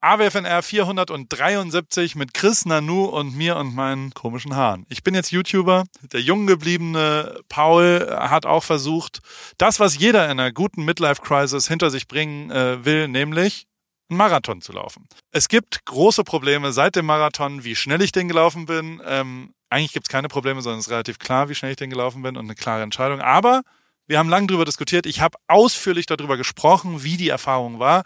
AWFNR 0.00 0.62
473 0.62 2.14
mit 2.14 2.32
Chris 2.32 2.64
Nanu 2.64 3.06
und 3.06 3.36
mir 3.36 3.56
und 3.56 3.74
meinen 3.74 4.14
komischen 4.14 4.54
Haaren. 4.54 4.86
Ich 4.88 5.02
bin 5.02 5.14
jetzt 5.14 5.32
YouTuber. 5.32 5.84
Der 6.12 6.20
jung 6.20 6.46
gebliebene 6.46 7.40
Paul 7.48 8.06
hat 8.08 8.46
auch 8.46 8.62
versucht, 8.62 9.18
das, 9.58 9.80
was 9.80 9.98
jeder 9.98 10.26
in 10.26 10.38
einer 10.38 10.52
guten 10.52 10.84
Midlife-Crisis 10.84 11.66
hinter 11.66 11.90
sich 11.90 12.06
bringen 12.06 12.52
äh, 12.52 12.84
will, 12.84 13.08
nämlich 13.08 13.66
einen 14.08 14.18
Marathon 14.18 14.62
zu 14.62 14.70
laufen. 14.70 15.08
Es 15.32 15.48
gibt 15.48 15.84
große 15.84 16.22
Probleme 16.22 16.72
seit 16.72 16.94
dem 16.94 17.06
Marathon, 17.06 17.64
wie 17.64 17.74
schnell 17.74 18.00
ich 18.00 18.12
den 18.12 18.28
gelaufen 18.28 18.66
bin. 18.66 19.02
Ähm, 19.04 19.52
eigentlich 19.68 19.92
gibt 19.92 20.06
es 20.06 20.12
keine 20.12 20.28
Probleme, 20.28 20.62
sondern 20.62 20.78
es 20.78 20.86
ist 20.86 20.92
relativ 20.92 21.18
klar, 21.18 21.48
wie 21.48 21.56
schnell 21.56 21.72
ich 21.72 21.76
den 21.76 21.90
gelaufen 21.90 22.22
bin 22.22 22.36
und 22.36 22.44
eine 22.44 22.54
klare 22.54 22.82
Entscheidung. 22.82 23.20
Aber 23.20 23.62
wir 24.06 24.20
haben 24.20 24.28
lange 24.28 24.46
darüber 24.46 24.64
diskutiert. 24.64 25.06
Ich 25.06 25.20
habe 25.20 25.36
ausführlich 25.48 26.06
darüber 26.06 26.36
gesprochen, 26.36 27.02
wie 27.02 27.16
die 27.16 27.28
Erfahrung 27.30 27.80
war. 27.80 28.04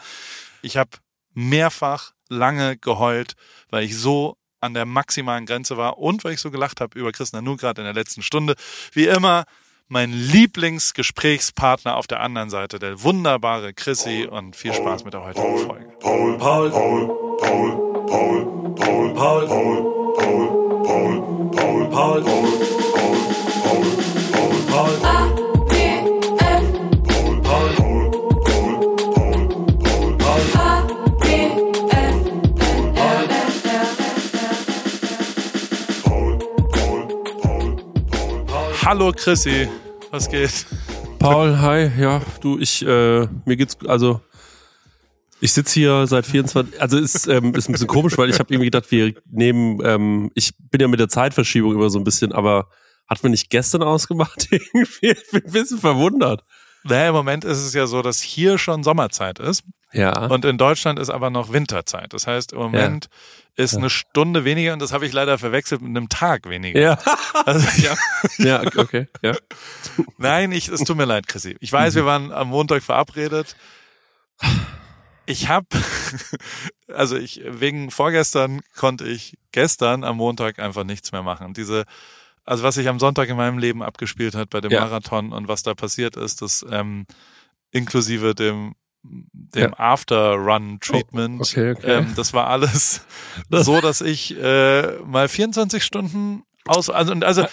Ich 0.63 0.77
habe 0.77 0.91
mehrfach 1.35 2.13
lange 2.29 2.77
geheult, 2.77 3.35
weil 3.71 3.85
ich 3.85 3.97
so 3.97 4.37
an 4.61 4.75
der 4.75 4.87
maximalen 4.87 5.45
Grenze 5.47 5.77
war 5.77 5.99
und 5.99 6.25
weil 6.25 6.35
ich 6.35 6.41
so 6.41 6.51
gelacht 6.51 6.81
habe 6.81 6.99
über 6.99 7.13
Chris 7.13 7.33
Nanu 7.33 7.57
gerade 7.57 7.81
in 7.81 7.85
der 7.85 7.95
letzten 7.95 8.23
Stunde. 8.23 8.55
Wie 8.93 9.07
immer 9.07 9.45
mein 9.89 10.13
Lieblingsgesprächspartner 10.13 11.97
auf 11.97 12.07
der 12.07 12.21
anderen 12.21 12.49
Seite, 12.49 12.79
der 12.79 13.03
wunderbare 13.03 13.75
Chrissy 13.75 14.27
und 14.31 14.57
viel 14.57 14.73
Spaß 14.73 15.05
mit 15.05 15.13
der 15.13 15.23
heutigen 15.23 15.59
Folge. 15.59 15.87
Paul, 16.01 16.39
Paul, 16.39 16.71
Paul, 16.71 17.37
Paul, 17.39 18.07
Paul, 18.07 19.15
Paul, 19.15 19.15
Paul, 19.15 19.47
Paul, 19.47 19.47
Paul, 19.47 20.85
Paul, 20.85 21.11
Paul, 21.11 21.91
Paul, 21.91 22.23
Paul, 22.23 22.23
Paul, 23.63 23.93
Paul, 24.71 24.97
Paul. 25.01 25.12
Hallo 38.93 39.11
Chrissy, 39.11 39.71
was 40.11 40.29
geht? 40.29 40.67
Paul, 41.19 41.59
hi, 41.59 41.91
ja, 41.99 42.21
du, 42.43 42.59
ich, 42.59 42.85
äh, 42.85 43.27
mir 43.47 43.57
geht's, 43.57 43.79
also 43.87 44.21
ich 45.41 45.51
sitze 45.55 45.81
hier 45.81 46.07
seit 46.07 46.27
24, 46.27 46.79
also 46.79 46.99
ist, 46.99 47.27
ähm, 47.27 47.55
ist 47.55 47.71
ein 47.71 47.73
bisschen 47.73 47.89
komisch, 47.89 48.19
weil 48.19 48.29
ich 48.29 48.39
habe 48.39 48.53
irgendwie 48.53 48.67
gedacht, 48.67 48.91
wir 48.91 49.15
nehmen, 49.31 49.81
ähm, 49.83 50.31
ich 50.35 50.53
bin 50.59 50.83
ja 50.83 50.89
mit 50.89 51.01
der 51.01 51.09
Zeitverschiebung 51.09 51.73
immer 51.73 51.89
so 51.89 51.99
ein 51.99 52.05
bisschen, 52.05 52.33
aber 52.33 52.69
hat 53.09 53.23
man 53.23 53.33
nicht 53.33 53.49
gestern 53.49 53.83
ausgemacht? 53.83 54.49
irgendwie, 54.51 55.13
ich 55.13 55.31
bin 55.31 55.43
ein 55.43 55.53
bisschen 55.53 55.79
verwundert. 55.79 56.45
Naja, 56.85 57.09
im 57.09 57.15
Moment 57.15 57.47
ist 57.47 57.65
es 57.65 57.73
ja 57.73 57.87
so, 57.87 58.03
dass 58.03 58.21
hier 58.21 58.59
schon 58.59 58.83
Sommerzeit 58.83 59.39
ist. 59.39 59.65
Ja. 59.95 60.27
Und 60.27 60.45
in 60.45 60.59
Deutschland 60.59 60.99
ist 60.99 61.09
aber 61.09 61.31
noch 61.31 61.51
Winterzeit. 61.51 62.13
Das 62.13 62.27
heißt, 62.27 62.53
im 62.53 62.59
Moment 62.59 63.07
ja. 63.07 63.11
Ist 63.57 63.77
eine 63.77 63.91
Stunde 63.91 64.45
weniger 64.45 64.73
und 64.73 64.81
das 64.81 64.93
habe 64.93 65.07
ich 65.07 65.13
leider 65.13 65.39
verwechselt 65.39 65.83
mit 65.83 65.91
einem 65.91 66.09
Tag 66.09 66.49
weniger. 66.49 66.81
Ja. 66.81 66.99
Also, 67.45 67.67
ja. 67.83 67.97
ja, 68.39 68.63
okay. 68.77 69.09
Ja. 69.21 69.35
Nein, 70.17 70.53
ich, 70.53 70.69
es 70.69 70.85
tut 70.85 70.97
mir 70.97 71.07
leid, 71.07 71.27
Chrissy. 71.27 71.57
Ich 71.59 71.73
weiß, 71.73 71.95
mhm. 71.95 71.99
wir 71.99 72.07
waren 72.07 72.33
am 72.33 72.49
Montag 72.49 72.85
verabredet. 72.85 73.57
Ich 75.27 75.49
habe, 75.49 75.67
also 76.87 77.17
ich, 77.17 77.43
wegen 77.45 77.91
vorgestern 77.91 78.61
konnte 78.77 79.09
ich 79.09 79.39
gestern 79.51 80.05
am 80.05 80.19
Montag 80.19 80.61
einfach 80.61 80.85
nichts 80.85 81.11
mehr 81.11 81.25
machen. 81.25 81.53
Diese, 81.53 81.85
also 82.45 82.63
was 82.63 82.77
sich 82.77 82.89
am 82.89 83.01
Sonntag 83.01 83.29
in 83.29 83.37
meinem 83.37 83.59
Leben 83.59 83.83
abgespielt 83.83 84.37
hat 84.37 84.51
bei 84.51 84.61
dem 84.61 84.71
ja. 84.71 84.83
Marathon 84.83 85.33
und 85.33 85.49
was 85.49 85.65
da 85.65 85.75
passiert 85.75 86.17
ist, 86.17 86.43
das 86.43 86.65
ähm, 86.71 87.07
inklusive 87.73 88.37
dem 88.37 88.75
dem 89.03 89.71
ja. 89.71 89.79
After-Run-Treatment. 89.79 91.41
Oh, 91.41 91.43
okay, 91.43 91.73
okay. 91.73 91.99
Ähm, 91.99 92.13
das 92.17 92.33
war 92.33 92.49
alles 92.49 93.03
so, 93.51 93.81
dass 93.81 94.01
ich 94.01 94.37
äh, 94.39 94.99
mal 95.05 95.29
24 95.29 95.85
Stunden 95.85 96.45
aus, 96.65 96.89
also, 96.91 97.13
also 97.13 97.47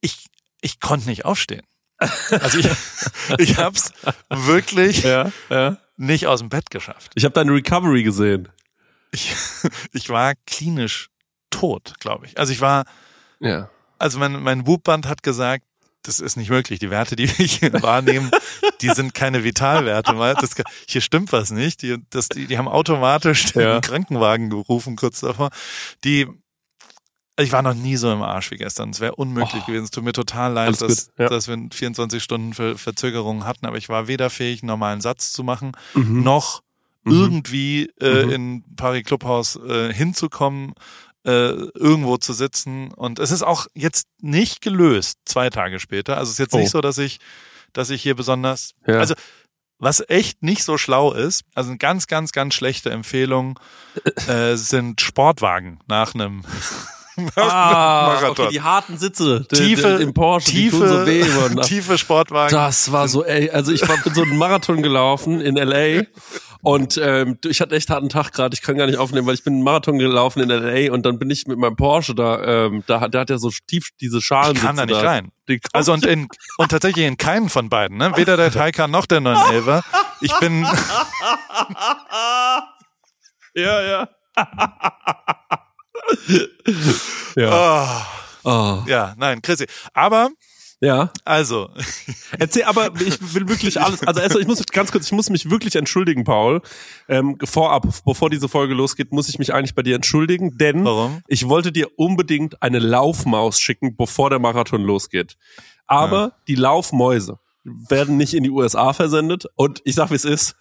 ich, 0.00 0.26
ich 0.60 0.80
konnte 0.80 1.08
nicht 1.08 1.24
aufstehen. 1.24 1.66
Also 1.98 2.58
ich, 2.58 2.68
ich 3.38 3.56
hab's 3.56 3.92
wirklich 4.28 5.02
ja, 5.02 5.30
ja. 5.48 5.78
nicht 5.96 6.26
aus 6.26 6.40
dem 6.40 6.48
Bett 6.48 6.70
geschafft. 6.70 7.12
Ich 7.14 7.24
habe 7.24 7.32
deine 7.32 7.52
Recovery 7.52 8.02
gesehen. 8.02 8.48
Ich, 9.12 9.34
ich 9.92 10.08
war 10.10 10.34
klinisch 10.46 11.10
tot, 11.50 11.94
glaube 12.00 12.26
ich. 12.26 12.38
Also 12.38 12.52
ich 12.52 12.60
war, 12.60 12.84
ja. 13.40 13.70
also 13.98 14.18
mein, 14.18 14.42
mein 14.42 14.66
Wubband 14.66 15.06
hat 15.06 15.22
gesagt, 15.22 15.64
das 16.04 16.20
ist 16.20 16.36
nicht 16.36 16.50
möglich. 16.50 16.78
Die 16.78 16.90
Werte, 16.90 17.16
die 17.16 17.26
wir 17.26 17.46
hier 17.46 17.72
wahrnehmen, 17.82 18.30
die 18.80 18.90
sind 18.90 19.14
keine 19.14 19.42
Vitalwerte. 19.42 20.14
Das, 20.14 20.54
hier 20.86 21.00
stimmt 21.00 21.32
was 21.32 21.50
nicht. 21.50 21.82
Die, 21.82 21.96
das, 22.10 22.28
die, 22.28 22.46
die 22.46 22.58
haben 22.58 22.68
automatisch 22.68 23.52
den 23.52 23.62
ja. 23.62 23.80
Krankenwagen 23.80 24.50
gerufen 24.50 24.96
kurz 24.96 25.20
davor. 25.20 25.50
Die, 26.04 26.28
ich 27.38 27.50
war 27.52 27.62
noch 27.62 27.74
nie 27.74 27.96
so 27.96 28.12
im 28.12 28.22
Arsch 28.22 28.50
wie 28.50 28.56
gestern. 28.56 28.90
Es 28.90 29.00
wäre 29.00 29.16
unmöglich 29.16 29.62
oh, 29.62 29.66
gewesen. 29.66 29.84
Es 29.84 29.90
tut 29.90 30.04
mir 30.04 30.12
total 30.12 30.52
leid, 30.52 30.80
dass, 30.80 31.10
ja. 31.18 31.28
dass 31.28 31.48
wir 31.48 31.58
24 31.72 32.22
Stunden 32.22 32.54
Ver 32.54 32.78
Verzögerungen 32.78 33.44
hatten, 33.44 33.66
aber 33.66 33.78
ich 33.78 33.88
war 33.88 34.06
weder 34.06 34.30
fähig, 34.30 34.62
einen 34.62 34.68
normalen 34.68 35.00
Satz 35.00 35.32
zu 35.32 35.42
machen, 35.42 35.72
mhm. 35.94 36.22
noch 36.22 36.62
mhm. 37.02 37.12
irgendwie 37.12 37.90
äh, 38.00 38.24
mhm. 38.24 38.30
in 38.30 38.64
Paris 38.76 39.04
Clubhaus 39.04 39.56
äh, 39.56 39.92
hinzukommen 39.92 40.74
äh, 41.24 41.52
irgendwo 41.74 42.16
zu 42.16 42.32
sitzen. 42.32 42.92
Und 42.92 43.18
es 43.18 43.30
ist 43.30 43.42
auch 43.42 43.66
jetzt 43.74 44.06
nicht 44.20 44.60
gelöst, 44.60 45.18
zwei 45.24 45.50
Tage 45.50 45.80
später. 45.80 46.16
Also 46.16 46.30
es 46.30 46.34
ist 46.34 46.38
jetzt 46.38 46.54
oh. 46.54 46.58
nicht 46.58 46.70
so, 46.70 46.80
dass 46.80 46.98
ich, 46.98 47.18
dass 47.72 47.90
ich 47.90 48.02
hier 48.02 48.14
besonders, 48.14 48.74
ja. 48.86 48.98
also 48.98 49.14
was 49.78 50.02
echt 50.08 50.42
nicht 50.42 50.64
so 50.64 50.78
schlau 50.78 51.12
ist, 51.12 51.42
also 51.54 51.70
eine 51.70 51.78
ganz, 51.78 52.06
ganz, 52.06 52.32
ganz 52.32 52.54
schlechte 52.54 52.90
Empfehlung 52.90 53.58
äh, 54.28 54.56
sind 54.56 55.00
Sportwagen 55.00 55.80
nach 55.86 56.14
einem 56.14 56.42
ah, 57.36 58.28
okay, 58.28 58.48
die 58.50 58.60
harten 58.60 58.98
Sitze 58.98 59.46
tiefe, 59.46 59.88
im 60.02 60.12
Porsche, 60.14 60.50
tiefe, 60.50 61.04
die 61.06 61.22
so 61.22 61.56
weh. 61.56 61.60
Tiefe 61.62 61.96
Sportwagen. 61.96 62.52
Das 62.52 62.90
war 62.90 63.06
so, 63.06 63.24
ey, 63.24 63.50
also 63.50 63.70
ich 63.70 63.88
war 63.88 63.96
mit 64.04 64.14
so 64.14 64.22
einem 64.22 64.36
Marathon 64.36 64.82
gelaufen 64.82 65.40
in 65.40 65.56
L.A. 65.56 66.04
Und 66.64 66.98
ähm, 67.02 67.38
ich 67.44 67.60
hatte 67.60 67.76
echt 67.76 67.90
harten 67.90 68.08
Tag 68.08 68.32
gerade. 68.32 68.54
Ich 68.54 68.62
kann 68.62 68.78
gar 68.78 68.86
nicht 68.86 68.96
aufnehmen, 68.96 69.26
weil 69.26 69.34
ich 69.34 69.44
bin 69.44 69.52
einen 69.52 69.62
Marathon 69.62 69.98
gelaufen 69.98 70.40
in 70.40 70.48
LA 70.48 70.90
und 70.92 71.04
dann 71.04 71.18
bin 71.18 71.28
ich 71.28 71.46
mit 71.46 71.58
meinem 71.58 71.76
Porsche 71.76 72.14
da. 72.14 72.64
Ähm, 72.64 72.82
da 72.86 73.06
der 73.06 73.20
hat 73.20 73.28
ja 73.28 73.36
so 73.36 73.50
tief 73.66 73.90
diese 74.00 74.22
Schalen. 74.22 74.56
Ich 74.56 74.62
kann 74.62 74.76
da 74.76 74.86
nicht 74.86 75.02
da. 75.02 75.06
rein. 75.06 75.30
Also 75.74 75.92
und 75.92 76.06
in 76.06 76.26
und 76.56 76.70
tatsächlich 76.70 77.04
in 77.04 77.18
keinen 77.18 77.50
von 77.50 77.68
beiden. 77.68 77.98
Ne? 77.98 78.16
Weder 78.16 78.38
der 78.38 78.50
Taycan 78.50 78.90
noch 78.90 79.04
der 79.04 79.20
911er. 79.20 79.82
Ich 80.22 80.32
bin. 80.38 80.62
ja 83.54 83.82
ja. 83.82 84.08
ja. 87.36 87.50
Oh. 87.52 87.86
Oh. 88.44 88.82
Ja, 88.86 89.14
nein, 89.18 89.42
Chrissy. 89.42 89.66
Aber 89.92 90.30
ja. 90.84 91.10
Also. 91.24 91.70
Erzähl, 92.38 92.64
aber 92.64 92.90
ich 93.00 93.34
will 93.34 93.48
wirklich 93.48 93.80
alles. 93.80 94.02
Also 94.02 94.20
erstmal, 94.20 94.42
ich 94.42 94.48
muss 94.48 94.64
ganz 94.66 94.92
kurz, 94.92 95.06
ich 95.06 95.12
muss 95.12 95.30
mich 95.30 95.50
wirklich 95.50 95.76
entschuldigen, 95.76 96.24
Paul. 96.24 96.60
Ähm, 97.08 97.38
vorab, 97.42 97.86
bevor 98.04 98.30
diese 98.30 98.48
Folge 98.48 98.74
losgeht, 98.74 99.12
muss 99.12 99.28
ich 99.28 99.38
mich 99.38 99.54
eigentlich 99.54 99.74
bei 99.74 99.82
dir 99.82 99.96
entschuldigen, 99.96 100.58
denn 100.58 100.84
Warum? 100.84 101.22
ich 101.26 101.48
wollte 101.48 101.72
dir 101.72 101.88
unbedingt 101.96 102.62
eine 102.62 102.78
Laufmaus 102.78 103.60
schicken, 103.60 103.96
bevor 103.96 104.30
der 104.30 104.38
Marathon 104.38 104.82
losgeht. 104.82 105.36
Aber 105.86 106.18
ja. 106.18 106.32
die 106.48 106.54
Laufmäuse 106.54 107.38
werden 107.64 108.16
nicht 108.16 108.34
in 108.34 108.42
die 108.42 108.50
USA 108.50 108.92
versendet 108.92 109.46
und 109.56 109.80
ich 109.84 109.94
sag, 109.94 110.10
wie 110.10 110.16
es 110.16 110.24
ist 110.24 110.56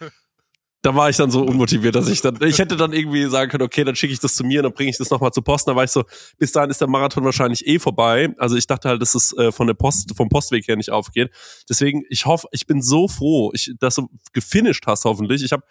da 0.83 0.93
war 0.93 1.09
ich 1.09 1.15
dann 1.15 1.31
so 1.31 1.41
unmotiviert, 1.41 1.95
dass 1.95 2.09
ich 2.09 2.21
dann, 2.21 2.37
ich 2.41 2.59
hätte 2.59 2.75
dann 2.75 2.91
irgendwie 2.91 3.25
sagen 3.29 3.49
können, 3.49 3.63
okay, 3.63 3.85
dann 3.85 3.95
schicke 3.95 4.11
ich 4.11 4.19
das 4.19 4.35
zu 4.35 4.43
mir 4.43 4.59
und 4.59 4.63
dann 4.63 4.73
bringe 4.73 4.89
ich 4.89 4.97
das 4.97 5.09
nochmal 5.09 5.31
zur 5.31 5.43
Post. 5.43 5.65
Da 5.65 5.77
war 5.77 5.85
ich 5.85 5.91
so, 5.91 6.03
bis 6.37 6.51
dahin 6.51 6.69
ist 6.69 6.81
der 6.81 6.89
Marathon 6.89 7.23
wahrscheinlich 7.23 7.65
eh 7.65 7.79
vorbei. 7.79 8.35
Also 8.37 8.57
ich 8.57 8.67
dachte 8.67 8.89
halt, 8.89 9.01
dass 9.01 9.15
es 9.15 9.31
äh, 9.37 9.53
von 9.53 9.67
der 9.67 9.75
Post, 9.75 10.13
vom 10.15 10.27
Postweg 10.27 10.67
her 10.67 10.75
nicht 10.75 10.91
aufgeht. 10.91 11.31
Deswegen, 11.69 12.03
ich 12.09 12.25
hoffe, 12.25 12.49
ich 12.51 12.67
bin 12.67 12.81
so 12.81 13.07
froh, 13.07 13.51
ich, 13.53 13.73
dass 13.79 13.95
du 13.95 14.09
gefinisht 14.33 14.85
hast, 14.85 15.05
hoffentlich. 15.05 15.41
Ich 15.41 15.53
habe 15.53 15.63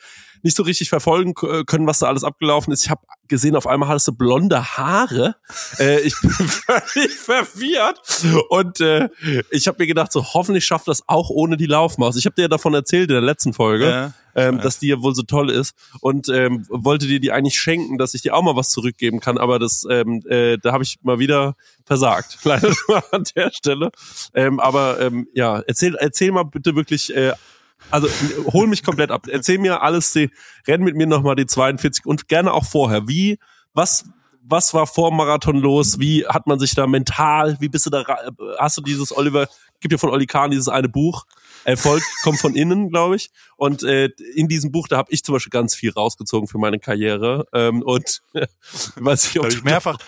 nicht 0.42 0.56
so 0.56 0.62
richtig 0.62 0.88
verfolgen 0.88 1.34
äh, 1.42 1.64
können, 1.64 1.86
was 1.86 1.98
da 1.98 2.06
alles 2.06 2.24
abgelaufen 2.24 2.72
ist. 2.72 2.82
Ich 2.82 2.90
habe 2.90 3.02
gesehen, 3.28 3.54
auf 3.54 3.66
einmal 3.66 3.90
hattest 3.90 4.08
du 4.08 4.12
blonde 4.12 4.64
Haare. 4.78 5.36
Äh, 5.78 6.00
ich 6.00 6.18
bin 6.22 6.30
völlig 6.30 7.12
verwirrt. 7.12 8.00
Und 8.48 8.80
äh, 8.80 9.10
ich 9.50 9.68
habe 9.68 9.76
mir 9.78 9.86
gedacht, 9.86 10.10
so 10.10 10.32
hoffentlich 10.32 10.64
schafft 10.64 10.88
das 10.88 11.06
auch 11.06 11.28
ohne 11.28 11.58
die 11.58 11.66
Laufmaus. 11.66 12.16
Ich 12.16 12.24
habe 12.24 12.34
dir 12.34 12.42
ja 12.42 12.48
davon 12.48 12.72
erzählt 12.72 13.10
in 13.10 13.14
der 13.14 13.20
letzten 13.20 13.52
Folge. 13.52 13.90
Ja 13.90 14.14
ähm, 14.34 14.60
dass 14.60 14.78
die 14.78 14.88
ja 14.88 15.02
wohl 15.02 15.14
so 15.14 15.22
toll 15.22 15.50
ist 15.50 15.74
und 16.00 16.28
ähm, 16.28 16.66
wollte 16.68 17.06
dir 17.06 17.20
die 17.20 17.32
eigentlich 17.32 17.58
schenken, 17.58 17.98
dass 17.98 18.14
ich 18.14 18.22
dir 18.22 18.34
auch 18.34 18.42
mal 18.42 18.56
was 18.56 18.70
zurückgeben 18.70 19.20
kann, 19.20 19.38
aber 19.38 19.58
das 19.58 19.86
ähm, 19.90 20.22
äh, 20.28 20.58
da 20.58 20.72
habe 20.72 20.84
ich 20.84 20.98
mal 21.02 21.18
wieder 21.18 21.54
versagt, 21.84 22.38
leider 22.44 22.72
an 23.10 23.24
der 23.36 23.50
Stelle. 23.52 23.90
Ähm, 24.34 24.60
aber 24.60 25.00
ähm, 25.00 25.28
ja, 25.34 25.60
erzähl 25.60 25.96
erzähl 25.96 26.32
mal 26.32 26.44
bitte 26.44 26.76
wirklich 26.76 27.14
äh, 27.14 27.32
also 27.90 28.08
hol 28.52 28.66
mich 28.66 28.82
komplett 28.82 29.10
ab. 29.10 29.26
Erzähl 29.28 29.58
mir 29.58 29.82
alles, 29.82 30.16
renn 30.66 30.82
mit 30.82 30.96
mir 30.96 31.06
nochmal 31.06 31.36
die 31.36 31.46
42 31.46 32.06
und 32.06 32.28
gerne 32.28 32.52
auch 32.52 32.64
vorher. 32.64 33.08
Wie, 33.08 33.38
was, 33.74 34.04
was 34.42 34.74
war 34.74 34.86
vor 34.86 35.12
Marathon 35.12 35.58
los? 35.58 35.98
Wie 35.98 36.26
hat 36.26 36.46
man 36.46 36.58
sich 36.58 36.74
da 36.74 36.86
mental, 36.86 37.56
wie 37.60 37.68
bist 37.68 37.86
du 37.86 37.90
da, 37.90 38.04
hast 38.58 38.76
du 38.76 38.82
dieses 38.82 39.16
Oliver 39.16 39.48
gibt 39.82 39.92
ja 39.92 39.98
von 39.98 40.08
Oli 40.10 40.26
Kahn 40.26 40.50
dieses 40.50 40.68
eine 40.68 40.88
Buch. 40.88 41.26
Erfolg 41.64 42.02
kommt 42.24 42.40
von 42.40 42.54
innen, 42.56 42.88
glaube 42.90 43.16
ich. 43.16 43.30
Und 43.56 43.82
äh, 43.82 44.06
in 44.34 44.48
diesem 44.48 44.72
Buch, 44.72 44.88
da 44.88 44.96
habe 44.96 45.12
ich 45.12 45.22
zum 45.22 45.34
Beispiel 45.34 45.50
ganz 45.50 45.74
viel 45.74 45.92
rausgezogen 45.92 46.48
für 46.48 46.58
meine 46.58 46.78
Karriere. 46.78 47.46
Ähm, 47.52 47.82
und 47.82 48.22
weiß 48.96 49.26
ich, 49.26 49.38
ob 49.38 49.44
habe 49.44 49.54
ich 49.54 49.62
mehrfach, 49.62 49.98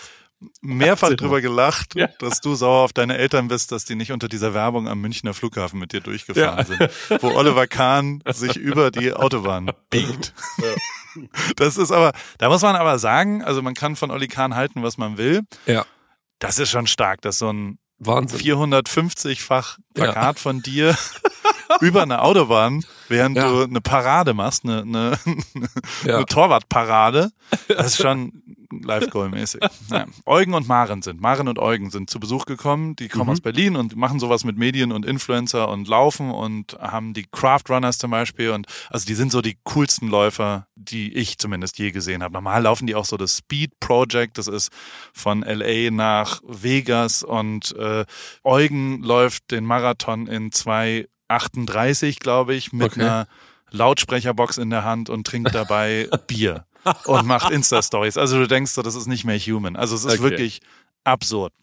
mehrfach 0.61 1.13
drüber 1.13 1.39
gelacht, 1.41 1.95
Ja. 1.95 2.07
dass 2.19 2.41
du 2.41 2.55
sauer 2.55 2.83
auf 2.83 2.93
deine 2.93 3.17
Eltern 3.17 3.47
bist, 3.47 3.71
dass 3.71 3.85
die 3.85 3.95
nicht 3.95 4.11
unter 4.11 4.27
dieser 4.27 4.53
Werbung 4.53 4.87
am 4.89 4.99
Münchner 4.99 5.33
Flughafen 5.33 5.79
mit 5.79 5.93
dir 5.93 6.01
durchgefahren 6.01 6.65
sind, 6.65 6.89
wo 7.21 7.29
Oliver 7.35 7.67
Kahn 7.67 8.21
sich 8.27 8.57
über 8.57 8.91
die 8.91 9.13
Autobahn 9.13 9.71
biegt. 9.89 10.33
Das 11.55 11.77
ist 11.77 11.91
aber, 11.91 12.11
da 12.39 12.49
muss 12.49 12.61
man 12.61 12.75
aber 12.75 12.99
sagen, 12.99 13.41
also 13.43 13.61
man 13.61 13.73
kann 13.73 13.95
von 13.95 14.11
Oli 14.11 14.27
Kahn 14.27 14.55
halten, 14.55 14.83
was 14.83 14.97
man 14.97 15.17
will. 15.17 15.43
Ja. 15.65 15.85
Das 16.39 16.59
ist 16.59 16.69
schon 16.69 16.87
stark, 16.87 17.21
dass 17.21 17.37
so 17.37 17.49
ein 17.51 17.79
Wahnsinn. 17.99 18.39
450-fach 18.39 19.77
Plakat 19.93 20.39
von 20.39 20.61
dir 20.61 20.95
über 21.81 22.01
eine 22.03 22.21
Autobahn, 22.21 22.85
während 23.07 23.37
Ja. 23.37 23.49
du 23.49 23.63
eine 23.63 23.81
Parade 23.81 24.33
machst, 24.33 24.63
eine, 24.65 24.81
eine, 24.81 25.19
Ja. 26.05 26.17
eine 26.17 26.25
Torwartparade. 26.25 27.31
Das 27.67 27.87
ist 27.87 27.97
schon 28.01 28.43
Live-Goal-mäßig. 28.83 29.61
Ja. 29.91 30.05
Eugen 30.25 30.53
und 30.53 30.67
Maren 30.67 31.01
sind, 31.01 31.21
Maren 31.21 31.47
und 31.47 31.59
Eugen 31.59 31.89
sind 31.91 32.09
zu 32.09 32.19
Besuch 32.19 32.45
gekommen. 32.45 32.95
Die 32.95 33.07
kommen 33.07 33.25
Mhm. 33.25 33.29
aus 33.31 33.41
Berlin 33.41 33.75
und 33.75 33.95
machen 33.95 34.19
sowas 34.19 34.43
mit 34.43 34.57
Medien 34.57 34.91
und 34.91 35.05
Influencer 35.05 35.69
und 35.69 35.87
laufen 35.87 36.31
und 36.31 36.73
haben 36.79 37.13
die 37.13 37.25
Craft 37.31 37.63
Runners 37.69 37.97
zum 37.97 38.11
Beispiel. 38.11 38.49
Und 38.51 38.67
also 38.89 39.05
die 39.05 39.13
sind 39.15 39.31
so 39.31 39.41
die 39.41 39.57
coolsten 39.63 40.07
Läufer, 40.07 40.67
die 40.75 41.13
ich 41.13 41.37
zumindest 41.37 41.77
je 41.77 41.91
gesehen 41.91 42.23
habe. 42.23 42.33
Normal 42.33 42.63
laufen 42.63 42.87
die 42.87 42.95
auch 42.95 43.05
so 43.05 43.17
das 43.17 43.37
Speed 43.37 43.79
Project. 43.79 44.37
Das 44.37 44.47
ist 44.47 44.71
von 45.13 45.41
LA 45.43 45.91
nach 45.91 46.41
Vegas 46.47 47.23
und 47.23 47.75
äh, 47.77 48.05
Eugen 48.43 49.03
läuft 49.03 49.51
den 49.51 49.65
Marathon 49.65 50.27
in 50.27 50.49
2,38, 51.29 52.19
glaube 52.19 52.55
ich, 52.55 52.73
mit 52.73 52.91
Okay. 52.93 53.01
einer 53.01 53.27
Lautsprecherbox 53.71 54.57
in 54.57 54.69
der 54.69 54.83
Hand 54.83 55.09
und 55.09 55.25
trinkt 55.27 55.53
dabei 55.53 56.07
Bier 56.27 56.65
und 57.05 57.25
macht 57.25 57.51
Insta-Stories. 57.51 58.17
Also 58.17 58.37
du 58.39 58.47
denkst 58.47 58.71
so, 58.71 58.81
das 58.81 58.95
ist 58.95 59.07
nicht 59.07 59.25
mehr 59.25 59.37
human. 59.39 59.75
Also 59.75 59.95
es 59.95 60.05
ist 60.05 60.13
Okay. 60.13 60.21
wirklich 60.23 60.61
absurd. 61.03 61.53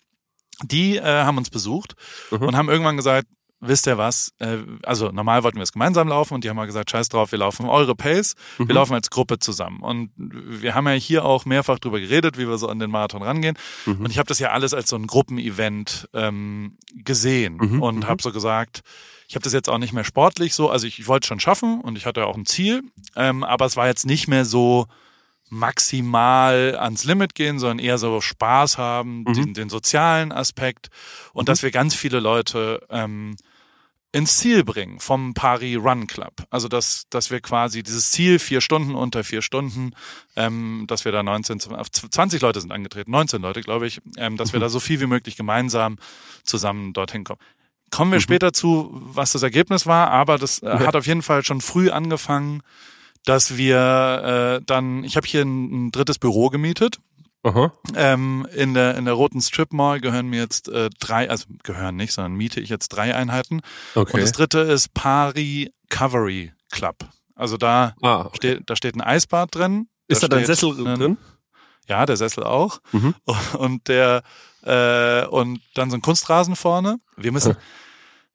Die 0.62 0.96
äh, 0.96 1.02
haben 1.02 1.38
uns 1.38 1.50
besucht 1.50 1.94
Mhm. 2.30 2.42
und 2.42 2.56
haben 2.56 2.68
irgendwann 2.68 2.96
gesagt, 2.96 3.26
wisst 3.64 3.86
ihr 3.86 3.96
was? 3.96 4.32
Äh, 4.40 4.58
also 4.82 5.10
normal 5.12 5.42
wollten 5.44 5.56
wir 5.58 5.62
es 5.62 5.72
gemeinsam 5.72 6.08
laufen 6.08 6.34
und 6.34 6.42
die 6.44 6.48
haben 6.48 6.56
mal 6.56 6.66
gesagt, 6.66 6.90
scheiß 6.90 7.08
drauf, 7.08 7.30
wir 7.32 7.38
laufen 7.38 7.66
eure 7.66 7.94
Pace, 7.94 8.34
wir 8.58 8.66
Mhm. 8.66 8.72
laufen 8.72 8.94
als 8.94 9.10
Gruppe 9.10 9.38
zusammen. 9.38 9.80
Und 9.80 10.10
wir 10.16 10.74
haben 10.74 10.86
ja 10.88 10.94
hier 10.94 11.24
auch 11.24 11.44
mehrfach 11.44 11.78
drüber 11.78 12.00
geredet, 12.00 12.38
wie 12.38 12.48
wir 12.48 12.58
so 12.58 12.68
an 12.68 12.78
den 12.80 12.90
Marathon 12.90 13.22
rangehen. 13.22 13.56
Mhm. 13.86 14.00
Und 14.04 14.10
ich 14.10 14.18
habe 14.18 14.26
das 14.26 14.38
ja 14.40 14.50
alles 14.50 14.74
als 14.74 14.88
so 14.88 14.96
ein 14.96 15.06
Gruppenevent 15.06 16.08
ähm, 16.12 16.76
gesehen 16.94 17.56
Mhm, 17.56 17.82
und 17.82 17.96
mhm. 17.98 18.06
habe 18.08 18.22
so 18.22 18.32
gesagt, 18.32 18.80
ich 19.28 19.34
habe 19.36 19.44
das 19.44 19.52
jetzt 19.52 19.68
auch 19.68 19.78
nicht 19.78 19.92
mehr 19.94 20.04
sportlich 20.04 20.54
so, 20.54 20.68
also 20.68 20.86
ich, 20.86 20.98
ich 20.98 21.08
wollte 21.08 21.26
schon 21.26 21.40
schaffen 21.40 21.80
und 21.80 21.96
ich 21.96 22.04
hatte 22.04 22.26
auch 22.26 22.36
ein 22.36 22.46
Ziel, 22.46 22.82
ähm, 23.16 23.44
aber 23.44 23.64
es 23.64 23.76
war 23.76 23.86
jetzt 23.86 24.04
nicht 24.06 24.26
mehr 24.28 24.44
so 24.44 24.86
maximal 25.52 26.76
ans 26.80 27.04
Limit 27.04 27.34
gehen, 27.34 27.58
sondern 27.58 27.78
eher 27.78 27.98
so 27.98 28.20
Spaß 28.20 28.78
haben, 28.78 29.24
Mhm. 29.24 29.32
den, 29.34 29.54
den 29.54 29.68
sozialen 29.68 30.32
Aspekt 30.32 30.88
und 31.34 31.48
dass 31.48 31.62
wir 31.62 31.70
ganz 31.70 31.94
viele 31.94 32.20
Leute 32.20 32.82
ähm, 32.90 33.36
ins 34.12 34.38
Ziel 34.38 34.64
bringen 34.64 34.98
vom 35.00 35.34
Paris 35.34 35.76
Run 35.78 36.06
Club. 36.06 36.32
Also 36.50 36.68
dass, 36.68 37.04
dass 37.10 37.30
wir 37.30 37.40
quasi 37.40 37.82
dieses 37.82 38.10
Ziel 38.10 38.38
vier 38.38 38.60
Stunden 38.62 38.94
unter 38.94 39.24
vier 39.24 39.42
Stunden, 39.42 39.92
ähm, 40.36 40.84
dass 40.88 41.04
wir 41.04 41.12
da 41.12 41.22
19, 41.22 41.60
auf 41.74 41.90
20 41.90 42.40
Leute 42.40 42.60
sind 42.60 42.72
angetreten, 42.72 43.10
19 43.10 43.40
Leute, 43.42 43.60
glaube 43.60 43.86
ich, 43.86 44.00
ähm, 44.16 44.36
dass 44.38 44.52
wir 44.54 44.60
da 44.60 44.68
so 44.70 44.80
viel 44.80 45.00
wie 45.00 45.06
möglich 45.06 45.36
gemeinsam 45.36 45.98
zusammen 46.44 46.92
dorthin 46.94 47.24
kommen. 47.24 47.40
Kommen 47.90 48.10
wir 48.12 48.20
später 48.20 48.54
zu, 48.54 48.88
was 48.92 49.32
das 49.32 49.42
Ergebnis 49.42 49.86
war, 49.86 50.10
aber 50.10 50.38
das 50.38 50.62
äh, 50.62 50.66
Okay. 50.66 50.86
hat 50.86 50.96
auf 50.96 51.06
jeden 51.06 51.20
Fall 51.22 51.44
schon 51.44 51.60
früh 51.60 51.90
angefangen, 51.90 52.62
dass 53.24 53.56
wir 53.56 54.58
äh, 54.60 54.64
dann, 54.64 55.04
ich 55.04 55.16
habe 55.16 55.26
hier 55.26 55.42
ein, 55.42 55.86
ein 55.86 55.90
drittes 55.92 56.18
Büro 56.18 56.48
gemietet. 56.48 56.98
Aha. 57.44 57.72
Ähm, 57.96 58.46
in 58.54 58.72
der 58.72 58.96
in 58.96 59.04
der 59.04 59.14
roten 59.14 59.40
Strip 59.40 59.72
Mall 59.72 60.00
gehören 60.00 60.28
mir 60.28 60.40
jetzt 60.40 60.68
äh, 60.68 60.90
drei, 61.00 61.28
also 61.28 61.46
gehören 61.64 61.96
nicht, 61.96 62.12
sondern 62.12 62.34
miete 62.34 62.60
ich 62.60 62.68
jetzt 62.68 62.90
drei 62.90 63.16
Einheiten. 63.16 63.62
Okay. 63.96 64.12
Und 64.12 64.22
das 64.22 64.30
dritte 64.30 64.60
ist 64.60 64.94
Pari 64.94 65.72
Covery 65.88 66.52
Club. 66.70 66.98
Also 67.34 67.56
da 67.56 67.94
ah, 68.00 68.20
okay. 68.20 68.36
steht, 68.36 68.62
da 68.66 68.76
steht 68.76 68.94
ein 68.94 69.00
Eisbad 69.00 69.52
drin. 69.52 69.88
Ist 70.06 70.22
da 70.22 70.28
dein 70.28 70.46
Sessel 70.46 70.86
ein- 70.86 70.98
drin? 70.98 71.16
Ja, 71.88 72.06
der 72.06 72.16
Sessel 72.16 72.44
auch. 72.44 72.78
Mhm. 72.92 73.14
Und 73.58 73.88
der 73.88 74.22
äh, 74.62 75.26
und 75.26 75.60
dann 75.74 75.90
so 75.90 75.96
ein 75.96 76.02
Kunstrasen 76.02 76.56
vorne. 76.56 76.98
Wir 77.16 77.32
müssen. 77.32 77.56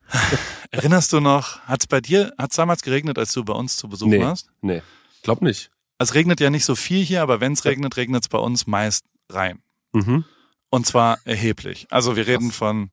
Erinnerst 0.71 1.13
du 1.13 1.19
noch? 1.19 1.59
Hat's 1.62 1.88
bei 1.88 2.01
dir? 2.01 2.33
Hat's 2.38 2.56
damals 2.56 2.81
geregnet, 2.81 3.18
als 3.18 3.33
du 3.33 3.44
bei 3.44 3.54
uns 3.54 3.77
zu 3.77 3.88
Besuch 3.89 4.07
Nee. 4.07 4.21
warst? 4.21 4.50
Nee. 4.62 4.81
Glaub 5.24 5.42
nicht. 5.42 5.71
Es 5.98 6.13
regnet 6.13 6.39
ja 6.39 6.50
nicht 6.50 6.65
so 6.65 6.75
viel 6.75 7.04
hier, 7.04 7.21
aber 7.21 7.39
wenn 7.39 7.54
es 7.54 7.65
regnet, 7.65 7.98
regnet 7.98 8.24
es 8.24 8.30
bei 8.30 8.38
uns 8.38 8.68
meist 8.68 9.06
rein. 9.30 9.62
Mhm. 9.94 10.25
Und 10.69 10.86
zwar 10.86 11.19
erheblich. 11.25 11.88
Also 11.89 12.15
wir 12.15 12.27
reden 12.27 12.50
Krass. 12.50 12.57
von 12.57 12.92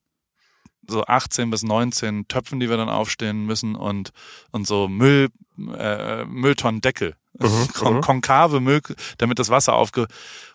so 0.88 1.04
18 1.04 1.50
bis 1.50 1.62
19 1.62 2.28
Töpfen, 2.28 2.60
die 2.60 2.68
wir 2.68 2.76
dann 2.76 2.88
aufstehen 2.88 3.46
müssen 3.46 3.74
und, 3.74 4.10
und 4.52 4.66
so 4.66 4.86
Müll, 4.88 5.28
äh, 5.76 6.24
Mülltonnendeckel. 6.24 7.16
Mhm, 7.38 7.68
Kon 7.74 7.94
mhm. 7.96 8.00
konkave 8.00 8.60
Müll, 8.60 8.80
damit 9.18 9.38
das 9.38 9.48
Wasser 9.50 9.74
aufge... 9.74 10.06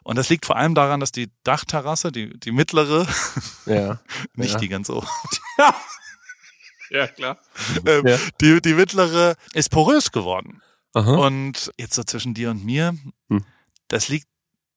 Und 0.04 0.18
das 0.18 0.30
liegt 0.30 0.46
vor 0.46 0.56
allem 0.56 0.76
daran, 0.76 1.00
dass 1.00 1.12
die 1.12 1.30
Dachterrasse, 1.44 2.12
die, 2.12 2.40
die 2.40 2.52
mittlere, 2.52 3.06
Ja. 3.66 4.00
nicht 4.36 4.54
Ja. 4.54 4.60
die 4.60 4.70
ganz 4.70 4.90
oben, 4.90 5.08
Ja, 6.98 7.08
klar. 7.08 7.38
ähm, 7.86 8.08
Ja. 8.08 8.18
die, 8.42 8.62
die 8.62 8.74
mittlere 8.74 9.36
ist 9.54 9.70
porös 9.72 10.12
geworden. 10.12 10.62
Aha. 10.94 11.16
Und 11.16 11.72
jetzt 11.78 11.94
so 11.96 12.04
zwischen 12.04 12.34
dir 12.34 12.50
und 12.50 12.66
mir, 12.66 12.96
Hm. 13.30 13.44
das 13.90 14.08
liegt 14.10 14.28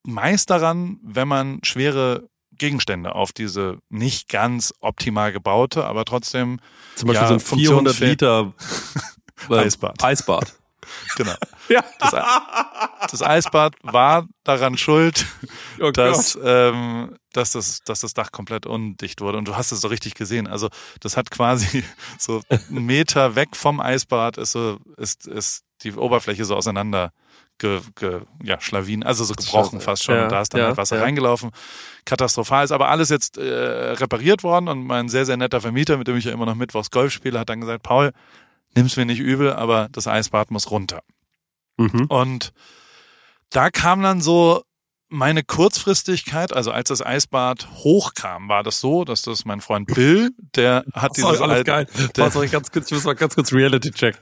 meist 0.04 0.50
daran, 0.50 0.98
wenn 1.02 1.28
man 1.28 1.60
schwere 1.64 2.28
Gegenstände 2.58 3.14
auf 3.14 3.32
diese 3.32 3.78
nicht 3.88 4.28
ganz 4.28 4.74
optimal 4.80 5.32
gebaute, 5.32 5.84
aber 5.84 6.04
trotzdem, 6.04 6.60
Zum 6.96 7.06
Beispiel 7.08 7.22
ja, 7.22 7.28
so 7.28 7.34
ein 7.34 7.40
400 7.40 7.94
funktionsfähig- 7.94 8.08
Liter 8.10 8.52
Eisbad. 9.48 10.02
Eisbad. 10.04 10.54
Genau. 11.16 11.34
Ja. 11.68 11.84
Das, 12.00 12.12
das 13.12 13.22
Eisbad 13.22 13.76
war 13.82 14.26
daran 14.44 14.76
schuld, 14.76 15.26
Oh 15.80 15.90
dass, 15.90 16.38
ähm, 16.42 17.16
dass, 17.32 17.52
das, 17.52 17.82
dass 17.84 18.00
das 18.00 18.12
Dach 18.12 18.30
komplett 18.30 18.66
undicht 18.66 19.20
wurde. 19.22 19.38
Und 19.38 19.48
du 19.48 19.56
hast 19.56 19.72
es 19.72 19.80
so 19.80 19.88
richtig 19.88 20.14
gesehen. 20.14 20.46
Also 20.46 20.68
das 21.00 21.16
hat 21.16 21.30
quasi 21.30 21.82
so 22.18 22.42
einen 22.50 22.84
Meter 22.84 23.36
weg 23.36 23.56
vom 23.56 23.80
Eisbad 23.80 24.36
ist 24.36 24.52
so, 24.52 24.80
ist, 24.98 25.26
ist 25.26 25.62
die 25.82 25.94
Oberfläche 25.94 26.44
so 26.44 26.56
auseinander 26.56 27.12
ge, 27.58 27.80
ge, 27.94 28.20
ja, 28.42 28.60
schlawin, 28.60 29.04
also 29.04 29.24
so 29.24 29.34
gebrochen 29.34 29.80
fast 29.80 30.04
schon. 30.04 30.16
Ja, 30.16 30.24
und 30.24 30.32
da 30.32 30.42
ist 30.42 30.52
dann 30.52 30.60
ja, 30.60 30.66
halt 30.68 30.76
Wasser 30.76 30.96
ja. 30.96 31.02
reingelaufen. 31.02 31.50
Katastrophal 32.04 32.64
ist 32.64 32.72
aber 32.72 32.88
alles 32.88 33.08
jetzt 33.08 33.38
äh, 33.38 33.42
repariert 33.92 34.42
worden 34.42 34.68
und 34.68 34.84
mein 34.84 35.08
sehr, 35.08 35.24
sehr 35.24 35.36
netter 35.36 35.60
Vermieter, 35.60 35.96
mit 35.96 36.08
dem 36.08 36.16
ich 36.16 36.24
ja 36.24 36.32
immer 36.32 36.46
noch 36.46 36.56
mittwochs 36.56 36.90
Golf 36.90 37.12
spiele, 37.12 37.38
hat 37.38 37.48
dann 37.48 37.60
gesagt, 37.60 37.82
Paul, 37.82 38.12
nimm's 38.74 38.96
mir 38.96 39.06
nicht 39.06 39.20
übel, 39.20 39.52
aber 39.52 39.88
das 39.92 40.06
Eisbad 40.06 40.50
muss 40.50 40.70
runter. 40.70 41.02
Mhm. 41.76 42.06
Und 42.08 42.52
da 43.50 43.70
kam 43.70 44.02
dann 44.02 44.20
so 44.20 44.62
meine 45.12 45.44
Kurzfristigkeit, 45.44 46.52
also 46.52 46.70
als 46.70 46.88
das 46.88 47.04
Eisbad 47.04 47.68
hochkam, 47.84 48.48
war 48.48 48.62
das 48.62 48.80
so, 48.80 49.04
dass 49.04 49.22
das 49.22 49.44
mein 49.44 49.60
Freund 49.60 49.86
Bill, 49.94 50.30
der 50.56 50.84
hat 50.94 51.16
dieses 51.16 51.38
alles 51.40 51.40
alte- 51.40 51.64
geil. 51.64 51.86
der- 52.16 52.34
Warte, 52.34 52.48
ganz 52.48 52.70
kurz, 52.72 52.86
ich 52.86 52.92
muss 52.92 53.04
mal 53.04 53.14
ganz 53.14 53.34
kurz 53.34 53.52
Reality-Check. 53.52 54.16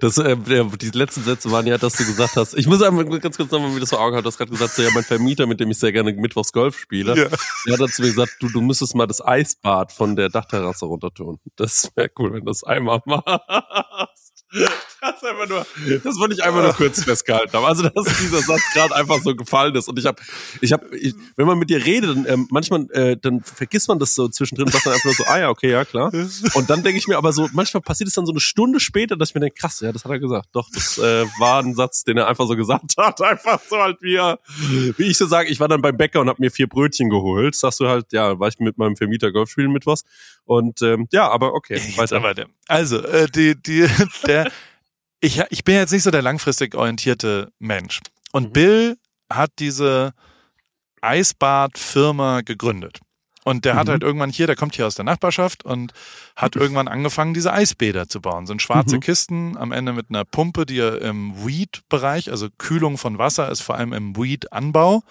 Das, 0.00 0.18
äh, 0.18 0.36
die 0.36 0.90
letzten 0.90 1.22
Sätze 1.24 1.50
waren 1.50 1.66
ja, 1.66 1.78
dass 1.78 1.94
du 1.94 2.04
gesagt 2.04 2.36
hast, 2.36 2.54
ich 2.54 2.66
muss 2.66 2.82
einmal 2.82 3.04
ganz 3.18 3.36
kurz 3.36 3.50
nochmal 3.50 3.74
wieder 3.74 3.86
so 3.86 3.96
Augen 3.98 4.14
haben, 4.16 4.22
du 4.22 4.28
hast 4.28 4.36
gerade 4.38 4.50
gesagt, 4.50 4.74
so, 4.74 4.82
ja, 4.82 4.90
mein 4.94 5.04
Vermieter, 5.04 5.46
mit 5.46 5.58
dem 5.58 5.70
ich 5.70 5.78
sehr 5.78 5.92
gerne 5.92 6.12
mittwochs 6.12 6.52
Golf 6.52 6.78
spiele, 6.78 7.16
Ja. 7.16 7.28
der 7.66 7.72
hat 7.72 7.80
dann 7.80 7.88
zu 7.88 8.02
mir 8.02 8.08
gesagt, 8.08 8.36
du, 8.40 8.48
du 8.48 8.60
müsstest 8.60 8.94
mal 8.94 9.06
das 9.06 9.24
Eisbad 9.24 9.90
von 9.92 10.16
der 10.16 10.28
Dachterrasse 10.28 10.84
runtertun. 10.86 11.40
Das 11.56 11.90
wäre 11.94 12.10
cool, 12.18 12.32
wenn 12.34 12.40
du 12.40 12.50
das 12.50 12.62
einmal 12.62 13.00
machst. 13.06 14.44
Das, 15.12 15.22
einfach 15.22 15.48
nur, 15.48 15.66
das 16.04 16.18
wollte 16.18 16.34
ich 16.34 16.42
einfach 16.42 16.62
nur 16.62 16.72
kurz 16.72 17.02
festgehalten 17.04 17.52
haben. 17.52 17.64
Also, 17.64 17.88
dass 17.88 18.04
dieser 18.18 18.40
Satz 18.42 18.62
gerade 18.72 18.94
einfach 18.94 19.20
so 19.22 19.34
gefallen 19.34 19.74
ist. 19.74 19.88
Und 19.88 19.98
ich 19.98 20.06
habe, 20.06 20.20
ich 20.60 20.72
habe, 20.72 20.96
ich, 20.96 21.14
wenn 21.36 21.46
man 21.46 21.58
mit 21.58 21.70
dir 21.70 21.84
redet, 21.84 22.10
dann, 22.10 22.26
ähm, 22.28 22.48
manchmal, 22.50 22.90
äh, 22.92 23.16
dann 23.16 23.42
vergisst 23.42 23.88
man 23.88 23.98
das 23.98 24.14
so 24.14 24.28
zwischendrin 24.28 24.66
und 24.66 24.72
sagt 24.72 24.86
dann 24.86 24.92
einfach 24.94 25.04
nur 25.04 25.14
so, 25.14 25.24
ah 25.26 25.38
ja, 25.38 25.48
okay, 25.50 25.70
ja, 25.70 25.84
klar. 25.84 26.12
Und 26.54 26.70
dann 26.70 26.82
denke 26.82 26.98
ich 26.98 27.06
mir 27.08 27.16
aber 27.18 27.32
so, 27.32 27.48
manchmal 27.52 27.80
passiert 27.82 28.08
es 28.08 28.14
dann 28.14 28.26
so 28.26 28.32
eine 28.32 28.40
Stunde 28.40 28.80
später, 28.80 29.16
dass 29.16 29.30
ich 29.30 29.34
mir 29.34 29.40
denke, 29.40 29.56
krass, 29.60 29.80
ja, 29.80 29.92
das 29.92 30.04
hat 30.04 30.10
er 30.12 30.18
gesagt. 30.18 30.48
Doch, 30.52 30.68
das 30.72 30.98
äh, 30.98 31.24
war 31.38 31.62
ein 31.62 31.74
Satz, 31.74 32.04
den 32.04 32.16
er 32.18 32.28
einfach 32.28 32.46
so 32.46 32.56
gesagt 32.56 32.94
hat. 32.96 33.20
Einfach 33.20 33.60
so 33.68 33.76
halt 33.76 33.98
wie, 34.00 34.16
er- 34.16 34.38
wie 34.96 35.04
ich 35.04 35.18
so 35.18 35.26
sage, 35.26 35.48
ich 35.48 35.60
war 35.60 35.68
dann 35.68 35.82
beim 35.82 35.96
Bäcker 35.96 36.20
und 36.20 36.28
habe 36.28 36.40
mir 36.40 36.50
vier 36.50 36.68
Brötchen 36.68 37.10
geholt. 37.10 37.54
Sagst 37.54 37.80
du 37.80 37.88
halt, 37.88 38.12
ja, 38.12 38.38
war 38.38 38.48
ich 38.48 38.58
mit 38.58 38.78
meinem 38.78 38.96
Vermieter 38.96 39.32
Golf 39.32 39.50
spielen 39.50 39.72
mit 39.72 39.86
was. 39.86 40.04
Und 40.44 40.82
ähm, 40.82 41.08
ja, 41.12 41.28
aber 41.28 41.54
okay, 41.54 41.80
weiter. 41.96 42.16
aber 42.16 42.34
also, 42.68 42.98
äh, 43.02 43.26
die, 43.28 43.60
die, 43.60 43.86
der, 44.26 44.50
ich, 45.20 45.42
ich 45.50 45.64
bin 45.64 45.74
jetzt 45.76 45.92
nicht 45.92 46.02
so 46.02 46.10
der 46.10 46.22
langfristig 46.22 46.74
orientierte 46.74 47.52
Mensch. 47.58 48.00
Und 48.32 48.48
Mhm. 48.48 48.52
Bill 48.52 48.96
hat 49.32 49.50
diese 49.58 50.12
Eisbadfirma 51.00 52.40
gegründet. 52.42 53.00
Und 53.46 53.64
der 53.64 53.76
hat 53.76 53.86
Mhm. 53.86 53.90
halt 53.92 54.02
irgendwann 54.02 54.30
hier, 54.30 54.48
der 54.48 54.56
kommt 54.56 54.74
hier 54.74 54.88
aus 54.88 54.96
der 54.96 55.04
Nachbarschaft 55.04 55.64
und 55.64 55.92
hat 56.34 56.56
irgendwann 56.56 56.88
angefangen, 56.88 57.32
diese 57.32 57.52
Eisbäder 57.52 58.08
zu 58.08 58.20
bauen. 58.20 58.44
Sind 58.48 58.60
schwarze 58.60 58.96
Mhm. 58.96 59.00
Kisten, 59.00 59.56
am 59.56 59.70
Ende 59.70 59.92
mit 59.92 60.06
einer 60.10 60.24
Pumpe, 60.24 60.66
die 60.66 60.80
er 60.80 61.00
im 61.00 61.46
Weed-Bereich, 61.46 62.28
also 62.32 62.48
Kühlung 62.58 62.98
von 62.98 63.18
Wasser 63.18 63.48
ist 63.48 63.60
vor 63.60 63.76
allem 63.76 63.92
im 63.92 64.16
Weed-Anbau 64.16 65.04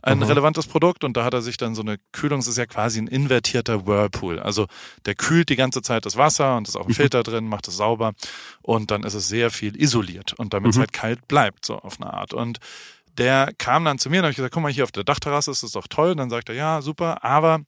ein 0.00 0.16
Mhm. 0.16 0.22
relevantes 0.24 0.66
Produkt. 0.68 1.04
Und 1.04 1.18
da 1.18 1.24
hat 1.24 1.34
er 1.34 1.42
sich 1.42 1.58
dann 1.58 1.74
so 1.74 1.82
eine 1.82 1.98
Kühlung, 2.12 2.38
das 2.40 2.46
ist 2.48 2.56
ja 2.56 2.64
quasi 2.64 2.98
ein 2.98 3.08
invertierter 3.08 3.86
Whirlpool. 3.86 4.38
Also 4.40 4.68
der 5.04 5.14
kühlt 5.14 5.50
die 5.50 5.56
ganze 5.56 5.82
Zeit 5.82 6.06
das 6.06 6.16
Wasser 6.16 6.56
und 6.56 6.68
ist 6.68 6.76
auch 6.76 6.86
ein 6.86 6.92
Mhm. 6.92 6.94
Filter 6.94 7.22
drin, 7.22 7.46
macht 7.46 7.68
es 7.68 7.76
sauber. 7.76 8.14
Und 8.62 8.90
dann 8.90 9.02
ist 9.02 9.12
es 9.12 9.28
sehr 9.28 9.50
viel 9.50 9.78
isoliert 9.78 10.32
und 10.38 10.54
damit 10.54 10.70
es 10.70 10.76
Mhm. 10.76 10.80
halt 10.80 10.92
kalt 10.94 11.28
bleibt, 11.28 11.66
so 11.66 11.76
auf 11.76 12.00
eine 12.00 12.10
Art. 12.10 12.32
Und 12.32 12.58
der 13.18 13.50
kam 13.58 13.84
dann 13.84 13.98
zu 13.98 14.08
mir 14.10 14.18
und 14.18 14.22
habe 14.24 14.30
ich 14.30 14.36
gesagt, 14.36 14.54
guck 14.54 14.62
mal, 14.62 14.72
hier 14.72 14.84
auf 14.84 14.92
der 14.92 15.04
Dachterrasse 15.04 15.50
ist 15.50 15.62
das 15.62 15.72
doch 15.72 15.86
toll. 15.88 16.12
Und 16.12 16.16
dann 16.16 16.30
sagt 16.30 16.48
er, 16.48 16.54
ja, 16.54 16.80
super, 16.82 17.22
aber 17.24 17.60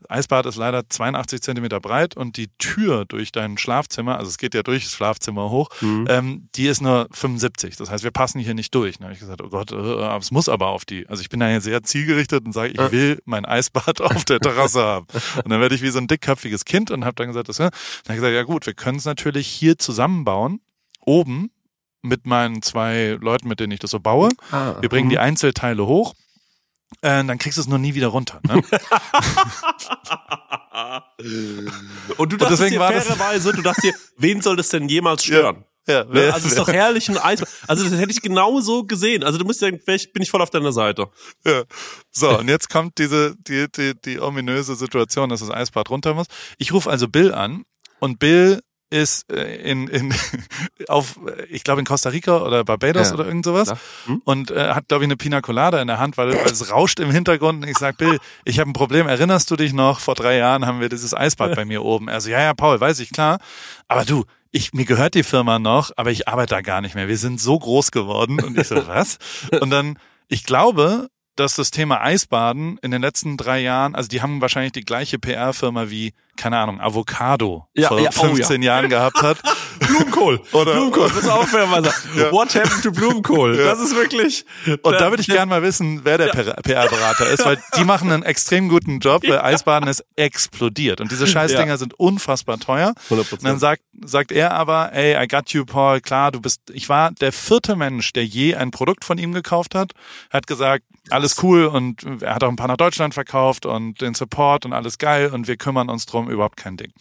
das 0.00 0.10
Eisbad 0.10 0.46
ist 0.46 0.56
leider 0.56 0.88
82 0.88 1.40
Zentimeter 1.42 1.80
breit 1.80 2.16
und 2.16 2.36
die 2.36 2.48
Tür 2.58 3.04
durch 3.06 3.32
dein 3.32 3.58
Schlafzimmer, 3.58 4.18
also 4.18 4.28
es 4.28 4.38
geht 4.38 4.54
ja 4.54 4.62
durchs 4.62 4.92
Schlafzimmer 4.92 5.50
hoch, 5.50 5.68
Mhm. 5.80 6.06
ähm, 6.08 6.48
die 6.54 6.66
ist 6.66 6.80
nur 6.82 7.08
75. 7.12 7.76
Das 7.76 7.90
heißt, 7.90 8.04
wir 8.04 8.10
passen 8.10 8.38
hier 8.40 8.54
nicht 8.54 8.74
durch. 8.74 8.98
Dann 8.98 9.04
habe 9.06 9.14
ich 9.14 9.20
gesagt, 9.20 9.40
oh 9.42 9.48
Gott, 9.48 9.72
äh, 9.72 9.76
aber 9.76 10.18
es 10.18 10.30
muss 10.30 10.48
aber 10.48 10.68
auf 10.68 10.84
die. 10.84 11.08
Also 11.08 11.22
ich 11.22 11.28
bin 11.28 11.40
da 11.40 11.48
ja 11.48 11.60
sehr 11.60 11.82
zielgerichtet 11.82 12.44
und 12.44 12.52
sage, 12.52 12.70
ich 12.72 12.92
will 12.92 13.20
mein 13.24 13.44
Eisbad 13.46 14.00
auf 14.00 14.24
der 14.24 14.40
Terrasse 14.40 14.82
haben. 14.82 15.06
Und 15.44 15.50
dann 15.50 15.60
werde 15.60 15.74
ich 15.74 15.82
wie 15.82 15.90
so 15.90 15.98
ein 15.98 16.06
dickköpfiges 16.08 16.64
Kind 16.64 16.90
und 16.90 17.04
habe 17.04 17.14
dann 17.16 17.28
gesagt, 17.28 17.48
das, 17.48 17.58
äh, 17.58 17.64
dann 17.64 17.70
habe 17.70 18.14
ich 18.14 18.16
gesagt, 18.16 18.34
ja 18.34 18.42
gut, 18.42 18.66
wir 18.66 18.74
können 18.74 18.98
es 18.98 19.04
natürlich 19.04 19.46
hier 19.48 19.78
zusammenbauen, 19.78 20.60
oben 21.04 21.50
mit 22.02 22.26
meinen 22.26 22.62
zwei 22.62 23.18
Leuten, 23.20 23.48
mit 23.48 23.60
denen 23.60 23.72
ich 23.72 23.80
das 23.80 23.90
so 23.90 24.00
baue. 24.00 24.30
Ah, 24.50 24.74
Wir 24.80 24.88
bringen 24.88 25.10
die 25.10 25.16
mhm. 25.16 25.22
Einzelteile 25.22 25.86
hoch. 25.86 26.14
Äh, 27.02 27.24
dann 27.24 27.38
kriegst 27.38 27.56
du 27.56 27.62
es 27.62 27.68
nur 27.68 27.78
nie 27.78 27.94
wieder 27.94 28.08
runter. 28.08 28.40
Ne? 28.46 28.54
Und 32.16 32.32
du 32.32 32.36
dachtest 32.36 32.62
deswegen 32.62 32.80
dir 32.80 32.86
fairerweise, 32.86 33.52
du 33.52 33.62
dachtest 33.62 33.84
dir, 33.84 33.94
wen 34.16 34.40
soll 34.42 34.56
das 34.56 34.70
denn 34.70 34.88
jemals 34.88 35.24
stören? 35.24 35.64
ja, 35.86 36.04
Ne? 36.04 36.32
Also 36.32 36.46
es 36.46 36.52
ist 36.52 36.58
doch 36.58 36.68
herrlich 36.68 37.08
ein 37.08 37.18
Eis. 37.18 37.42
Also 37.66 37.84
das 37.84 37.92
hätte 37.98 38.10
ich 38.10 38.22
genau 38.22 38.60
so 38.60 38.84
gesehen. 38.84 39.24
Also 39.24 39.38
du 39.38 39.44
musst 39.44 39.60
sagen, 39.60 39.80
vielleicht 39.84 40.12
bin 40.12 40.22
ich 40.22 40.30
voll 40.30 40.42
auf 40.42 40.50
deiner 40.50 40.72
Seite. 40.72 41.08
Ja. 41.44 41.62
So, 42.10 42.38
und 42.38 42.48
jetzt 42.48 42.68
kommt 42.70 42.98
diese, 42.98 43.34
die, 43.36 43.66
die, 43.70 43.94
die 44.00 44.20
ominöse 44.20 44.74
Situation, 44.74 45.28
dass 45.30 45.40
das 45.40 45.50
Eisbad 45.50 45.90
runter 45.90 46.14
muss. 46.14 46.26
Ich 46.58 46.72
rufe 46.72 46.90
also 46.90 47.08
Bill 47.08 47.32
an 47.32 47.64
und 47.98 48.18
Bill 48.18 48.60
ist 48.90 49.30
äh, 49.32 49.56
in, 49.62 49.88
in 49.88 50.12
auf, 50.88 51.18
ich 51.48 51.64
glaube 51.64 51.80
in 51.80 51.86
Costa 51.86 52.10
Rica 52.10 52.38
oder 52.42 52.64
Barbados 52.64 53.08
Ja. 53.08 53.14
oder 53.14 53.26
irgend 53.26 53.44
sowas. 53.44 53.72
Hm? 54.06 54.20
und 54.24 54.50
äh, 54.50 54.70
hat, 54.74 54.88
glaube 54.88 55.04
ich, 55.04 55.08
eine 55.08 55.16
Pina 55.16 55.40
Colada 55.40 55.80
in 55.80 55.86
der 55.86 55.98
Hand, 55.98 56.16
weil, 56.18 56.32
weil 56.34 56.46
es 56.52 56.70
rauscht 56.70 57.00
im 57.00 57.10
Hintergrund 57.10 57.62
und 57.64 57.68
ich 57.70 57.78
sag, 57.78 57.96
Bill, 57.96 58.18
ich 58.44 58.58
habe 58.58 58.68
ein 58.70 58.72
Problem, 58.74 59.06
erinnerst 59.06 59.50
du 59.50 59.56
dich 59.56 59.72
noch, 59.72 60.00
vor 60.00 60.14
drei 60.14 60.36
Jahren 60.36 60.66
haben 60.66 60.80
wir 60.80 60.88
dieses 60.88 61.14
Eisbad 61.14 61.54
bei 61.54 61.64
mir 61.64 61.82
oben. 61.84 62.08
Also 62.08 62.30
ja, 62.30 62.40
ja, 62.40 62.54
Paul, 62.54 62.80
weiß 62.80 63.00
ich, 63.00 63.10
klar. 63.10 63.38
Aber 63.88 64.04
du, 64.04 64.24
ich, 64.50 64.72
mir 64.72 64.84
gehört 64.84 65.14
die 65.14 65.22
Firma 65.22 65.58
noch, 65.60 65.92
aber 65.96 66.10
ich 66.10 66.26
arbeite 66.26 66.56
da 66.56 66.60
gar 66.60 66.80
nicht 66.80 66.94
mehr. 66.96 67.06
Wir 67.06 67.18
sind 67.18 67.40
so 67.40 67.58
groß 67.58 67.92
geworden. 67.92 68.40
Und 68.42 68.58
ich 68.58 68.66
so, 68.68 68.74
was? 68.88 69.18
Und 69.60 69.70
dann, 69.70 69.96
ich 70.28 70.44
glaube, 70.44 71.08
dass 71.36 71.54
das 71.54 71.70
Thema 71.70 72.02
Eisbaden 72.02 72.76
in 72.82 72.90
den 72.90 73.00
letzten 73.00 73.36
drei 73.36 73.60
Jahren, 73.60 73.94
also 73.94 74.08
die 74.08 74.20
haben 74.22 74.40
wahrscheinlich 74.40 74.72
die 74.72 74.84
gleiche 74.84 75.18
PR-Firma 75.18 75.88
wie, 75.88 76.12
keine 76.40 76.58
Ahnung, 76.58 76.80
Avocado 76.80 77.66
Ja, 77.74 77.88
vor 77.88 78.00
ja, 78.00 78.08
oh, 78.16 78.24
15 78.34 78.62
Jahren 78.62 78.88
gehabt 78.88 79.20
hat. 79.22 79.38
Blumenkohl. 79.78 80.40
Oder- 80.52 80.72
Blumenkohl, 80.72 81.10
muss 81.14 81.28
auch 81.28 81.46
fair 81.46 81.66
sagen. 81.68 81.88
Ja. 82.16 82.32
What 82.32 82.54
happened 82.54 82.82
to 82.82 82.92
Blumenkohl? 82.92 83.58
Ja. 83.58 83.64
Das 83.64 83.80
ist 83.80 83.94
wirklich. 83.94 84.44
Und 84.82 84.92
da 84.94 85.10
würde 85.10 85.20
ich 85.20 85.26
gerne 85.26 85.46
mal 85.46 85.62
wissen, 85.62 86.00
wer 86.04 86.16
der 86.18 86.28
PR-Berater 86.28 87.28
ist, 87.28 87.44
weil 87.44 87.58
die 87.76 87.84
machen 87.84 88.10
einen 88.10 88.22
extrem 88.22 88.68
guten 88.68 89.00
Job, 89.00 89.22
weil 89.28 89.38
Eisbaden 89.40 89.88
ist 89.88 90.04
explodiert. 90.16 91.00
Und 91.00 91.10
diese 91.10 91.26
Scheißdinger 91.26 91.66
Ja. 91.66 91.76
sind 91.76 91.94
unfassbar 91.94 92.58
teuer. 92.58 92.94
100%. 93.10 93.32
Und 93.32 93.44
dann 93.44 93.58
sagt, 93.58 93.82
sagt 94.04 94.32
er 94.32 94.52
aber, 94.52 94.92
ey, 94.92 95.22
I 95.22 95.28
got 95.28 95.50
you, 95.50 95.64
Paul, 95.66 96.00
klar, 96.00 96.32
du 96.32 96.40
bist, 96.40 96.62
ich 96.72 96.88
war 96.88 97.10
der 97.12 97.32
vierte 97.32 97.76
Mensch, 97.76 98.12
der 98.12 98.24
je 98.24 98.54
ein 98.54 98.70
Produkt 98.70 99.04
von 99.04 99.18
ihm 99.18 99.32
gekauft 99.32 99.74
hat, 99.74 99.92
hat 100.30 100.46
gesagt, 100.46 100.84
alles 101.08 101.42
cool 101.42 101.66
und 101.66 102.04
er 102.22 102.34
hat 102.34 102.44
auch 102.44 102.48
ein 102.48 102.56
paar 102.56 102.68
nach 102.68 102.76
Deutschland 102.76 103.14
verkauft 103.14 103.66
und 103.66 104.00
den 104.00 104.14
Support 104.14 104.64
und 104.64 104.72
alles 104.72 104.98
geil 104.98 105.30
und 105.32 105.48
wir 105.48 105.56
kümmern 105.56 105.88
uns 105.88 106.06
drum, 106.06 106.29
überhaupt 106.30 106.56
kein 106.56 106.76
Ding. 106.76 106.92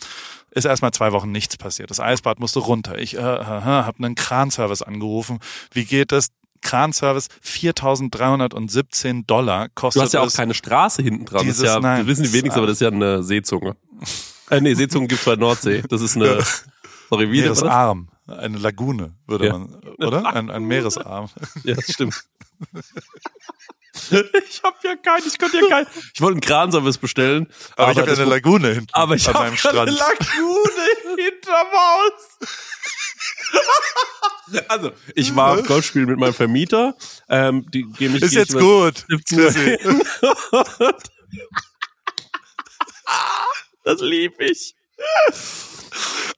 Ist 0.51 0.65
erstmal 0.65 0.91
zwei 0.91 1.11
Wochen 1.11 1.31
nichts 1.31 1.57
passiert. 1.57 1.89
Das 1.91 1.99
Eisbad 1.99 2.39
musste 2.39 2.59
runter. 2.59 2.97
Ich 2.97 3.15
äh, 3.15 3.19
äh, 3.19 3.21
äh, 3.21 3.45
habe 3.45 4.03
einen 4.03 4.15
Kranservice 4.15 4.81
angerufen. 4.81 5.39
Wie 5.71 5.85
geht 5.85 6.11
das? 6.11 6.29
Kranservice 6.61 7.29
4.317 7.41 9.25
Dollar 9.25 9.69
kostet 9.69 10.01
Du 10.01 10.05
hast 10.05 10.13
ja 10.13 10.19
auch 10.21 10.27
es. 10.27 10.35
keine 10.35 10.53
Straße 10.53 11.01
hinten 11.01 11.23
dran. 11.25 11.45
Das, 11.47 11.55
ist 11.57 11.61
Dieses- 11.61 11.73
ja, 11.75 11.79
nein, 11.79 12.05
wissen 12.07 12.23
die 12.23 12.27
das- 12.29 12.33
wenigsten, 12.33 12.57
aber 12.59 12.67
das 12.67 12.73
ist 12.77 12.81
ja 12.81 12.89
eine 12.89 13.23
Seezunge. 13.23 13.75
Äh, 14.51 14.61
nee, 14.61 14.73
Seezungen 14.73 15.07
gibt's 15.07 15.25
bei 15.25 15.35
Nordsee. 15.35 15.83
Das 15.87 16.01
ist 16.01 16.15
eine, 16.15 16.43
sorry, 17.07 17.29
wie 17.31 17.43
das? 17.43 17.61
Meeresarm, 17.61 18.07
eine 18.25 18.57
Lagune, 18.57 19.13
würde 19.27 19.45
Ja. 19.45 19.59
man, 19.59 19.75
oder? 19.99 20.25
Ein, 20.25 20.49
ein 20.49 20.63
Meeresarm. 20.63 21.29
Ja, 21.63 21.75
das 21.75 21.85
stimmt. 21.93 22.19
Ich 24.49 24.61
hab 24.63 24.83
ja 24.83 24.95
keinen, 24.95 25.27
ich 25.27 25.37
konnte 25.37 25.57
ja 25.59 25.67
keinen. 25.67 25.87
Ich 26.13 26.21
wollte 26.21 26.33
einen 26.33 26.41
Kranservice 26.41 26.97
bestellen. 26.97 27.47
Aber, 27.75 27.91
ich 27.91 27.97
habe 27.97 28.09
ja 28.09 28.15
eine 28.17 28.25
Lagune 28.25 28.69
hinten 28.73 28.87
aber 28.93 29.15
ich 29.15 29.27
an 29.27 29.33
habe 29.35 29.45
meinem 29.45 29.49
eine 29.51 29.57
Strand. 29.57 29.91
Lagune 29.91 31.17
hinterm 31.23 31.67
Haus. 31.71 32.49
Also, 34.67 34.91
ich 35.13 35.35
war 35.35 35.59
auf 35.59 35.67
Golfspielen 35.67 36.07
mit 36.09 36.17
meinem 36.17 36.33
Vermieter. 36.33 36.95
Ähm, 37.29 37.69
die 37.71 37.83
gehen 37.83 38.13
mich 38.13 38.23
Ist 38.23 38.33
jetzt 38.33 38.57
gut. 38.57 39.05
17 39.07 39.39
Uhr 39.39 39.45
Chrissy. 39.51 39.77
hin. 39.77 40.01
Das 43.83 44.01
lieb 44.01 44.39
ich. 44.39 44.75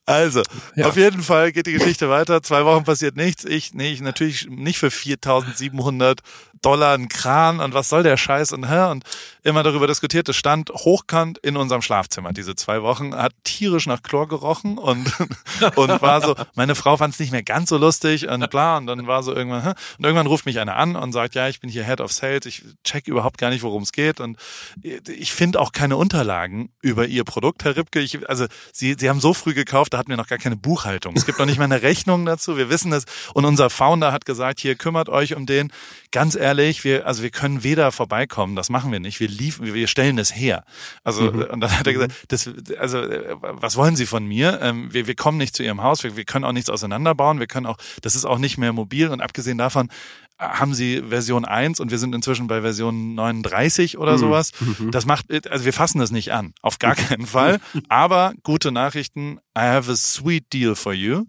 Also, 0.04 0.42
Ja. 0.74 0.86
auf 0.88 0.96
jeden 0.96 1.22
Fall 1.22 1.52
geht 1.52 1.66
die 1.66 1.72
Geschichte 1.72 2.08
weiter. 2.10 2.42
Zwei 2.42 2.64
Wochen 2.64 2.84
passiert 2.84 3.16
nichts. 3.16 3.44
Ich, 3.44 3.72
nee, 3.74 3.92
ich 3.92 4.00
natürlich 4.00 4.46
nicht 4.48 4.78
für 4.78 4.88
4.700 4.88 6.18
Dollar 6.62 6.94
einen 6.94 7.08
Kran 7.08 7.60
und 7.60 7.74
was 7.74 7.88
soll 7.88 8.02
der 8.02 8.16
Scheiß 8.16 8.52
und 8.52 8.68
hä? 8.68 8.90
Und 8.90 9.04
immer 9.42 9.62
darüber 9.62 9.86
diskutiert. 9.86 10.28
Es 10.28 10.36
stand 10.36 10.70
hochkant 10.70 11.38
in 11.38 11.56
unserem 11.56 11.82
Schlafzimmer 11.82 12.32
diese 12.32 12.54
zwei 12.54 12.82
Wochen, 12.82 13.14
hat 13.14 13.32
tierisch 13.44 13.86
nach 13.86 14.02
Chlor 14.02 14.28
gerochen 14.28 14.78
und, 14.78 15.12
und 15.76 16.02
war 16.02 16.20
so, 16.20 16.36
meine 16.54 16.74
Frau 16.74 16.96
fand 16.96 17.14
es 17.14 17.20
nicht 17.20 17.32
mehr 17.32 17.42
ganz 17.42 17.68
so 17.68 17.76
lustig 17.76 18.28
und 18.28 18.48
bla. 18.50 18.76
Und 18.78 18.86
dann 18.86 19.06
war 19.06 19.22
so 19.22 19.34
irgendwann, 19.34 19.64
hä? 19.64 19.72
Und 19.98 20.04
irgendwann 20.04 20.26
ruft 20.26 20.46
mich 20.46 20.60
einer 20.60 20.76
an 20.76 20.96
und 20.96 21.12
sagt, 21.12 21.34
ja, 21.34 21.48
ich 21.48 21.60
bin 21.60 21.68
hier 21.68 21.84
Head 21.84 22.00
of 22.00 22.12
Sales, 22.12 22.46
ich 22.46 22.64
check 22.84 23.08
überhaupt 23.08 23.38
gar 23.38 23.50
nicht, 23.50 23.62
worum 23.62 23.82
es 23.82 23.92
geht. 23.92 24.20
Und 24.20 24.38
ich 24.82 25.32
finde 25.32 25.60
auch 25.60 25.72
keine 25.72 25.96
Unterlagen 25.96 26.70
über 26.80 27.06
ihr 27.06 27.24
Produkt, 27.24 27.64
Herr 27.64 27.76
Ripke. 27.76 28.00
Ich, 28.00 28.28
also 28.28 28.46
sie, 28.72 28.94
sie 28.98 29.08
haben 29.08 29.20
so 29.20 29.34
früh 29.34 29.54
gekauft, 29.54 29.94
da 29.94 29.98
hatten 29.98 30.10
wir 30.10 30.16
noch 30.16 30.28
gar 30.28 30.38
keine 30.38 30.56
Buchhaltung. 30.56 31.14
Es 31.16 31.26
gibt 31.26 31.38
noch 31.38 31.46
nicht 31.46 31.58
mal 31.58 31.64
eine 31.64 31.82
Rechnung 31.82 32.24
dazu. 32.24 32.56
Wir 32.56 32.70
wissen 32.70 32.92
es. 32.92 33.04
Und 33.34 33.44
unser 33.44 33.70
Founder 33.70 34.12
hat 34.12 34.24
gesagt, 34.24 34.60
hier 34.60 34.76
kümmert 34.76 35.08
euch 35.08 35.34
um 35.34 35.46
den. 35.46 35.72
Ganz 36.12 36.34
ehrlich, 36.34 36.84
wir, 36.84 37.06
also 37.06 37.22
wir 37.22 37.30
können 37.30 37.62
weder 37.62 37.90
vorbeikommen, 37.90 38.54
das 38.54 38.68
machen 38.68 38.92
wir 38.92 39.00
nicht. 39.00 39.18
Wir 39.18 39.28
liefern, 39.28 39.72
wir 39.72 39.86
stellen 39.86 40.18
es 40.18 40.36
her. 40.36 40.62
Also, 41.04 41.30
und 41.30 41.60
dann 41.60 41.78
hat 41.78 41.86
er 41.86 41.94
gesagt, 41.94 42.12
das, 42.28 42.50
also, 42.78 42.98
äh, 42.98 43.34
was 43.40 43.76
wollen 43.76 43.96
Sie 43.96 44.04
von 44.04 44.26
mir? 44.26 44.60
Ähm, 44.60 44.92
wir, 44.92 45.06
wir 45.06 45.14
kommen 45.14 45.38
nicht 45.38 45.56
zu 45.56 45.62
Ihrem 45.62 45.82
Haus, 45.82 46.04
wir, 46.04 46.14
wir 46.14 46.24
können 46.24 46.44
auch 46.44 46.52
nichts 46.52 46.68
auseinanderbauen, 46.68 47.40
wir 47.40 47.46
können 47.46 47.64
auch, 47.64 47.78
das 48.02 48.14
ist 48.14 48.26
auch 48.26 48.36
nicht 48.36 48.58
mehr 48.58 48.74
mobil. 48.74 49.08
Und 49.08 49.22
abgesehen 49.22 49.56
davon, 49.56 49.88
äh, 50.36 50.44
haben 50.44 50.74
sie 50.74 51.02
Version 51.08 51.46
1 51.46 51.80
und 51.80 51.90
wir 51.90 51.98
sind 51.98 52.14
inzwischen 52.14 52.46
bei 52.46 52.60
Version 52.60 53.14
39 53.14 53.96
oder 53.96 54.18
sowas. 54.18 54.52
Das 54.90 55.06
macht, 55.06 55.26
also 55.48 55.64
wir 55.64 55.72
fassen 55.72 55.98
das 55.98 56.10
nicht 56.10 56.32
an. 56.32 56.52
Auf 56.60 56.78
gar 56.78 56.94
keinen 56.94 57.26
Fall. 57.26 57.58
Aber 57.88 58.34
gute 58.42 58.70
Nachrichten. 58.70 59.38
I 59.56 59.62
have 59.62 59.90
a 59.90 59.96
sweet 59.96 60.52
deal 60.52 60.74
for 60.74 60.92
you. 60.92 61.24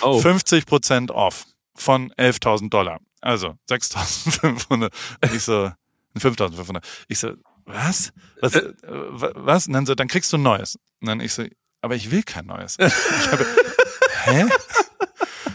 Oh. 0.00 0.20
50% 0.24 1.10
off 1.10 1.44
von 1.74 2.12
11.000 2.12 2.70
Dollar. 2.70 2.98
Also 3.20 3.54
6.500. 3.70 4.90
Ich 5.34 5.42
so, 5.42 5.70
5.500. 6.18 6.82
Ich 7.08 7.18
so, 7.18 7.32
was? 7.66 8.12
Was? 8.40 8.54
äh, 8.54 8.72
wa- 8.82 9.32
was? 9.34 9.66
Und 9.66 9.74
dann 9.74 9.86
so, 9.86 9.94
dann 9.94 10.08
kriegst 10.08 10.32
du 10.32 10.38
ein 10.38 10.42
neues. 10.42 10.76
Und 11.00 11.08
dann 11.08 11.20
ich 11.20 11.32
so, 11.32 11.44
aber 11.82 11.94
ich 11.96 12.10
will 12.10 12.22
kein 12.22 12.46
neues. 12.46 12.76
Ich 12.78 13.30
habe, 13.32 13.46
hä? 14.24 14.44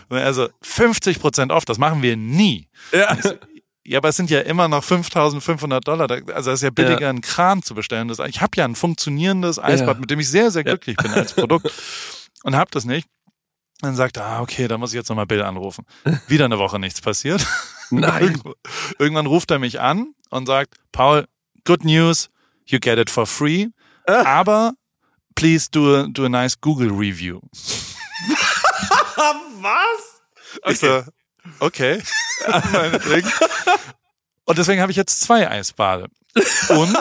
Also 0.10 0.50
50% 0.64 1.52
off, 1.52 1.66
das 1.66 1.78
machen 1.78 2.02
wir 2.02 2.16
nie. 2.16 2.70
Ja. 2.92 3.18
Ja, 3.88 4.00
aber 4.00 4.10
es 4.10 4.16
sind 4.16 4.32
ja 4.32 4.40
immer 4.42 4.68
noch 4.68 4.84
5.500 4.84 5.80
Dollar. 5.82 6.10
Also 6.34 6.50
es 6.52 6.60
ist 6.60 6.64
ja 6.64 6.72
billiger, 6.72 7.02
Ja. 7.02 7.10
einen 7.10 7.22
Kran 7.22 7.62
zu 7.62 7.76
bestellen. 7.76 8.10
Ich 8.28 8.42
habe 8.42 8.52
ja 8.56 8.66
ein 8.66 8.76
funktionierendes 8.76 9.60
Eisbad, 9.60 9.96
Ja. 9.98 10.02
mit 10.02 10.10
dem 10.10 10.20
ich 10.20 10.28
sehr, 10.30 10.50
sehr 10.50 10.64
glücklich 10.64 10.98
bin 10.98 11.12
als 11.12 11.34
Produkt 11.34 11.72
und 12.44 12.56
habe 12.56 12.72
das 12.72 12.86
nicht. 12.86 13.08
Dann 13.86 13.96
sagt 13.96 14.18
er, 14.18 14.26
ah, 14.26 14.42
okay, 14.42 14.68
da 14.68 14.78
muss 14.80 14.92
ich 14.92 14.96
jetzt 14.96 15.10
nochmal 15.10 15.28
Bill 15.28 15.44
anrufen. 15.44 15.86
Wieder 16.28 16.46
eine 16.46 16.58
Woche 16.58 16.80
nichts 16.80 17.02
passiert. 17.02 17.46
Nein. 17.92 18.42
Irgendwann, 19.00 19.28
ruft 19.28 19.52
er 19.52 19.60
mich 19.60 19.80
an 19.80 20.14
und 20.32 20.48
sagt, 20.48 20.76
Paul, 20.92 21.28
good 21.66 21.84
news, 21.86 22.30
you 22.66 22.80
get 22.80 22.98
it 22.98 23.10
for 23.12 23.28
free, 23.28 23.68
Ah. 24.08 24.24
aber 24.40 24.74
please 25.36 25.68
do 25.70 25.96
a, 25.96 26.08
do 26.10 26.26
a 26.26 26.30
nice 26.30 26.60
Google 26.60 26.90
Review. 26.90 27.40
Was? 29.62 30.22
Ich 30.72 30.80
so, 30.80 31.04
okay. 31.60 32.02
Und 34.46 34.58
deswegen 34.58 34.82
habe 34.82 34.92
ich 34.92 34.98
jetzt 34.98 35.22
zwei 35.22 35.50
Eisbade. 35.50 36.08
Und, 36.70 36.96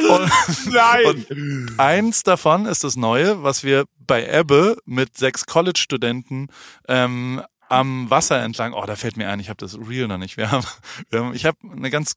und, 0.00 0.30
Nein. 0.72 1.04
und 1.06 1.78
eins 1.78 2.22
davon 2.22 2.66
ist 2.66 2.84
das 2.84 2.96
Neue, 2.96 3.42
was 3.42 3.64
wir 3.64 3.84
bei 3.98 4.26
Ebbe 4.26 4.76
mit 4.84 5.16
sechs 5.16 5.46
College-Studenten 5.46 6.48
ähm, 6.88 7.42
am 7.68 8.08
Wasser 8.10 8.40
entlang. 8.42 8.72
Oh, 8.72 8.84
da 8.86 8.96
fällt 8.96 9.16
mir 9.16 9.28
ein, 9.28 9.40
ich 9.40 9.48
habe 9.48 9.58
das 9.58 9.76
Real 9.78 10.08
noch 10.08 10.18
nicht. 10.18 10.36
Wir 10.36 10.50
haben, 10.50 10.66
wir 11.10 11.20
haben 11.20 11.34
ich 11.34 11.44
habe 11.44 11.58
eine 11.70 11.90
ganz 11.90 12.14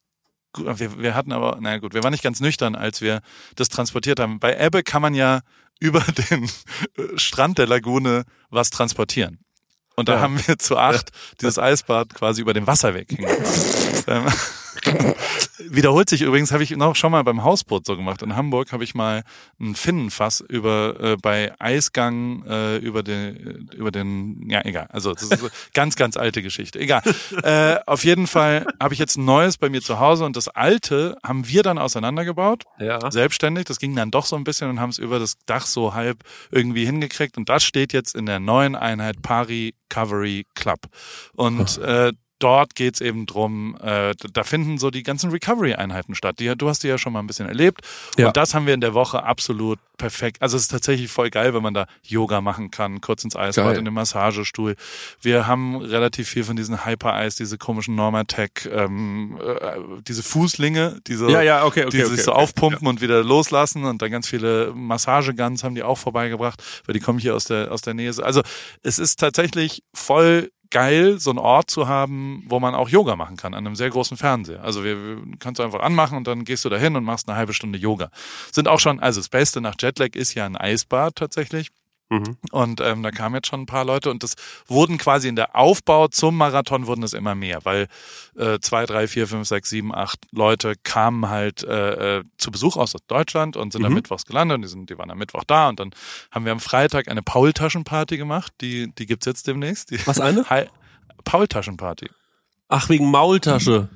wir, 0.57 1.00
wir 1.00 1.15
hatten 1.15 1.31
aber, 1.31 1.57
na 1.61 1.77
gut, 1.77 1.93
wir 1.93 2.03
waren 2.03 2.11
nicht 2.11 2.23
ganz 2.23 2.41
nüchtern, 2.41 2.75
als 2.75 3.00
wir 3.00 3.21
das 3.55 3.69
transportiert 3.69 4.19
haben. 4.19 4.39
Bei 4.39 4.57
Ebbe 4.57 4.83
kann 4.83 5.01
man 5.01 5.13
ja 5.13 5.39
über 5.79 6.01
den 6.29 6.43
äh, 6.45 7.17
Strand 7.17 7.57
der 7.57 7.67
Lagune 7.67 8.23
was 8.50 8.69
transportieren. 8.69 9.39
Und 9.95 10.07
da 10.09 10.15
Ja. 10.15 10.19
haben 10.21 10.39
wir 10.47 10.57
zu 10.57 10.77
acht 10.77 11.09
dieses 11.41 11.57
Eisbad 11.57 12.13
quasi 12.13 12.41
über 12.41 12.53
den 12.53 12.67
Wasserweg 12.67 13.09
hingebracht. 13.09 13.45
wiederholt 15.59 16.09
sich 16.09 16.21
übrigens, 16.21 16.51
habe 16.51 16.63
ich 16.63 16.71
noch 16.71 16.95
schon 16.95 17.11
mal 17.11 17.23
beim 17.23 17.43
Hausboot 17.43 17.85
so 17.85 17.95
gemacht. 17.95 18.21
In 18.21 18.35
Hamburg 18.35 18.71
habe 18.71 18.83
ich 18.83 18.95
mal 18.95 19.23
ein 19.59 19.75
Finnenfass 19.75 20.41
über 20.41 20.95
äh, 21.00 21.17
bei 21.17 21.53
Eisgang 21.59 22.43
äh, 22.45 22.77
über 22.77 23.03
den 23.03 23.69
über 23.75 23.91
den 23.91 24.50
ja 24.50 24.63
egal. 24.65 24.88
Also 24.89 25.13
das 25.13 25.23
ist 25.23 25.39
so 25.39 25.47
ganz 25.73 25.95
ganz 25.95 26.17
alte 26.17 26.41
Geschichte. 26.41 26.79
Egal. 26.79 27.01
Äh, 27.43 27.77
auf 27.85 28.03
jeden 28.03 28.27
Fall 28.27 28.65
habe 28.79 28.93
ich 28.93 29.00
jetzt 29.00 29.17
ein 29.17 29.25
neues 29.25 29.57
bei 29.57 29.69
mir 29.69 29.81
zu 29.81 30.00
Hause 30.00 30.25
und 30.25 30.35
das 30.35 30.47
alte 30.47 31.17
haben 31.23 31.47
wir 31.47 31.63
dann 31.63 31.77
auseinandergebaut 31.77 32.63
Ja. 32.79 33.11
selbstständig. 33.11 33.65
Das 33.65 33.79
ging 33.79 33.95
dann 33.95 34.11
doch 34.11 34.25
so 34.25 34.35
ein 34.35 34.43
bisschen 34.43 34.69
und 34.69 34.79
haben 34.79 34.89
es 34.89 34.97
über 34.97 35.19
das 35.19 35.38
Dach 35.45 35.65
so 35.65 35.93
halb 35.93 36.23
irgendwie 36.51 36.85
hingekriegt. 36.85 37.38
Und 37.38 37.50
das 37.50 37.63
steht 37.63 37.93
jetzt 37.93 38.15
in 38.15 38.25
der 38.25 38.39
neuen 38.39 38.75
Einheit 38.75 39.21
Pari 39.21 39.73
Recovery 39.91 40.45
Club. 40.55 40.79
Und 41.33 41.77
äh, 41.79 42.13
dort 42.41 42.75
geht's 42.75 43.01
eben 43.01 43.25
drum, 43.25 43.77
äh, 43.81 44.13
da 44.33 44.43
finden 44.43 44.77
so 44.77 44.89
die 44.89 45.03
ganzen 45.03 45.31
Recovery-Einheiten 45.31 46.15
statt. 46.15 46.39
Die, 46.39 46.55
du 46.55 46.69
hast 46.69 46.83
die 46.83 46.88
ja 46.88 46.98
schon 46.98 47.13
mal 47.13 47.19
ein 47.19 47.27
bisschen 47.27 47.48
erlebt. 47.48 47.81
Ja. 48.17 48.27
Und 48.27 48.38
das 48.38 48.53
haben 48.53 48.65
wir 48.65 48.74
in 48.74 48.81
der 48.81 48.93
Woche 48.93 49.24
absolut 49.24 49.79
perfekt. 49.98 50.41
Also 50.41 50.57
es 50.57 50.63
ist 50.63 50.69
tatsächlich 50.69 51.12
voll 51.12 51.29
geil, 51.29 51.53
wenn 51.53 51.62
man 51.62 51.74
da 51.74 51.86
Yoga 52.03 52.41
machen 52.41 52.71
kann, 52.71 53.01
kurz 53.01 53.24
ins 53.24 53.36
Eisbad, 53.36 53.77
in 53.77 53.86
den 53.86 53.93
Massagestuhl. 53.93 54.75
Wir 55.21 55.45
haben 55.45 55.77
relativ 55.77 56.27
viel 56.27 56.43
von 56.43 56.55
diesen 56.55 56.86
Hyper-Eis, 56.86 57.36
diese 57.36 57.57
komischen 57.60 57.95
Normatec, 57.95 58.67
ähm, 58.74 59.39
äh, 59.39 60.01
diese 60.07 60.24
Fußlinge, 60.24 61.00
diese 61.05 61.29
Ja, 61.29 61.41
ja, 61.43 61.65
okay, 61.65 61.86
okay. 61.86 61.98
die 61.98 62.03
okay, 62.03 62.15
sich 62.15 62.24
so 62.24 62.31
aufpumpen 62.31 62.88
und 62.88 63.01
wieder 63.01 63.24
loslassen 63.24 63.83
und 63.83 64.01
dann 64.01 64.10
ganz 64.10 64.27
viele 64.27 64.74
Massageguns 64.74 65.63
haben 65.63 65.75
die 65.75 65.83
auch 65.83 65.98
vorbeigebracht, 65.98 66.63
weil 66.86 66.93
die 66.93 67.00
kommen 67.00 67.19
hier 67.19 67.36
aus 67.36 67.45
der 67.45 67.71
aus 67.71 67.81
der 67.81 67.93
Nähe. 67.93 68.12
Also 68.21 68.41
es 68.81 68.98
ist 68.98 69.19
tatsächlich 69.19 69.83
voll 69.93 70.51
geil, 70.71 71.19
so 71.19 71.29
einen 71.29 71.39
Ort 71.39 71.69
zu 71.69 71.87
haben, 71.87 72.43
wo 72.47 72.59
man 72.59 72.73
auch 72.73 72.89
Yoga 72.89 73.15
machen 73.15 73.37
kann 73.37 73.53
an 73.53 73.65
einem 73.65 73.75
sehr 73.75 73.89
großen 73.89 74.17
Fernseher. 74.17 74.63
Also 74.63 74.83
wir, 74.83 74.97
wir 74.97 75.37
kannst 75.39 75.59
du 75.59 75.63
einfach 75.63 75.81
anmachen 75.81 76.17
und 76.17 76.27
dann 76.27 76.43
gehst 76.43 76.65
du 76.65 76.69
dahin 76.69 76.95
und 76.95 77.03
machst 77.03 77.29
eine 77.29 77.37
halbe 77.37 77.53
Stunde 77.53 77.77
Yoga. 77.77 78.09
Sind 78.51 78.67
auch 78.67 78.79
schon, 78.79 78.99
also 78.99 79.19
das 79.19 79.29
Beste 79.29 79.61
nach 79.61 79.75
Jetlag 79.79 80.15
ist 80.15 80.33
ja 80.33 80.45
ein 80.45 80.57
Eisbad 80.57 81.15
tatsächlich. 81.15 81.69
Mhm. 82.12 82.36
Und 82.51 82.82
ähm, 82.82 83.03
da 83.03 83.12
kamen 83.12 83.36
jetzt 83.36 83.48
schon 83.48 83.62
ein 83.62 83.65
paar 83.65 83.86
Leute 83.86 84.12
und 84.12 84.22
das 84.22 84.36
wurden 84.68 84.98
quasi 84.98 85.30
in 85.30 85.38
der 85.38 85.56
Aufbau 85.56 86.10
zum 86.10 86.36
Marathon 86.36 86.86
wurden 86.86 87.03
es 87.03 87.13
immer 87.13 87.36
mehr, 87.36 87.63
weil 87.63 87.88
äh, 88.38 88.60
zwei, 88.60 88.86
drei, 88.86 89.08
vier, 89.08 89.30
fünf, 89.30 89.48
sechs, 89.48 89.70
sieben, 89.70 89.96
acht 89.96 90.20
Leute 90.32 90.74
kamen 90.84 91.30
halt 91.30 91.63
äh, 91.63 92.18
äh, 92.20 92.24
zu 92.38 92.51
Besuch 92.51 92.75
aus 92.75 92.94
Deutschland 93.08 93.56
und 93.56 93.72
sind 93.72 93.86
am 93.86 93.91
Mhm. 93.91 93.96
Mittwochs 93.96 94.25
gelandet 94.25 94.58
und 94.58 94.62
die, 94.63 94.68
sind, 94.68 94.89
die 94.89 94.98
waren 94.98 95.10
am 95.10 95.18
Mittwoch 95.18 95.46
da 95.46 95.70
und 95.70 95.80
dann 95.80 95.91
haben 96.32 96.44
wir 96.44 96.51
am 96.51 96.60
Freitag 96.60 97.08
eine 97.08 97.24
Paul-Taschenparty 97.24 98.18
gemacht, 98.18 98.51
die, 98.60 98.91
die 98.94 99.06
gibt's 99.06 99.25
jetzt 99.25 99.48
demnächst. 99.48 99.91
Die 99.91 100.06
Was 100.06 100.20
eine? 100.20 100.46
Paul-Taschenparty. 101.24 102.10
Ach, 102.68 102.89
wegen 102.89 103.10
Maultasche. 103.10 103.88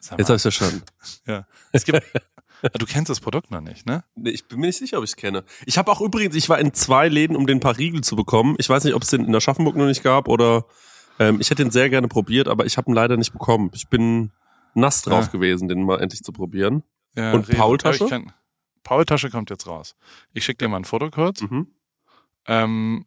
Jetzt 0.00 0.10
habe 0.10 0.22
ich 0.36 0.42
verstanden. 0.42 0.82
ja. 1.26 1.46
Es 1.72 1.84
gibt, 1.84 2.02
du 2.78 2.86
kennst 2.86 3.10
das 3.10 3.20
Produkt 3.20 3.50
noch 3.50 3.60
nicht, 3.60 3.86
ne? 3.86 4.04
Nee, 4.14 4.30
ich 4.30 4.46
bin 4.48 4.60
mir 4.60 4.66
nicht 4.68 4.78
sicher, 4.78 4.98
ob 4.98 5.04
ich 5.04 5.10
es 5.10 5.16
kenne. 5.16 5.44
Ich 5.66 5.78
habe 5.78 5.90
auch 5.90 6.00
übrigens, 6.00 6.34
ich 6.34 6.48
war 6.48 6.58
in 6.58 6.72
zwei 6.74 7.08
Läden, 7.08 7.36
um 7.36 7.46
den 7.46 7.60
paar 7.60 7.76
Riegel 7.78 8.02
zu 8.02 8.16
bekommen. 8.16 8.56
Ich 8.58 8.68
weiß 8.68 8.84
nicht, 8.84 8.94
ob 8.94 9.02
es 9.02 9.10
den 9.10 9.24
in 9.24 9.34
Aschaffenburg 9.34 9.76
noch 9.76 9.86
nicht 9.86 10.02
gab 10.02 10.28
oder 10.28 10.64
ähm, 11.18 11.40
ich 11.40 11.50
hätte 11.50 11.62
ihn 11.62 11.70
sehr 11.70 11.90
gerne 11.90 12.08
probiert, 12.08 12.48
aber 12.48 12.66
ich 12.66 12.76
habe 12.76 12.90
ihn 12.90 12.94
leider 12.94 13.16
nicht 13.16 13.32
bekommen. 13.32 13.70
Ich 13.74 13.88
bin 13.88 14.32
nass 14.74 15.02
drauf 15.02 15.26
Ja. 15.26 15.30
gewesen, 15.32 15.68
den 15.68 15.82
mal 15.84 16.00
endlich 16.00 16.22
zu 16.22 16.32
probieren. 16.32 16.82
Ja, 17.16 17.32
Und 17.32 17.48
Rewe. 17.48 17.56
Paul-Tasche? 17.56 18.04
Kenn- 18.06 18.32
Paul-Tasche 18.82 19.30
kommt 19.30 19.50
jetzt 19.50 19.66
raus. 19.66 19.94
Ich 20.32 20.44
schicke 20.44 20.58
dir 20.64 20.68
mal 20.68 20.78
ein 20.78 20.84
Foto 20.84 21.10
kurz. 21.10 21.42
Mhm. 21.42 21.68
ähm, 22.46 23.06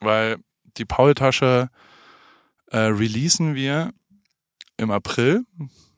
weil 0.00 0.36
die 0.76 0.84
Paul-Tasche 0.84 1.70
äh, 2.70 2.76
releasen 2.78 3.54
wir 3.54 3.92
im 4.76 4.90
April, 4.90 5.44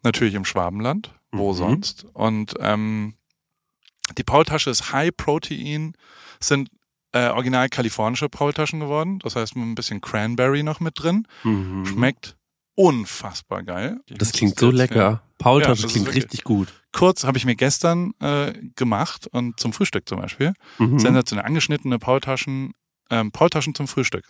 natürlich 0.02 0.34
im 0.34 0.44
Schwabenland, 0.44 1.14
wo 1.38 1.52
Mhm. 1.52 1.56
sonst. 1.56 2.06
Und 2.12 2.54
ähm, 2.60 3.14
die 4.18 4.22
Paul-Tasche 4.24 4.70
ist 4.70 4.92
High 4.92 5.10
Protein, 5.16 5.94
sind 6.40 6.68
äh, 7.12 7.28
original 7.28 7.68
kalifornische 7.68 8.28
Paul-Taschen 8.28 8.80
geworden. 8.80 9.18
Das 9.20 9.36
heißt, 9.36 9.56
mit 9.56 9.66
ein 9.66 9.74
bisschen 9.74 10.00
Cranberry 10.00 10.62
noch 10.62 10.80
mit 10.80 10.94
drin. 11.02 11.26
Mhm. 11.44 11.86
Schmeckt 11.86 12.36
unfassbar 12.74 13.62
geil. 13.62 14.00
Das 14.08 14.32
klingt 14.32 14.58
so 14.58 14.70
lecker. 14.70 15.22
Paultasche 15.38 15.82
Ja, 15.82 15.88
klingt 15.88 16.14
richtig 16.14 16.44
gut. 16.44 16.72
Kurz 16.92 17.24
habe 17.24 17.36
ich 17.38 17.44
mir 17.44 17.56
gestern 17.56 18.12
äh, 18.20 18.52
gemacht 18.74 19.26
und 19.26 19.58
zum 19.60 19.72
Frühstück 19.72 20.08
zum 20.08 20.20
Beispiel. 20.20 20.52
Mhm. 20.78 20.98
Sensationell 20.98 21.44
angeschnittene 21.46 21.98
Paultaschen, 21.98 22.72
ähm, 23.10 23.32
Paultaschen 23.32 23.74
zum 23.74 23.88
Frühstück. 23.88 24.24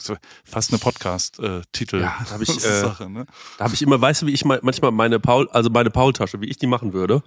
Fast 0.45 0.71
eine 0.71 0.79
Podcast-Titel. 0.79 2.01
Ja, 2.01 2.17
da 2.25 2.31
hab 2.33 2.41
ich, 2.41 2.49
äh, 2.57 2.81
Sache, 2.81 3.09
ne? 3.09 3.27
Da 3.59 3.65
habe 3.65 3.75
ich 3.75 3.83
immer, 3.83 4.01
weißt 4.01 4.23
du, 4.23 4.27
wie 4.27 4.33
ich 4.33 4.45
mal, 4.45 4.61
manchmal 4.63 4.93
meine 4.93 5.21
Paul, 5.21 5.49
also 5.51 5.71
meine 5.71 5.91
Paultasche, 5.91 6.41
wie 6.41 6.47
ich 6.47 6.59
die 6.59 6.67
machen 6.67 6.93
würde? 6.93 7.23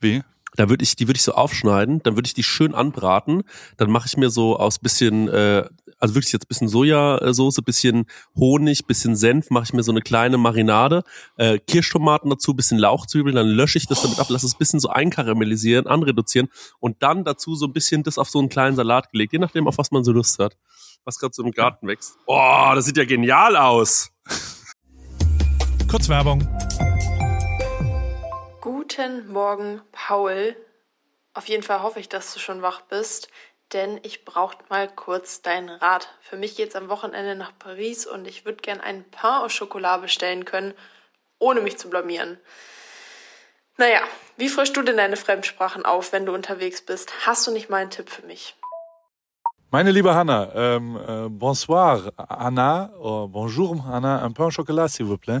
Wie? 0.00 0.22
Da 0.56 0.70
würde 0.70 0.82
ich, 0.82 0.96
die 0.96 1.06
würde 1.06 1.18
ich 1.18 1.22
so 1.22 1.32
aufschneiden, 1.32 2.02
dann 2.02 2.16
würde 2.16 2.26
ich 2.26 2.34
die 2.34 2.42
schön 2.42 2.74
anbraten, 2.74 3.42
dann 3.76 3.90
mache 3.90 4.06
ich 4.06 4.16
mir 4.16 4.30
so 4.30 4.58
aus 4.58 4.78
bisschen, 4.78 5.28
äh, 5.28 5.68
also 5.98 6.14
wirklich 6.14 6.32
jetzt 6.32 6.48
bisschen 6.48 6.68
Sojasauce, 6.68 7.60
bisschen 7.62 8.06
Honig, 8.36 8.86
bisschen 8.86 9.16
Senf, 9.16 9.50
mache 9.50 9.64
ich 9.64 9.72
mir 9.74 9.82
so 9.82 9.92
eine 9.92 10.00
kleine 10.00 10.38
Marinade, 10.38 11.04
äh, 11.36 11.58
Kirschtomaten 11.58 12.30
dazu, 12.30 12.54
bisschen 12.54 12.78
Lauchzwiebeln, 12.78 13.36
dann 13.36 13.48
lösche 13.48 13.76
ich 13.76 13.86
das 13.86 14.00
damit 14.00 14.18
ab, 14.18 14.30
lasse 14.30 14.46
es 14.46 14.56
bisschen 14.56 14.80
so 14.80 14.88
einkaramellisieren, 14.88 15.86
anreduzieren 15.86 16.48
und 16.80 17.02
dann 17.02 17.24
dazu 17.24 17.54
so 17.54 17.66
ein 17.66 17.72
bisschen 17.74 18.02
das 18.02 18.16
auf 18.16 18.30
so 18.30 18.38
einen 18.38 18.48
kleinen 18.48 18.76
Salat 18.76 19.12
gelegt, 19.12 19.34
je 19.34 19.38
nachdem, 19.38 19.68
auf 19.68 19.76
was 19.76 19.90
man 19.90 20.04
so 20.04 20.12
Lust 20.12 20.38
hat. 20.38 20.56
Was 21.06 21.20
gerade 21.20 21.32
so 21.32 21.44
im 21.44 21.52
Garten 21.52 21.86
wächst. 21.86 22.18
Oh, 22.26 22.72
das 22.74 22.84
sieht 22.84 22.96
ja 22.96 23.04
genial 23.04 23.56
aus. 23.56 24.10
Kurz 25.88 26.08
Werbung. 26.08 26.40
Guten 28.60 29.32
Morgen, 29.32 29.80
Paul. 29.92 30.56
Auf 31.32 31.46
jeden 31.46 31.62
Fall 31.62 31.82
hoffe 31.82 32.00
ich, 32.00 32.08
dass 32.08 32.34
du 32.34 32.40
schon 32.40 32.60
wach 32.60 32.80
bist, 32.80 33.28
denn 33.72 34.00
ich 34.02 34.24
brauche 34.24 34.56
mal 34.68 34.88
kurz 34.88 35.42
deinen 35.42 35.68
Rat. 35.68 36.12
Für 36.22 36.36
mich 36.36 36.56
geht's 36.56 36.74
am 36.74 36.88
Wochenende 36.88 37.36
nach 37.36 37.52
Paris 37.56 38.04
und 38.04 38.26
ich 38.26 38.44
würde 38.44 38.60
gern 38.60 38.80
einen 38.80 39.08
Pain 39.08 39.44
au 39.44 39.48
Chocolat 39.48 40.02
bestellen 40.02 40.44
können, 40.44 40.74
ohne 41.38 41.60
mich 41.60 41.78
zu 41.78 41.88
blamieren. 41.88 42.40
Naja, 43.76 44.00
wie 44.38 44.48
frischst 44.48 44.76
du 44.76 44.82
denn 44.82 44.96
deine 44.96 45.16
Fremdsprachen 45.16 45.84
auf, 45.84 46.10
wenn 46.10 46.26
du 46.26 46.34
unterwegs 46.34 46.82
bist? 46.82 47.12
Hast 47.26 47.46
du 47.46 47.52
nicht 47.52 47.70
mal 47.70 47.76
einen 47.76 47.90
Tipp 47.90 48.10
für 48.10 48.26
mich? 48.26 48.56
Meine 49.76 49.90
liebe 49.90 50.14
Hanna, 50.14 50.48
ähm, 50.54 50.96
äh, 50.96 51.28
bonsoir 51.28 52.10
Anna, 52.16 52.88
oh, 52.98 53.28
bonjour 53.28 53.84
Anna, 53.92 54.22
un 54.24 54.30
pain 54.32 54.46
au 54.46 54.50
chocolat 54.50 54.88
s'il 54.88 55.04
vous 55.04 55.18
plaît. 55.18 55.40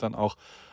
dann 0.01 0.15
auch 0.15 0.35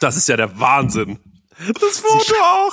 Das 0.00 0.16
ist 0.16 0.28
ja 0.28 0.36
der 0.36 0.58
Wahnsinn. 0.58 1.18
Das 1.80 1.98
Foto 2.00 2.34
auch. 2.42 2.72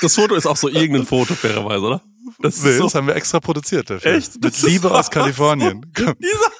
Das 0.00 0.14
Foto 0.14 0.34
ist 0.34 0.46
auch 0.46 0.56
so 0.56 0.68
irgendein 0.68 1.06
Foto, 1.06 1.34
fairerweise, 1.34 1.84
oder? 1.84 2.00
Das, 2.38 2.62
nee, 2.62 2.76
so 2.76 2.84
das 2.84 2.94
haben 2.94 3.06
wir 3.06 3.16
extra 3.16 3.40
produziert 3.40 3.90
dafür. 3.90 4.12
Echt? 4.14 4.42
Mit 4.42 4.62
Liebe 4.62 4.90
aus 4.90 5.10
Kalifornien. 5.10 5.84
So, 5.96 6.04
dieser 6.04 6.50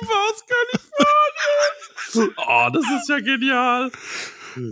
Liebe 0.00 0.12
aus 0.12 0.44
Kalifornien. 2.14 2.34
Oh, 2.36 2.68
das 2.72 2.84
ist 3.00 3.08
ja 3.08 3.18
genial. 3.20 3.90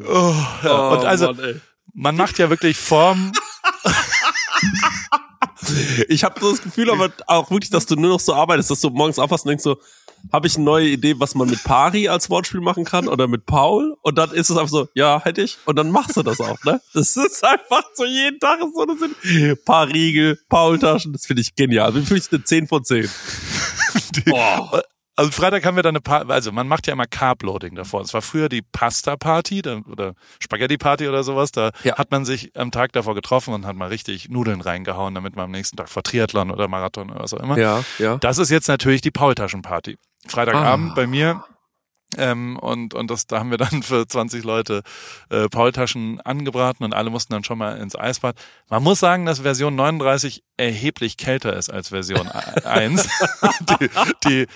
Oh, 0.09 0.35
ja. 0.63 0.91
oh, 0.91 0.95
Und 0.97 1.05
also, 1.05 1.35
Mann, 1.35 1.61
man 1.93 2.17
macht 2.17 2.39
ja 2.39 2.49
wirklich 2.49 2.79
Form. 2.79 3.33
ich 6.09 6.25
habe 6.25 6.41
so 6.41 6.51
das 6.53 6.63
Gefühl, 6.63 6.91
aber 6.91 7.11
auch 7.27 7.51
wirklich, 7.51 7.71
dass 7.71 7.87
du 7.87 7.97
nur 7.97 8.11
noch 8.11 8.21
so 8.21 8.35
arbeitest, 8.35 8.71
dass 8.71 8.81
du 8.81 8.91
morgens 8.91 9.19
aufwachst 9.19 9.45
und 9.45 9.51
denkst 9.51 9.65
so, 9.65 9.79
habe 10.33 10.47
ich 10.47 10.57
eine 10.57 10.65
neue 10.65 10.89
Idee, 10.89 11.19
was 11.19 11.35
man 11.35 11.49
mit 11.49 11.63
Pari 11.65 12.09
als 12.09 12.31
Wortspiel 12.31 12.61
machen 12.61 12.85
kann 12.85 13.09
oder 13.09 13.29
mit 13.29 13.47
Paul 13.47 13.97
und 14.03 14.19
dann 14.19 14.31
ist 14.33 14.51
es 14.51 14.57
einfach 14.57 14.71
so, 14.71 14.89
ja, 14.95 15.23
hätte 15.23 15.43
ich 15.43 15.59
und 15.65 15.77
dann 15.77 15.91
machst 15.91 16.17
du 16.17 16.23
das 16.23 16.41
auch, 16.41 16.63
ne? 16.65 16.81
Das 16.95 17.17
ist 17.17 17.45
einfach 17.45 17.85
so 17.95 18.05
jeden 18.05 18.39
Tag 18.41 18.61
so, 18.61 18.85
das 18.85 18.99
sind 18.99 19.65
paar 19.65 19.89
Riegel, 19.89 20.39
Paul-Taschen, 20.49 21.13
das 21.13 21.27
finde 21.27 21.43
ich 21.43 21.55
genial. 21.55 21.95
Wie 21.95 22.03
finde 22.03 22.23
ich 22.23 22.33
eine 22.33 22.43
10 22.43 22.67
von 22.67 22.85
10? 22.85 23.09
Boah. 24.27 24.83
Also 25.19 25.31
Freitag 25.31 25.65
haben 25.65 25.77
wir 25.77 25.83
dann 25.83 25.97
eine 25.97 26.03
Party, 26.03 26.31
also 26.31 26.53
man 26.53 26.69
macht 26.69 26.87
ja 26.87 26.93
immer 26.93 27.07
Carb-Loading 27.07 27.75
davor. 27.75 28.03
Es 28.03 28.13
war 28.13 28.21
früher 28.21 28.51
die 28.51 28.61
Pasta-Party 28.61 29.63
oder 29.91 30.15
Spaghetti-Party 30.41 31.09
oder 31.09 31.25
sowas. 31.25 31.53
Da 31.53 31.71
ja. 31.85 31.97
hat 31.97 32.11
man 32.11 32.27
sich 32.27 32.55
am 32.55 32.71
Tag 32.71 32.93
davor 32.93 33.15
getroffen 33.15 33.55
und 33.55 33.67
hat 33.67 33.77
mal 33.77 33.89
richtig 33.89 34.29
Nudeln 34.29 34.61
reingehauen, 34.61 35.15
damit 35.15 35.35
man 35.35 35.47
am 35.47 35.51
nächsten 35.53 35.77
Tag 35.79 35.89
vor 35.89 36.03
Triathlon 36.03 36.51
oder 36.51 36.69
Marathon 36.69 37.11
oder 37.11 37.21
was 37.21 37.33
auch 37.33 37.41
immer. 37.41 37.57
Ja, 37.57 37.83
ja. 37.99 38.19
Das 38.19 38.37
ist 38.37 38.51
jetzt 38.51 38.69
natürlich 38.69 39.01
die 39.01 39.11
Paultaschen-Party. 39.11 39.97
Freitagabend 40.27 40.91
ah. 40.91 40.95
bei 40.95 41.07
mir. 41.07 41.45
Ähm, 42.17 42.57
und 42.59 42.95
und 42.95 43.11
das, 43.11 43.27
da 43.27 43.41
haben 43.41 43.51
wir 43.51 43.59
dann 43.59 43.83
für 43.83 44.07
20 44.07 44.45
Leute 44.45 44.83
äh, 45.29 45.49
Paultaschen 45.49 46.21
angebraten 46.21 46.85
und 46.85 46.95
alle 46.95 47.11
mussten 47.11 47.33
dann 47.33 47.43
schon 47.43 47.59
mal 47.59 47.79
ins 47.79 47.97
Eisbad. 47.97 48.37
Man 48.71 48.83
muss 48.83 49.01
sagen, 49.01 49.27
dass 49.27 49.41
Version 49.41 49.75
39 49.75 50.45
erheblich 50.57 51.17
kälter 51.17 51.55
ist 51.55 51.69
als 51.69 51.89
Version 51.89 52.29
1. 52.65 53.09
die, 53.81 53.91
die, 54.25 54.47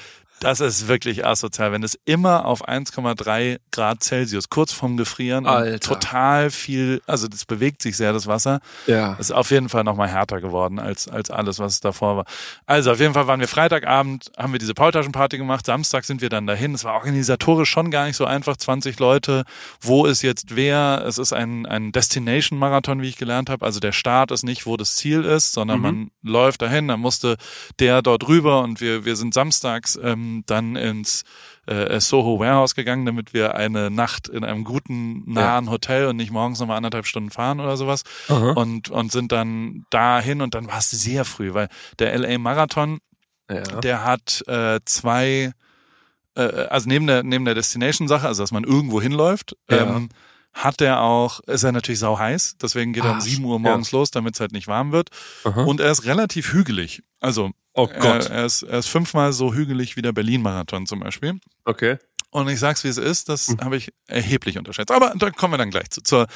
das 0.40 0.60
ist 0.60 0.88
wirklich 0.88 1.26
asozial, 1.26 1.70
wenn 1.72 1.82
es 1.82 1.98
immer 2.06 2.46
auf 2.46 2.66
1,3 2.66 3.58
Grad 3.70 4.02
Celsius 4.02 4.48
kurz 4.48 4.72
vorm 4.72 4.96
Gefrieren 4.96 5.44
total 5.80 6.50
viel, 6.50 7.02
also 7.06 7.28
das 7.28 7.44
bewegt 7.44 7.82
sich 7.82 7.96
sehr 7.96 8.14
das 8.14 8.26
Wasser. 8.26 8.60
Ja. 8.86 9.14
ist 9.14 9.32
auf 9.32 9.50
jeden 9.50 9.68
Fall 9.68 9.84
nochmal 9.84 10.08
härter 10.08 10.40
geworden 10.40 10.78
als 10.78 11.08
als 11.08 11.30
alles, 11.30 11.58
was 11.58 11.80
davor 11.80 12.16
war. 12.16 12.24
Also 12.64 12.90
auf 12.90 13.00
jeden 13.00 13.12
Fall 13.12 13.26
waren 13.26 13.40
wir 13.40 13.48
Freitagabend, 13.48 14.32
haben 14.38 14.52
wir 14.52 14.58
diese 14.58 14.72
Paultaschenparty 14.72 15.36
gemacht. 15.36 15.66
Samstag 15.66 16.04
sind 16.04 16.22
wir 16.22 16.30
dann 16.30 16.46
dahin. 16.46 16.74
Es 16.74 16.84
war 16.84 16.94
organisatorisch 16.94 17.68
schon 17.68 17.90
gar 17.90 18.06
nicht 18.06 18.16
so 18.16 18.24
einfach. 18.24 18.56
20 18.56 18.98
Leute. 18.98 19.44
Wo 19.80 20.06
ist 20.06 20.22
jetzt 20.22 20.56
wer? 20.56 21.04
Es 21.06 21.18
ist 21.18 21.34
ein 21.34 21.66
ein 21.66 21.92
Destination 21.92 22.58
Marathon, 22.58 23.02
wie 23.02 23.08
ich 23.08 23.18
gelernt 23.18 23.50
habe. 23.50 23.66
Also 23.66 23.78
der 23.78 23.92
Start 23.92 24.30
ist 24.30 24.42
nicht, 24.42 24.64
wo 24.64 24.78
das 24.78 24.96
Ziel 24.96 25.22
ist, 25.24 25.52
sondern 25.52 25.78
mhm. 25.78 25.82
man 25.82 26.10
läuft 26.22 26.62
dahin. 26.62 26.88
Dann 26.88 27.00
musste 27.00 27.36
der 27.78 28.00
dort 28.00 28.26
rüber 28.26 28.62
und 28.62 28.80
wir 28.80 29.04
wir 29.04 29.16
sind 29.16 29.34
samstags 29.34 29.98
ähm, 30.02 30.29
dann 30.46 30.76
ins 30.76 31.24
äh, 31.66 32.00
Soho 32.00 32.38
Warehouse 32.38 32.74
gegangen, 32.74 33.06
damit 33.06 33.34
wir 33.34 33.54
eine 33.54 33.90
Nacht 33.90 34.28
in 34.28 34.44
einem 34.44 34.64
guten, 34.64 35.30
nahen 35.30 35.66
ja. 35.66 35.70
Hotel 35.70 36.06
und 36.06 36.16
nicht 36.16 36.30
morgens 36.30 36.60
nochmal 36.60 36.76
anderthalb 36.76 37.06
Stunden 37.06 37.30
fahren 37.30 37.60
oder 37.60 37.76
sowas. 37.76 38.02
Und, 38.54 38.90
und 38.90 39.12
sind 39.12 39.32
dann 39.32 39.86
dahin 39.90 40.42
und 40.42 40.54
dann 40.54 40.66
war 40.66 40.78
es 40.78 40.90
sehr 40.90 41.24
früh, 41.24 41.54
weil 41.54 41.68
der 41.98 42.16
LA 42.18 42.38
Marathon, 42.38 42.98
ja. 43.50 43.62
der 43.62 44.04
hat 44.04 44.42
äh, 44.46 44.80
zwei, 44.84 45.52
äh, 46.34 46.42
also 46.42 46.88
neben 46.88 47.06
der, 47.06 47.22
neben 47.22 47.44
der 47.44 47.54
Destination-Sache, 47.54 48.26
also 48.26 48.42
dass 48.42 48.52
man 48.52 48.64
irgendwo 48.64 49.00
hinläuft, 49.00 49.56
ja. 49.70 49.96
ähm, 49.96 50.08
hat 50.52 50.80
er 50.80 51.02
auch, 51.02 51.40
ist 51.40 51.62
er 51.62 51.72
natürlich 51.72 52.00
sau 52.00 52.18
heiß, 52.18 52.56
deswegen 52.60 52.92
geht 52.92 53.04
er 53.04 53.12
um 53.12 53.20
7 53.20 53.44
Uhr 53.44 53.58
morgens 53.60 53.92
ja. 53.92 53.98
los, 53.98 54.10
damit 54.10 54.34
es 54.34 54.40
halt 54.40 54.52
nicht 54.52 54.66
warm 54.66 54.92
wird. 54.92 55.10
Aha. 55.44 55.62
Und 55.62 55.80
er 55.80 55.90
ist 55.90 56.04
relativ 56.04 56.52
hügelig. 56.52 57.02
Also 57.20 57.50
Oh 57.72 57.86
Gott. 57.86 58.28
Er, 58.28 58.30
er, 58.30 58.46
ist, 58.46 58.62
er 58.62 58.78
ist 58.78 58.88
fünfmal 58.88 59.32
so 59.32 59.54
hügelig 59.54 59.96
wie 59.96 60.02
der 60.02 60.12
Berlin-Marathon 60.12 60.86
zum 60.86 61.00
Beispiel. 61.00 61.38
Okay. 61.64 61.98
Und 62.30 62.48
ich 62.48 62.60
sag's 62.60 62.84
wie 62.84 62.88
es 62.88 62.96
ist, 62.96 63.28
das 63.28 63.48
hm. 63.48 63.60
habe 63.60 63.76
ich 63.76 63.92
erheblich 64.06 64.56
unterschätzt. 64.56 64.92
Aber 64.92 65.12
da 65.16 65.30
kommen 65.30 65.54
wir 65.54 65.58
dann 65.58 65.70
gleich 65.70 65.90
zu, 65.90 66.00
zur 66.02 66.26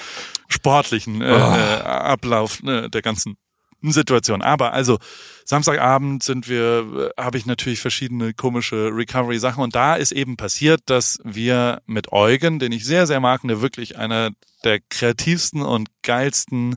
sportlichen 0.48 1.20
äh, 1.20 1.24
oh. 1.24 1.28
äh, 1.28 1.82
Ablauf 1.82 2.62
äh, 2.64 2.88
der 2.88 3.02
ganzen 3.02 3.36
Situation. 3.82 4.42
Aber 4.42 4.72
also 4.72 4.98
Samstagabend 5.44 6.22
sind 6.22 6.48
wir, 6.48 7.12
äh, 7.16 7.22
habe 7.22 7.38
ich 7.38 7.46
natürlich 7.46 7.80
verschiedene 7.80 8.32
komische 8.34 8.90
Recovery-Sachen 8.92 9.62
und 9.62 9.74
da 9.74 9.94
ist 9.94 10.12
eben 10.12 10.36
passiert, 10.36 10.80
dass 10.86 11.18
wir 11.22 11.82
mit 11.86 12.12
Eugen, 12.12 12.58
den 12.58 12.72
ich 12.72 12.84
sehr, 12.84 13.06
sehr 13.06 13.20
mag, 13.20 13.42
der 13.44 13.60
wirklich 13.60 13.98
einer 13.98 14.30
der 14.64 14.80
kreativsten 14.80 15.62
und 15.62 15.88
geilsten 16.02 16.76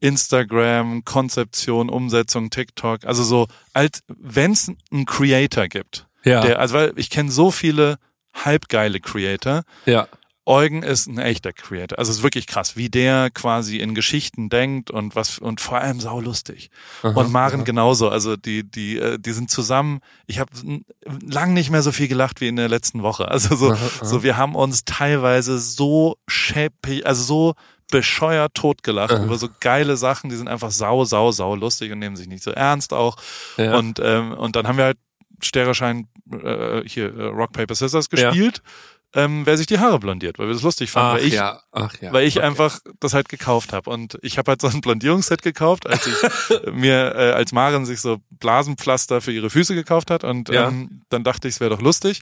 Instagram, 0.00 1.04
Konzeption, 1.04 1.88
Umsetzung, 1.88 2.50
TikTok, 2.50 3.04
also 3.04 3.22
so, 3.22 3.46
als 3.72 4.02
wenn 4.08 4.52
es 4.52 4.70
einen 4.90 5.06
Creator 5.06 5.68
gibt. 5.68 6.06
Ja. 6.24 6.40
Der, 6.40 6.58
also 6.58 6.74
weil 6.74 6.92
ich 6.96 7.10
kenne 7.10 7.30
so 7.30 7.50
viele 7.50 7.98
halbgeile 8.34 9.00
Creator. 9.00 9.62
Ja. 9.86 10.08
Eugen 10.48 10.82
ist 10.82 11.06
ein 11.06 11.18
echter 11.18 11.52
Creator. 11.52 11.98
Also 11.98 12.10
es 12.10 12.18
ist 12.18 12.22
wirklich 12.22 12.46
krass, 12.46 12.74
wie 12.74 12.88
der 12.88 13.28
quasi 13.28 13.76
in 13.76 13.94
Geschichten 13.94 14.48
denkt 14.48 14.90
und 14.90 15.14
was 15.14 15.38
und 15.38 15.60
vor 15.60 15.78
allem 15.78 16.00
saulustig. 16.00 16.70
und 17.02 17.30
Maren 17.30 17.64
genauso. 17.64 18.08
Also 18.08 18.34
die 18.34 18.64
die 18.64 18.96
äh, 18.96 19.18
die 19.18 19.32
sind 19.32 19.50
zusammen. 19.50 20.00
Ich 20.26 20.38
habe 20.38 20.50
lang 21.20 21.52
nicht 21.52 21.68
mehr 21.68 21.82
so 21.82 21.92
viel 21.92 22.08
gelacht 22.08 22.40
wie 22.40 22.48
in 22.48 22.56
der 22.56 22.70
letzten 22.70 23.02
Woche. 23.02 23.28
Also 23.28 23.56
so 23.56 23.76
so 24.02 24.22
wir 24.22 24.38
haben 24.38 24.54
uns 24.54 24.86
teilweise 24.86 25.58
so 25.58 26.16
schäppig, 26.26 27.06
also 27.06 27.22
so 27.22 27.54
bescheuert 27.90 28.54
totgelacht 28.54 29.12
Aha. 29.14 29.24
über 29.24 29.38
so 29.38 29.48
geile 29.60 29.96
Sachen. 29.96 30.30
Die 30.30 30.36
sind 30.36 30.48
einfach 30.48 30.70
sau 30.70 31.04
sau 31.04 31.32
sau 31.32 31.54
lustig 31.54 31.90
und 31.92 31.98
nehmen 31.98 32.16
sich 32.16 32.28
nicht 32.28 32.42
so 32.42 32.50
ernst 32.50 32.92
auch. 32.92 33.16
Ja. 33.56 33.76
Und 33.76 34.00
ähm, 34.02 34.32
und 34.32 34.56
dann 34.56 34.66
haben 34.68 34.76
wir 34.78 34.84
halt 34.86 34.98
Stereoschein 35.42 36.08
äh, 36.32 36.82
hier 36.86 37.16
äh, 37.16 37.22
Rock 37.26 37.52
Paper 37.52 37.74
Scissors 37.74 38.08
Ja. 38.12 38.30
gespielt. 38.30 38.62
Ähm, 39.14 39.46
wer 39.46 39.56
sich 39.56 39.66
die 39.66 39.78
Haare 39.78 39.98
blondiert, 39.98 40.38
weil 40.38 40.48
wir 40.48 40.52
das 40.52 40.62
lustig 40.62 40.90
fanden, 40.90 41.08
Ach 41.08 41.14
weil 41.14 41.24
ich 41.24 41.32
ja, 41.32 41.62
ach 41.72 41.94
ja. 42.02 42.12
weil 42.12 42.26
ich 42.26 42.36
Okay. 42.36 42.46
einfach 42.46 42.78
das 43.00 43.14
halt 43.14 43.30
gekauft 43.30 43.72
habe 43.72 43.88
und 43.88 44.18
ich 44.20 44.36
habe 44.36 44.50
halt 44.50 44.60
so 44.60 44.68
ein 44.68 44.82
Blondierungsset 44.82 45.40
gekauft, 45.40 45.86
als 45.86 46.06
ich 46.06 46.14
mir 46.74 47.14
äh, 47.14 47.32
als 47.32 47.52
Maren 47.52 47.86
sich 47.86 48.02
so 48.02 48.18
Blasenpflaster 48.32 49.22
für 49.22 49.32
ihre 49.32 49.48
Füße 49.48 49.74
gekauft 49.74 50.10
hat 50.10 50.24
und 50.24 50.50
Ja. 50.50 50.68
ähm, 50.68 51.04
dann 51.08 51.24
dachte 51.24 51.48
ich, 51.48 51.54
es 51.54 51.60
wäre 51.60 51.70
doch 51.70 51.80
lustig 51.80 52.20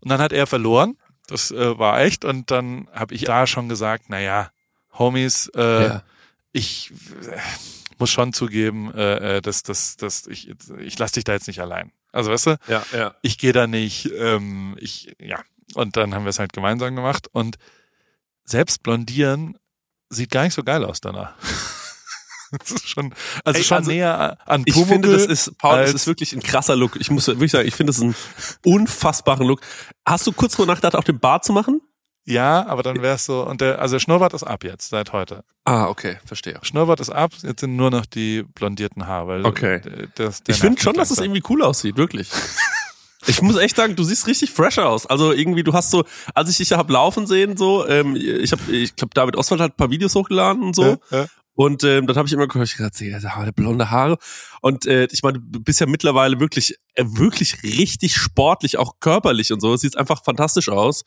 und 0.00 0.10
dann 0.10 0.20
hat 0.20 0.34
er 0.34 0.46
verloren, 0.46 0.98
das 1.28 1.50
äh, 1.50 1.78
war 1.78 1.98
echt 2.02 2.26
und 2.26 2.50
dann 2.50 2.88
habe 2.92 3.14
ich 3.14 3.24
da 3.24 3.46
schon 3.46 3.70
gesagt, 3.70 4.04
na 4.08 4.20
ja, 4.20 4.50
Homies, 4.98 5.50
äh, 5.54 5.84
Ja. 5.84 6.02
ich 6.52 6.92
äh, 7.22 7.36
muss 7.98 8.10
schon 8.10 8.32
zugeben, 8.32 8.92
äh, 8.94 9.36
äh, 9.38 9.40
dass 9.40 9.62
dass 9.62 9.96
dass 9.96 10.26
ich 10.26 10.50
ich 10.78 10.98
lass 10.98 11.12
dich 11.12 11.24
da 11.24 11.32
jetzt 11.32 11.46
nicht 11.48 11.60
allein. 11.60 11.92
Also 12.12 12.30
weißt 12.30 12.46
du, 12.46 12.56
Ja, 12.68 12.84
ja. 12.92 13.14
ich 13.22 13.38
gehe 13.38 13.52
da 13.52 13.66
nicht, 13.66 14.10
ähm, 14.16 14.76
ich, 14.80 15.14
ja. 15.20 15.40
Und 15.74 15.96
dann 15.96 16.14
haben 16.14 16.24
wir 16.24 16.30
es 16.30 16.38
halt 16.38 16.52
gemeinsam 16.54 16.96
gemacht 16.96 17.28
und 17.32 17.56
selbst 18.44 18.82
blondieren 18.82 19.58
sieht 20.08 20.30
gar 20.30 20.44
nicht 20.44 20.54
so 20.54 20.64
geil 20.64 20.84
aus 20.84 21.00
danach. 21.02 21.34
das 22.58 22.70
ist 22.70 22.88
schon, 22.88 23.12
also 23.44 23.58
Ey, 23.58 23.64
schon 23.64 23.76
also 23.78 23.90
näher 23.90 24.38
an 24.46 24.62
Ich 24.64 24.72
Pumuckl 24.72 24.92
finde, 24.92 25.12
das 25.12 25.26
ist, 25.26 25.58
Paul, 25.58 25.80
das 25.82 25.92
ist 25.92 26.06
wirklich 26.06 26.32
ein 26.32 26.42
krasser 26.42 26.76
Look. 26.76 26.96
Ich 26.96 27.10
muss 27.10 27.26
wirklich 27.26 27.50
sagen, 27.50 27.68
ich 27.68 27.74
finde 27.74 27.92
das 27.92 28.00
einen 28.00 28.14
unfassbaren 28.64 29.46
Look. 29.46 29.60
Hast 30.06 30.26
du 30.26 30.32
kurz 30.32 30.54
vor 30.54 30.64
nachgedacht, 30.64 30.94
auch 30.96 31.04
den 31.04 31.20
Bart 31.20 31.44
zu 31.44 31.52
machen? 31.52 31.82
Ja, 32.28 32.66
aber 32.66 32.82
dann 32.82 33.00
wär's 33.02 33.24
so, 33.24 33.42
und 33.46 33.60
der, 33.60 33.80
also 33.80 33.94
der 33.96 34.00
Schnurrbart 34.00 34.34
ist 34.34 34.42
ab 34.44 34.64
jetzt, 34.64 34.90
seit 34.90 35.12
heute. 35.12 35.44
Ah, 35.64 35.86
okay, 35.88 36.18
verstehe. 36.24 36.58
Schnurrbart 36.62 37.00
ist 37.00 37.10
ab, 37.10 37.32
jetzt 37.42 37.60
sind 37.60 37.76
nur 37.76 37.90
noch 37.90 38.06
die 38.06 38.42
blondierten 38.42 39.06
Haare, 39.06 39.42
Okay. 39.44 39.80
das, 40.14 40.42
der 40.42 40.54
Ich 40.54 40.60
finde 40.60 40.80
schon, 40.80 40.94
dass 40.94 41.10
es 41.10 41.18
langsam. 41.18 41.34
irgendwie 41.34 41.52
cool 41.52 41.62
aussieht, 41.62 41.96
wirklich. 41.96 42.28
Ich 43.26 43.42
muss 43.42 43.56
echt 43.56 43.74
sagen, 43.74 43.96
du 43.96 44.04
siehst 44.04 44.28
richtig 44.28 44.52
fresh 44.52 44.78
aus. 44.78 45.04
Also 45.04 45.32
irgendwie, 45.32 45.64
du 45.64 45.72
hast 45.72 45.90
so, 45.90 46.04
als 46.34 46.50
ich 46.50 46.56
dich 46.58 46.72
hab 46.72 46.88
laufen 46.88 47.26
sehen, 47.26 47.56
so, 47.56 47.86
ähm, 47.86 48.14
ich 48.14 48.52
habe, 48.52 48.62
ich 48.70 48.94
glaube, 48.94 49.12
David 49.12 49.36
Oswald 49.36 49.60
hat 49.60 49.72
ein 49.72 49.76
paar 49.76 49.90
Videos 49.90 50.14
hochgeladen 50.14 50.62
und 50.62 50.76
so. 50.76 50.84
Ja, 50.84 50.98
ja. 51.22 51.26
Und 51.54 51.82
ähm, 51.82 52.06
dann 52.06 52.16
habe 52.16 52.28
ich 52.28 52.32
immer 52.32 52.46
gehört, 52.46 52.68
ich 52.68 52.76
gedacht, 52.76 53.00
ja, 53.00 53.18
da 53.18 53.30
hat 53.34 53.44
er 53.46 53.50
blonde 53.52 53.90
Haare. 53.90 54.18
Und 54.60 54.86
äh, 54.86 55.08
ich 55.10 55.24
meine, 55.24 55.40
du 55.40 55.58
bist 55.58 55.80
ja 55.80 55.86
mittlerweile 55.86 56.38
wirklich, 56.38 56.76
äh, 56.94 57.04
wirklich 57.04 57.64
richtig 57.64 58.14
sportlich, 58.14 58.78
auch 58.78 59.00
körperlich 59.00 59.52
und 59.52 59.58
so. 59.60 59.74
Es 59.74 59.80
sieht 59.80 59.96
einfach 59.98 60.22
fantastisch 60.24 60.68
aus. 60.68 61.02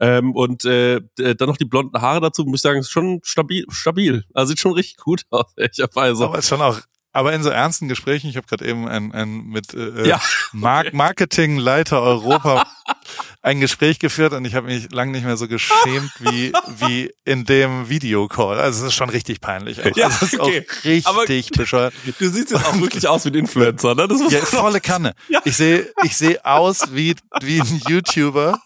Ähm, 0.00 0.32
und 0.34 0.64
äh, 0.64 1.00
dann 1.16 1.48
noch 1.48 1.56
die 1.56 1.64
blonden 1.64 2.00
Haare 2.00 2.20
dazu, 2.20 2.44
muss 2.44 2.58
ich 2.58 2.62
sagen, 2.62 2.80
ist 2.80 2.90
schon 2.90 3.20
stabil. 3.22 3.64
stabil. 3.68 4.24
Also 4.34 4.50
sieht 4.50 4.60
schon 4.60 4.72
richtig 4.72 4.96
gut 4.98 5.22
aus, 5.30 5.52
ehrlicherweise. 5.56 6.24
Aber 6.24 6.38
ist 6.38 6.48
schon 6.48 6.62
auch, 6.62 6.80
aber 7.14 7.32
in 7.32 7.42
so 7.42 7.48
ernsten 7.48 7.88
Gesprächen, 7.88 8.28
ich 8.28 8.36
habe 8.36 8.46
gerade 8.46 8.66
eben 8.66 8.86
ein, 8.86 9.12
ein 9.12 9.46
mit 9.46 9.72
äh, 9.72 10.06
Ja, 10.06 10.20
Mark 10.52 10.92
Marketingleiter 10.92 12.02
Europa 12.02 12.66
ein 13.42 13.60
Gespräch 13.60 13.98
geführt 13.98 14.32
und 14.32 14.44
ich 14.44 14.54
habe 14.54 14.66
mich 14.66 14.90
lang 14.92 15.10
nicht 15.10 15.24
mehr 15.24 15.36
so 15.36 15.46
geschämt 15.48 16.10
wie 16.18 16.52
wie 16.78 17.14
in 17.24 17.44
dem 17.44 17.88
Videocall. 17.88 18.58
Also 18.58 18.82
es 18.82 18.88
ist 18.88 18.94
schon 18.94 19.10
richtig 19.10 19.40
peinlich. 19.40 19.80
Auch. 19.80 19.96
Ja, 19.96 20.06
also 20.06 20.26
es 20.26 20.32
ist 20.34 20.40
okay. 20.40 20.66
auch 20.68 20.84
richtig 20.84 21.06
Aber- 21.06 21.24
bescheuert. 21.62 21.94
Du 22.18 22.28
siehst 22.28 22.50
jetzt 22.50 22.64
auch 22.66 22.78
wirklich 22.80 23.06
aus 23.08 23.24
wie 23.24 23.30
ein 23.30 23.34
Influencer, 23.34 23.94
ne? 23.94 24.08
Das 24.08 24.20
Ja, 24.32 24.40
volle 24.40 24.80
Kanne. 24.80 25.14
Ja. 25.28 25.40
Ich 25.44 25.56
sehe 25.56 25.90
ich 26.02 26.16
sehe 26.16 26.44
aus 26.44 26.92
wie 26.92 27.14
wie 27.40 27.60
ein 27.60 27.82
YouTuber, 27.88 28.60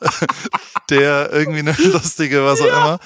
der 0.91 1.31
irgendwie 1.33 1.61
eine 1.61 1.73
lustige 1.79 2.45
was 2.45 2.61
auch 2.61 2.67
immer. 2.67 2.99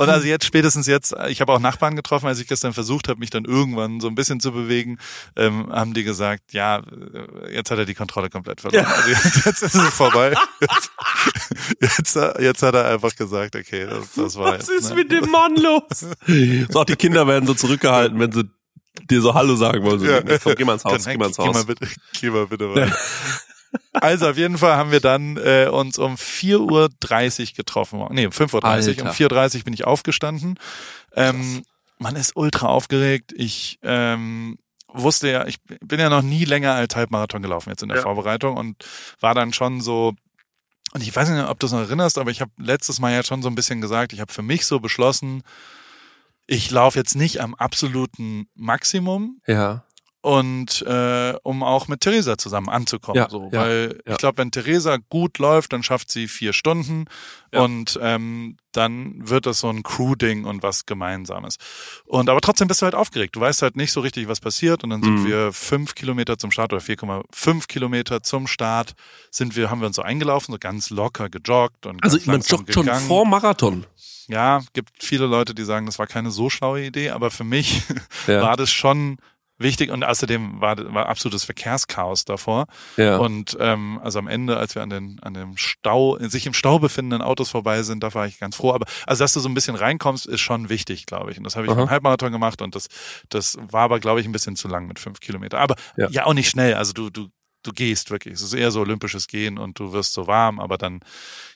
Und 0.00 0.08
also 0.08 0.26
jetzt 0.26 0.46
spätestens 0.46 0.86
jetzt, 0.86 1.14
ich 1.28 1.40
habe 1.42 1.52
auch 1.52 1.58
Nachbarn 1.60 1.94
getroffen, 1.94 2.26
als 2.26 2.40
ich 2.40 2.48
gestern 2.48 2.72
versucht 2.72 3.08
habe, 3.08 3.20
mich 3.20 3.28
dann 3.30 3.44
irgendwann 3.44 4.00
so 4.00 4.08
ein 4.08 4.14
bisschen 4.14 4.40
zu 4.40 4.50
bewegen, 4.52 4.98
ähm, 5.36 5.70
haben 5.70 5.92
die 5.92 6.04
gesagt, 6.04 6.52
ja, 6.52 6.78
äh, 6.78 7.54
jetzt 7.54 7.70
hat 7.70 7.78
er 7.78 7.84
die 7.84 7.94
Kontrolle 7.94 8.30
komplett 8.30 8.60
verloren. 8.62 8.84
Ja. 8.84 8.90
Also 8.90 9.08
jetzt, 9.10 9.44
jetzt 9.44 9.62
ist 9.62 9.74
es 9.74 9.88
vorbei. 9.94 10.34
Jetzt, 11.80 11.98
jetzt, 11.98 12.16
jetzt 12.40 12.62
hat 12.62 12.74
er 12.74 12.86
einfach 12.88 13.14
gesagt, 13.14 13.56
okay, 13.56 13.86
das, 13.86 14.14
das 14.14 14.36
war 14.36 14.52
Was 14.58 14.68
jetzt, 14.68 14.70
ist 14.70 14.88
ne? 14.90 14.96
mit 14.96 15.12
dem 15.12 15.30
Mann 15.30 15.56
los? 15.56 16.06
So, 16.70 16.80
auch 16.80 16.84
die 16.84 16.96
Kinder 16.96 17.26
werden 17.26 17.46
so 17.46 17.54
zurückgehalten, 17.54 18.18
wenn 18.18 18.32
sie 18.32 18.44
dir 19.10 19.20
so 19.20 19.34
Hallo 19.34 19.56
sagen 19.56 19.82
wollen. 19.84 19.98
So, 20.00 20.06
Ja. 20.06 20.20
Komm, 20.42 20.54
geh 20.56 20.64
mal 20.64 20.74
ins 20.74 20.84
Haus, 20.84 21.04
Dann, 21.04 21.12
geh 21.12 21.18
mal 21.18 21.26
ins 21.28 21.36
Geh 21.36 21.44
mal 21.46 21.54
Haus. 21.54 21.66
bitte, 21.66 21.88
geh 22.20 22.30
mal 22.30 22.46
bitte 22.46 22.74
weiter. 22.74 22.96
Also 23.92 24.28
auf 24.28 24.36
jeden 24.36 24.58
Fall 24.58 24.76
haben 24.76 24.92
wir 24.92 25.00
dann 25.00 25.36
äh, 25.36 25.68
uns 25.70 25.98
um 25.98 26.14
4.30 26.14 26.60
Uhr 27.50 27.56
getroffen. 27.56 28.04
Nee, 28.10 28.26
um 28.26 28.32
5.30 28.32 28.98
Uhr. 28.98 29.06
Um 29.06 29.10
4.30 29.10 29.56
Uhr 29.58 29.64
bin 29.64 29.74
ich 29.74 29.84
aufgestanden. 29.84 30.58
Ähm, 31.14 31.62
man 31.98 32.16
ist 32.16 32.36
ultra 32.36 32.68
aufgeregt. 32.68 33.32
Ich 33.36 33.78
ähm, 33.82 34.58
wusste 34.88 35.30
ja, 35.30 35.46
ich 35.46 35.58
bin 35.62 35.98
ja 36.00 36.08
noch 36.08 36.22
nie 36.22 36.44
länger 36.44 36.74
als 36.74 36.94
Halbmarathon 36.96 37.42
gelaufen 37.42 37.70
jetzt 37.70 37.82
in 37.82 37.88
der 37.88 37.98
Ja. 37.98 38.02
Vorbereitung 38.04 38.56
und 38.56 38.76
war 39.20 39.34
dann 39.34 39.52
schon 39.52 39.80
so 39.80 40.14
und 40.92 41.02
ich 41.02 41.14
weiß 41.14 41.28
nicht, 41.28 41.44
ob 41.46 41.60
du 41.60 41.66
es 41.66 41.72
noch 41.72 41.80
erinnerst, 41.80 42.18
aber 42.18 42.32
ich 42.32 42.40
habe 42.40 42.50
letztes 42.56 42.98
Mal 42.98 43.12
ja 43.12 43.22
schon 43.22 43.42
so 43.42 43.48
ein 43.48 43.54
bisschen 43.54 43.80
gesagt, 43.80 44.12
ich 44.12 44.20
habe 44.20 44.32
für 44.32 44.42
mich 44.42 44.66
so 44.66 44.80
beschlossen, 44.80 45.44
ich 46.48 46.68
laufe 46.72 46.98
jetzt 46.98 47.14
nicht 47.14 47.40
am 47.40 47.54
absoluten 47.54 48.48
Maximum, 48.56 49.40
Ja. 49.46 49.84
Und 50.22 50.82
äh, 50.82 51.34
um 51.44 51.62
auch 51.62 51.88
mit 51.88 52.02
Theresa 52.02 52.36
zusammen 52.36 52.68
anzukommen. 52.68 53.16
Ja, 53.22 53.30
so, 53.30 53.48
ja, 53.52 53.60
weil 53.60 53.98
ja. 54.06 54.12
ich 54.12 54.18
glaube, 54.18 54.38
wenn 54.38 54.50
Theresa 54.50 54.98
gut 55.08 55.38
läuft, 55.38 55.72
dann 55.72 55.82
schafft 55.82 56.10
sie 56.10 56.28
vier 56.28 56.52
Stunden 56.52 57.06
Ja. 57.52 57.62
und 57.62 57.98
ähm, 58.02 58.56
dann 58.72 59.14
wird 59.28 59.46
das 59.46 59.60
so 59.60 59.68
ein 59.70 59.82
Crew-Ding 59.82 60.44
und 60.44 60.62
was 60.62 60.84
Gemeinsames. 60.86 61.56
Und 62.04 62.28
aber 62.28 62.40
trotzdem 62.40 62.68
bist 62.68 62.82
du 62.82 62.84
halt 62.84 62.94
aufgeregt. 62.94 63.34
Du 63.34 63.40
weißt 63.40 63.62
halt 63.62 63.76
nicht 63.76 63.92
so 63.92 64.00
richtig, 64.00 64.28
was 64.28 64.40
passiert. 64.40 64.84
Und 64.84 64.90
dann 64.90 65.02
sind 65.02 65.22
Mhm. 65.22 65.26
wir 65.26 65.52
fünf 65.52 65.94
Kilometer 65.94 66.36
zum 66.38 66.50
Start 66.50 66.72
oder 66.72 66.82
4,5 66.82 67.66
Kilometer 67.66 68.22
zum 68.22 68.46
Start 68.46 68.92
sind 69.30 69.56
wir, 69.56 69.70
haben 69.70 69.80
wir 69.80 69.86
uns 69.86 69.96
so 69.96 70.02
eingelaufen, 70.02 70.52
so 70.52 70.58
ganz 70.58 70.90
locker 70.90 71.28
gejoggt 71.30 71.86
und 71.86 72.02
Also 72.04 72.18
man 72.26 72.42
joggt 72.42 72.72
schon 72.74 72.84
gegangen. 72.84 73.06
vor 73.08 73.26
Marathon. 73.26 73.86
Ja, 74.28 74.60
gibt 74.74 74.90
viele 75.02 75.26
Leute, 75.26 75.54
die 75.54 75.64
sagen, 75.64 75.86
das 75.86 75.98
war 75.98 76.06
keine 76.06 76.30
so 76.30 76.50
schlaue 76.50 76.84
Idee, 76.84 77.10
aber 77.10 77.30
für 77.32 77.42
mich 77.42 77.82
war 78.26 78.56
das 78.56 78.70
schon 78.70 79.16
wichtig 79.60 79.90
und 79.90 80.04
außerdem 80.04 80.60
war, 80.60 80.76
war 80.92 81.06
absolutes 81.08 81.44
Verkehrschaos 81.44 82.24
davor. 82.24 82.66
Ja. 82.96 83.18
Und 83.18 83.56
ähm, 83.60 84.00
also 84.02 84.18
am 84.18 84.28
Ende, 84.28 84.56
als 84.56 84.74
wir 84.74 84.82
an 84.82 84.90
den 84.90 85.20
an 85.22 85.34
dem 85.34 85.56
Stau, 85.56 86.18
sich 86.20 86.46
im 86.46 86.54
Stau 86.54 86.78
befindenden 86.78 87.22
Autos 87.22 87.50
vorbei 87.50 87.82
sind, 87.82 88.02
da 88.02 88.12
war 88.14 88.26
ich 88.26 88.38
ganz 88.38 88.56
froh. 88.56 88.72
Aber 88.72 88.86
also 89.06 89.22
dass 89.22 89.32
du 89.32 89.40
so 89.40 89.48
ein 89.48 89.54
bisschen 89.54 89.76
reinkommst, 89.76 90.26
ist 90.26 90.40
schon 90.40 90.68
wichtig, 90.68 91.06
glaube 91.06 91.30
ich. 91.30 91.38
Und 91.38 91.44
das 91.44 91.56
habe 91.56 91.66
ich 91.66 91.72
Aha. 91.72 91.80
beim 91.80 91.90
Halbmarathon 91.90 92.32
gemacht 92.32 92.62
und 92.62 92.74
das 92.74 92.88
das 93.28 93.58
war 93.60 93.82
aber, 93.82 94.00
glaube 94.00 94.20
ich, 94.20 94.26
ein 94.26 94.32
bisschen 94.32 94.56
zu 94.56 94.68
lang 94.68 94.86
mit 94.86 94.98
fünf 94.98 95.20
Kilometer. 95.20 95.58
Aber 95.58 95.76
Ja. 95.96 96.08
ja, 96.10 96.26
auch 96.26 96.34
nicht 96.34 96.48
schnell. 96.50 96.74
Also 96.74 96.92
du 96.92 97.10
du 97.10 97.28
du 97.62 97.72
gehst 97.72 98.10
wirklich. 98.10 98.34
Es 98.34 98.42
ist 98.42 98.54
eher 98.54 98.70
so 98.70 98.80
olympisches 98.80 99.26
Gehen 99.26 99.58
und 99.58 99.78
du 99.78 99.92
wirst 99.92 100.12
so 100.12 100.26
warm, 100.26 100.60
aber 100.60 100.78
dann 100.78 101.00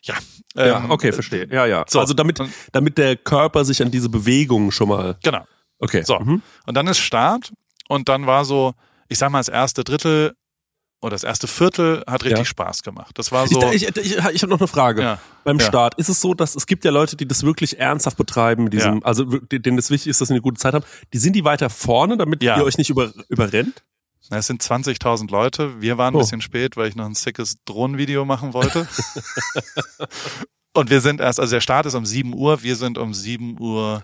ja. 0.02 0.14
ja, 0.54 0.78
ähm, 0.78 0.90
okay, 0.90 1.12
verstehe. 1.12 1.48
Ja, 1.50 1.66
ja. 1.66 1.84
so. 1.88 2.00
Also 2.00 2.14
damit, 2.14 2.38
damit 2.72 2.98
der 2.98 3.16
Körper 3.16 3.64
sich 3.64 3.82
an 3.82 3.90
diese 3.90 4.08
Bewegungen 4.08 4.70
schon 4.70 4.88
mal. 4.88 5.16
Genau. 5.22 5.46
Okay. 5.78 6.02
So. 6.02 6.18
Mhm. 6.18 6.42
Und 6.66 6.74
dann 6.74 6.86
ist 6.86 6.98
Start 6.98 7.52
und 7.88 8.08
dann 8.08 8.26
war 8.26 8.44
so, 8.44 8.74
ich 9.08 9.18
sag 9.18 9.30
mal, 9.30 9.38
das 9.40 9.48
erste 9.48 9.84
Drittel 9.84 10.34
oder 11.02 11.10
das 11.14 11.22
erste 11.24 11.46
Viertel 11.46 12.02
hat 12.06 12.22
richtig 12.24 12.38
Ja. 12.38 12.44
Spaß 12.46 12.82
gemacht. 12.82 13.18
Das 13.18 13.30
war 13.30 13.46
so. 13.46 13.60
Ich, 13.72 13.86
ich, 13.86 13.96
ich, 13.96 14.16
ich 14.16 14.42
habe 14.42 14.48
noch 14.48 14.58
eine 14.60 14.68
Frage. 14.68 15.02
ja, 15.02 15.18
Beim 15.44 15.58
Ja. 15.58 15.66
Start 15.66 15.96
ist 15.96 16.08
es 16.08 16.18
so, 16.20 16.32
dass 16.32 16.56
es 16.56 16.66
gibt 16.66 16.82
ja 16.86 16.90
Leute, 16.90 17.14
die 17.16 17.28
das 17.28 17.42
wirklich 17.42 17.78
ernsthaft 17.78 18.16
betreiben, 18.16 18.64
mit 18.64 18.72
diesem, 18.72 19.04
also 19.04 19.24
denen 19.24 19.76
es 19.76 19.90
wichtig 19.90 20.08
ist, 20.08 20.22
dass 20.22 20.28
sie 20.28 20.34
eine 20.34 20.40
gute 20.40 20.58
Zeit 20.58 20.72
haben. 20.72 20.84
Die 21.12 21.18
sind 21.18 21.34
die 21.36 21.44
weiter 21.44 21.68
vorne, 21.68 22.16
damit 22.16 22.42
ihr 22.42 22.54
euch 22.64 22.78
nicht 22.78 22.88
über, 22.88 23.12
überrennt? 23.28 23.82
Na, 24.30 24.38
es 24.38 24.46
sind 24.46 24.62
20.000 24.62 25.30
Leute. 25.30 25.82
Wir 25.82 25.98
waren 25.98 26.14
ein 26.14 26.16
Oh. 26.16 26.20
bisschen 26.20 26.40
spät, 26.40 26.78
weil 26.78 26.88
ich 26.88 26.96
noch 26.96 27.04
ein 27.04 27.14
sickes 27.14 27.56
Drohnenvideo 27.66 28.24
machen 28.24 28.54
wollte. 28.54 28.88
und 30.72 30.88
wir 30.90 31.00
sind 31.02 31.20
erst, 31.20 31.40
also 31.40 31.50
der 31.54 31.60
Start 31.60 31.84
ist 31.86 31.94
um 31.94 32.06
7 32.06 32.32
Uhr, 32.34 32.62
wir 32.62 32.76
sind 32.76 32.98
um 32.98 33.12
7 33.14 33.60
Uhr 33.60 34.02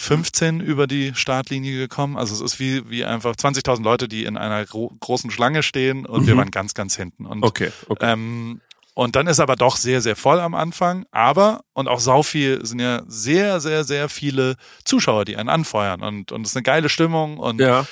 15 0.00 0.60
über 0.60 0.86
die 0.86 1.14
Startlinie 1.14 1.76
gekommen. 1.76 2.16
Also 2.16 2.34
es 2.34 2.40
ist 2.40 2.58
wie, 2.58 2.88
wie 2.88 3.04
einfach 3.04 3.34
20.000 3.36 3.82
Leute, 3.82 4.08
die 4.08 4.24
in 4.24 4.36
einer 4.38 4.64
gro 4.64 4.90
großen 5.00 5.30
Schlange 5.30 5.62
stehen 5.62 6.06
und 6.06 6.26
wir 6.26 6.34
Mhm. 6.34 6.38
waren 6.38 6.50
ganz, 6.50 6.72
ganz 6.74 6.96
hinten. 6.96 7.26
Und 7.26 7.42
Okay, 7.44 7.70
okay. 7.88 8.12
Ähm, 8.12 8.60
und 8.94 9.14
dann 9.14 9.26
ist 9.26 9.40
aber 9.40 9.56
doch 9.56 9.76
sehr, 9.76 10.00
sehr 10.00 10.16
voll 10.16 10.40
am 10.40 10.54
Anfang. 10.54 11.04
Aber, 11.10 11.60
und 11.74 11.86
auch 11.88 12.00
sau 12.00 12.22
viel, 12.22 12.64
sind 12.64 12.80
ja 12.80 13.02
sehr, 13.06 13.60
sehr, 13.60 13.84
sehr 13.84 14.08
viele 14.08 14.56
Zuschauer, 14.84 15.24
die 15.26 15.36
einen 15.36 15.48
anfeuern. 15.48 16.02
Und, 16.02 16.32
und 16.32 16.42
es 16.42 16.50
ist 16.52 16.56
eine 16.56 16.62
geile 16.64 16.88
Stimmung. 16.88 17.38
Und 17.38 17.60
ja. 17.60 17.86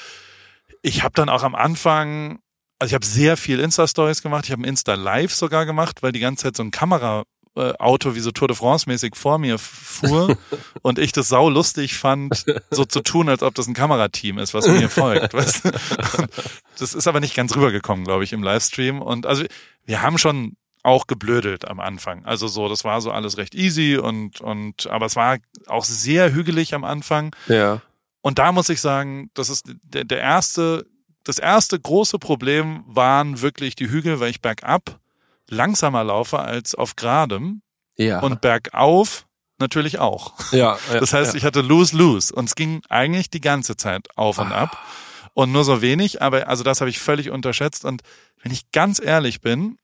ich 0.83 1.03
habe 1.03 1.15
dann 1.15 1.29
auch 1.29 1.43
am 1.45 1.55
Anfang, 1.55 2.41
also 2.79 2.91
ich 2.91 2.95
habe 2.95 3.07
sehr 3.07 3.37
viel 3.37 3.61
Insta-Stories 3.61 4.23
gemacht. 4.23 4.47
Ich 4.47 4.51
habe 4.53 4.63
ein 4.63 4.69
Insta-Live 4.69 5.33
sogar 5.35 5.67
gemacht, 5.67 6.03
weil 6.03 6.13
die 6.13 6.21
ganze 6.21 6.45
Zeit 6.45 6.57
so 6.57 6.63
ein 6.63 6.71
Kamera 6.71 7.25
Auto 7.55 8.15
wie 8.15 8.21
so 8.21 8.31
Tour 8.31 8.49
de 8.49 8.57
France 8.57 8.89
mäßig 8.89 9.17
vor 9.17 9.39
mir 9.39 9.59
fuhr 9.59 10.37
und 10.83 10.99
ich 10.99 11.13
das 11.13 11.29
sau 11.29 11.49
lustig 11.49 11.97
fand, 11.97 12.45
so 12.71 12.85
zu 12.85 13.01
tun, 13.01 13.29
als 13.29 13.43
ob 13.43 13.55
das 13.55 13.67
ein 13.67 13.75
Kamerateam 13.75 14.39
ist, 14.39 14.55
was 14.55 14.67
mir 14.67 14.89
folgt. 14.89 15.35
Weißt? 15.35 15.71
Das 16.79 16.95
ist 16.95 17.09
aber 17.09 17.21
nicht 17.21 17.35
ganz 17.35 17.57
rübergekommen, 17.57 18.05
glaube 18.05 18.25
ich, 18.25 18.33
im 18.33 18.43
Livestream. 18.43 19.03
Und 19.03 19.27
also 19.27 19.45
wir 19.85 20.03
haben 20.03 20.19
schon 20.19 20.57
auch 20.83 21.07
geblödelt 21.07 21.69
am 21.69 21.81
Anfang. 21.81 22.25
Also 22.25 22.47
so, 22.49 22.69
das 22.69 22.85
war 22.85 23.01
so 23.01 23.11
alles 23.11 23.37
recht 23.37 23.55
easy 23.55 23.97
und 23.97 24.41
und 24.41 24.87
aber 24.89 25.07
es 25.07 25.17
war 25.17 25.39
auch 25.67 25.85
sehr 25.85 26.33
hügelig 26.33 26.75
am 26.75 26.85
Anfang. 26.85 27.35
Ja. 27.49 27.83
Und 28.21 28.39
da 28.39 28.53
muss 28.53 28.69
ich 28.69 28.81
sagen, 28.81 29.31
das 29.35 29.49
ist 29.49 29.67
der, 29.83 30.05
der 30.05 30.21
erste, 30.21 30.87
das 31.25 31.39
erste 31.39 31.79
große 31.79 32.19
Problem 32.19 32.85
waren 32.87 33.41
wirklich 33.41 33.75
die 33.75 33.91
Hügel, 33.91 34.21
weil 34.21 34.31
ich 34.31 34.41
bergab 34.41 34.99
langsamer 35.49 36.05
laufe 36.05 36.39
als 36.39 36.75
auf 36.75 36.97
geradem 36.97 37.63
Ja. 37.97 38.21
und 38.21 38.41
bergauf 38.41 39.27
natürlich 39.59 39.99
auch. 39.99 40.35
ja, 40.53 40.79
ja, 40.93 41.01
Das 41.01 41.13
heißt, 41.13 41.33
ja. 41.33 41.39
ich 41.39 41.45
hatte 41.45 41.61
lose-lose 41.63 42.33
und 42.35 42.45
es 42.47 42.55
ging 42.55 42.83
eigentlich 42.89 43.31
die 43.31 43.41
ganze 43.41 43.77
Zeit 43.77 44.09
auf 44.17 44.39
und 44.39 44.53
ab 44.53 44.79
und 45.35 45.51
nur 45.53 45.65
so 45.65 45.83
wenig, 45.83 46.23
aber 46.23 46.49
also 46.49 46.63
das 46.65 46.81
habe 46.81 46.91
ich 46.91 46.99
völlig 46.99 47.31
unterschätzt 47.31 47.85
und 47.85 48.03
wenn 48.43 48.53
ich 48.53 48.71
ganz 48.71 49.01
ehrlich 49.01 49.41
bin, 49.41 49.79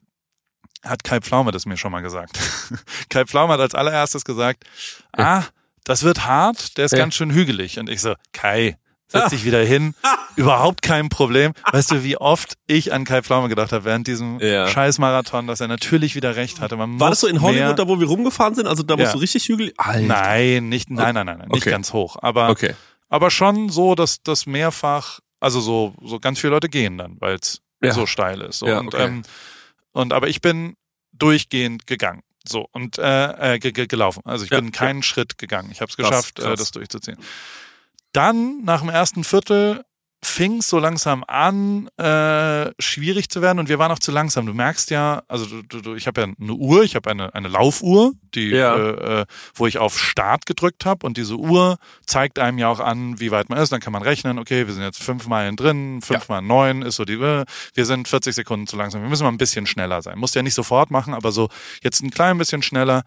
hat 0.85 1.03
Kai 1.03 1.21
Pflaume 1.21 1.51
das 1.51 1.67
mir 1.67 1.77
schon 1.77 1.91
mal 1.93 2.03
gesagt. 2.03 2.39
Kai 3.09 3.25
Pflaume 3.25 3.55
hat 3.55 3.61
als 3.61 3.75
allererstes 3.75 4.25
gesagt, 4.25 4.65
ah, 5.13 5.43
das 5.85 6.03
wird 6.03 6.25
hart, 6.27 6.77
der 6.79 6.85
ist 6.85 6.93
Ja. 6.93 6.99
ganz 6.99 7.15
schön 7.15 7.31
hügelig 7.33 7.79
und 7.79 7.89
ich 7.89 8.01
so, 8.01 8.15
Kai, 8.33 8.77
setz 9.09 9.31
dich 9.31 9.45
wieder 9.45 9.63
hin, 9.65 9.95
überhaupt 10.37 10.83
kein 10.83 11.09
Problem. 11.09 11.53
Weißt 11.73 11.91
du, 11.91 12.03
wie 12.03 12.17
oft 12.17 12.55
ich 12.67 12.93
an 12.93 13.05
Kai 13.05 13.23
Pflaume 13.23 13.49
gedacht 13.49 13.73
habe 13.73 13.85
während 13.85 14.07
diesem 14.07 14.41
Ja. 14.41 14.67
Scheißmarathon, 14.69 15.47
dass 15.47 15.61
er 15.61 15.69
natürlich 15.69 16.15
wieder 16.15 16.37
recht 16.37 16.61
hatte. 16.61 16.77
Man 16.77 16.99
War 16.99 17.11
das 17.11 17.21
so 17.21 17.27
in 17.29 17.41
Hollywood, 17.43 17.79
da 17.79 17.87
wo 17.89 18.01
wir 18.01 18.07
rumgefahren 18.07 18.55
sind? 18.55 18.67
Also 18.67 18.83
da 18.83 18.95
Ja. 18.97 19.11
so 19.11 19.19
richtig 19.19 19.49
hügelig? 19.49 19.75
Alter. 19.77 20.01
Nein, 20.07 20.69
nicht, 20.69 20.91
nein, 20.91 21.15
nein, 21.15 21.27
nein, 21.27 21.39
nein 21.39 21.49
nicht 21.49 21.63
Okay. 21.63 21.71
ganz 21.71 21.93
hoch. 21.93 22.17
Aber 22.21 22.49
Okay. 22.51 22.75
aber 23.09 23.31
schon 23.31 23.69
so, 23.69 23.95
dass 23.95 24.23
das 24.23 24.47
mehrfach, 24.47 25.21
also 25.41 25.61
so, 25.61 25.95
so 26.03 26.19
ganz 26.19 26.41
viele 26.41 26.53
Leute 26.53 26.69
gehen 26.69 26.99
dann, 26.99 27.17
weil 27.21 27.37
es 27.37 27.61
Ja. 27.83 27.93
so 27.93 28.07
steil 28.07 28.41
ist. 28.41 28.59
So. 28.61 28.67
Ja, 28.67 28.79
und, 28.81 28.89
okay. 28.95 29.05
ähm, 29.05 29.23
und 29.93 30.13
aber 30.13 30.29
ich 30.29 30.41
bin 30.41 30.75
durchgehend 31.13 31.87
gegangen. 31.87 32.23
So 32.47 32.67
und 32.73 32.99
äh, 32.99 33.55
äh, 33.55 33.59
ge 33.59 33.73
ge 33.73 33.87
gelaufen. 33.87 34.21
Also 34.27 34.45
ich 34.45 34.51
bin 34.51 34.71
keinen 34.71 35.03
Schritt 35.03 35.39
gegangen. 35.39 35.71
Ich 35.73 35.81
habe 35.81 35.89
es 35.91 35.97
Krass, 35.97 36.09
geschafft, 36.11 36.39
äh, 36.41 36.43
krass. 36.43 36.59
das 36.59 36.71
durchzuziehen. 36.73 37.17
Dann 38.15 38.65
nach 38.65 38.81
dem 38.81 38.89
ersten 38.89 39.25
Viertel 39.25 39.83
fing 40.23 40.61
es 40.61 40.69
so 40.71 40.79
langsam 40.79 41.23
an, 41.29 41.89
äh, 41.99 42.71
schwierig 42.81 43.29
zu 43.29 43.43
werden 43.43 43.59
und 43.59 43.69
wir 43.69 43.79
waren 43.79 43.93
auch 43.93 43.99
zu 43.99 44.11
langsam. 44.11 44.47
Du 44.47 44.55
merkst 44.55 44.91
ja, 44.91 45.23
also 45.29 45.45
du, 45.45 45.81
du, 45.83 45.95
ich 45.97 46.07
habe 46.07 46.23
ja 46.23 46.27
eine 46.41 46.53
Uhr, 46.55 46.83
ich 46.83 46.95
habe 46.97 47.11
eine, 47.11 47.35
eine 47.35 47.49
Laufuhr, 47.49 48.13
die, 48.35 48.49
Ja. 48.49 48.75
äh, 48.75 49.21
äh, 49.21 49.27
wo 49.55 49.67
ich 49.67 49.77
auf 49.77 49.99
Start 49.99 50.47
gedrückt 50.47 50.87
habe 50.87 51.07
und 51.07 51.19
diese 51.19 51.37
Uhr 51.37 51.77
zeigt 52.07 52.39
einem 52.39 52.57
ja 52.57 52.69
auch 52.69 52.81
an, 52.81 53.21
wie 53.21 53.33
weit 53.33 53.51
man 53.51 53.59
ist. 53.59 53.71
Dann 53.71 53.81
kann 53.81 53.93
man 53.93 54.01
rechnen, 54.03 54.39
okay, 54.39 54.67
wir 54.67 54.73
sind 54.73 54.83
jetzt 54.83 55.03
fünf 55.03 55.27
Meilen 55.27 55.57
drin, 55.57 56.01
fünf 56.01 56.29
mal 56.31 56.41
neun 56.41 56.81
ist 56.81 56.97
so 56.97 57.05
die, 57.05 57.15
äh, 57.15 57.45
wir 57.75 57.85
sind 57.85 58.09
40 58.09 58.35
Sekunden 58.35 58.67
zu 58.67 58.77
langsam. 58.77 59.03
Wir 59.03 59.11
müssen 59.11 59.25
mal 59.25 59.31
ein 59.31 59.37
bisschen 59.39 59.67
schneller 59.67 60.01
sein. 60.01 60.19
Musst 60.19 60.35
ja 60.35 60.43
nicht 60.43 60.55
sofort 60.55 60.91
machen, 60.91 61.13
aber 61.13 61.33
so 61.33 61.49
jetzt 61.83 62.03
ein 62.03 62.11
klein 62.11 62.39
bisschen 62.39 62.63
schneller 62.63 63.03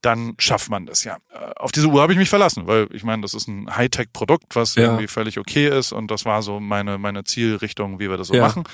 dann 0.00 0.34
schafft 0.38 0.70
man 0.70 0.86
das 0.86 1.02
ja. 1.04 1.16
Äh, 1.32 1.52
Auf 1.56 1.72
diese 1.72 1.88
Uhr 1.88 2.00
habe 2.02 2.12
ich 2.12 2.18
mich 2.18 2.28
verlassen, 2.28 2.66
weil 2.66 2.88
ich 2.92 3.02
meine, 3.04 3.22
das 3.22 3.34
ist 3.34 3.48
ein 3.48 3.74
Hightech-Produkt, 3.74 4.54
was 4.54 4.74
Ja. 4.76 4.82
irgendwie 4.84 5.08
völlig 5.08 5.38
okay 5.38 5.68
ist 5.68 5.92
und 5.92 6.10
das 6.10 6.24
war 6.24 6.42
so 6.42 6.60
meine 6.60 6.98
meine 6.98 7.24
Zielrichtung, 7.24 7.98
wie 7.98 8.08
wir 8.08 8.16
das 8.16 8.28
so 8.28 8.34
Ja. 8.34 8.42
machen. 8.46 8.64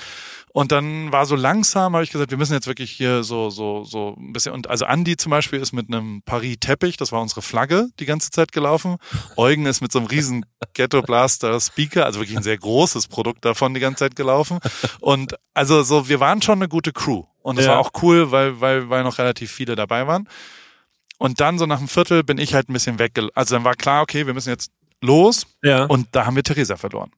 Und 0.53 0.71
dann 0.71 1.11
war 1.11 1.25
so 1.25 1.35
langsam, 1.35 1.93
habe 1.95 2.03
ich 2.05 2.11
gesagt, 2.11 2.31
wir 2.31 2.37
müssen 2.37 2.53
jetzt 2.53 2.67
wirklich 2.67 2.89
hier 2.91 3.23
so 3.23 3.49
so 3.49 3.83
so 3.83 4.15
ein 4.17 4.31
bisschen 4.33 4.53
und 4.53 4.69
also 4.69 4.85
Andy 4.85 5.17
zum 5.17 5.31
Beispiel 5.31 5.59
ist 5.59 5.73
mit 5.73 5.87
einem 5.91 6.21
Paris 6.23 6.57
Teppich, 6.61 6.95
das 6.97 7.11
war 7.11 7.21
unsere 7.21 7.41
Flagge, 7.41 7.89
die 7.99 8.05
ganze 8.05 8.29
Zeit 8.31 8.51
gelaufen. 8.51 8.97
Eugen 9.35 9.65
ist 9.65 9.81
mit 9.81 9.91
so 9.91 9.99
einem 9.99 10.07
riesen 10.07 10.45
Ghetto 10.73 11.01
Blaster 11.01 11.59
Speaker, 11.59 12.05
also 12.05 12.19
wirklich 12.19 12.37
ein 12.37 12.43
sehr 12.43 12.57
großes 12.57 13.07
Produkt 13.07 13.43
davon 13.43 13.73
die 13.73 13.79
ganze 13.81 13.99
Zeit 14.05 14.15
gelaufen. 14.15 14.59
Und 15.01 15.35
also 15.53 15.83
so, 15.83 16.07
wir 16.07 16.19
waren 16.19 16.41
schon 16.41 16.59
eine 16.59 16.69
gute 16.69 16.93
Crew 16.93 17.23
und 17.41 17.57
es 17.59 17.65
Ja. 17.65 17.71
war 17.73 17.79
auch 17.79 17.91
cool, 18.01 18.31
weil 18.31 18.61
weil 18.61 18.89
weil 18.89 19.03
noch 19.03 19.17
relativ 19.17 19.51
viele 19.51 19.75
dabei 19.75 20.07
waren. 20.07 20.29
Und 21.25 21.39
dann 21.39 21.57
so 21.57 21.65
nach 21.65 21.79
einem 21.79 21.87
Viertel 21.87 22.23
bin 22.23 22.37
ich 22.37 22.53
halt 22.53 22.69
ein 22.69 22.73
bisschen 22.73 22.99
wegge... 22.99 23.29
Also 23.33 23.55
dann 23.55 23.63
war 23.63 23.73
klar, 23.73 24.03
okay, 24.03 24.27
wir 24.27 24.35
müssen 24.35 24.49
jetzt 24.49 24.71
los. 25.01 25.47
Ja. 25.63 25.85
Und 25.85 26.07
da 26.11 26.27
haben 26.27 26.35
wir 26.35 26.43
Theresa 26.43 26.77
verloren. 26.77 27.09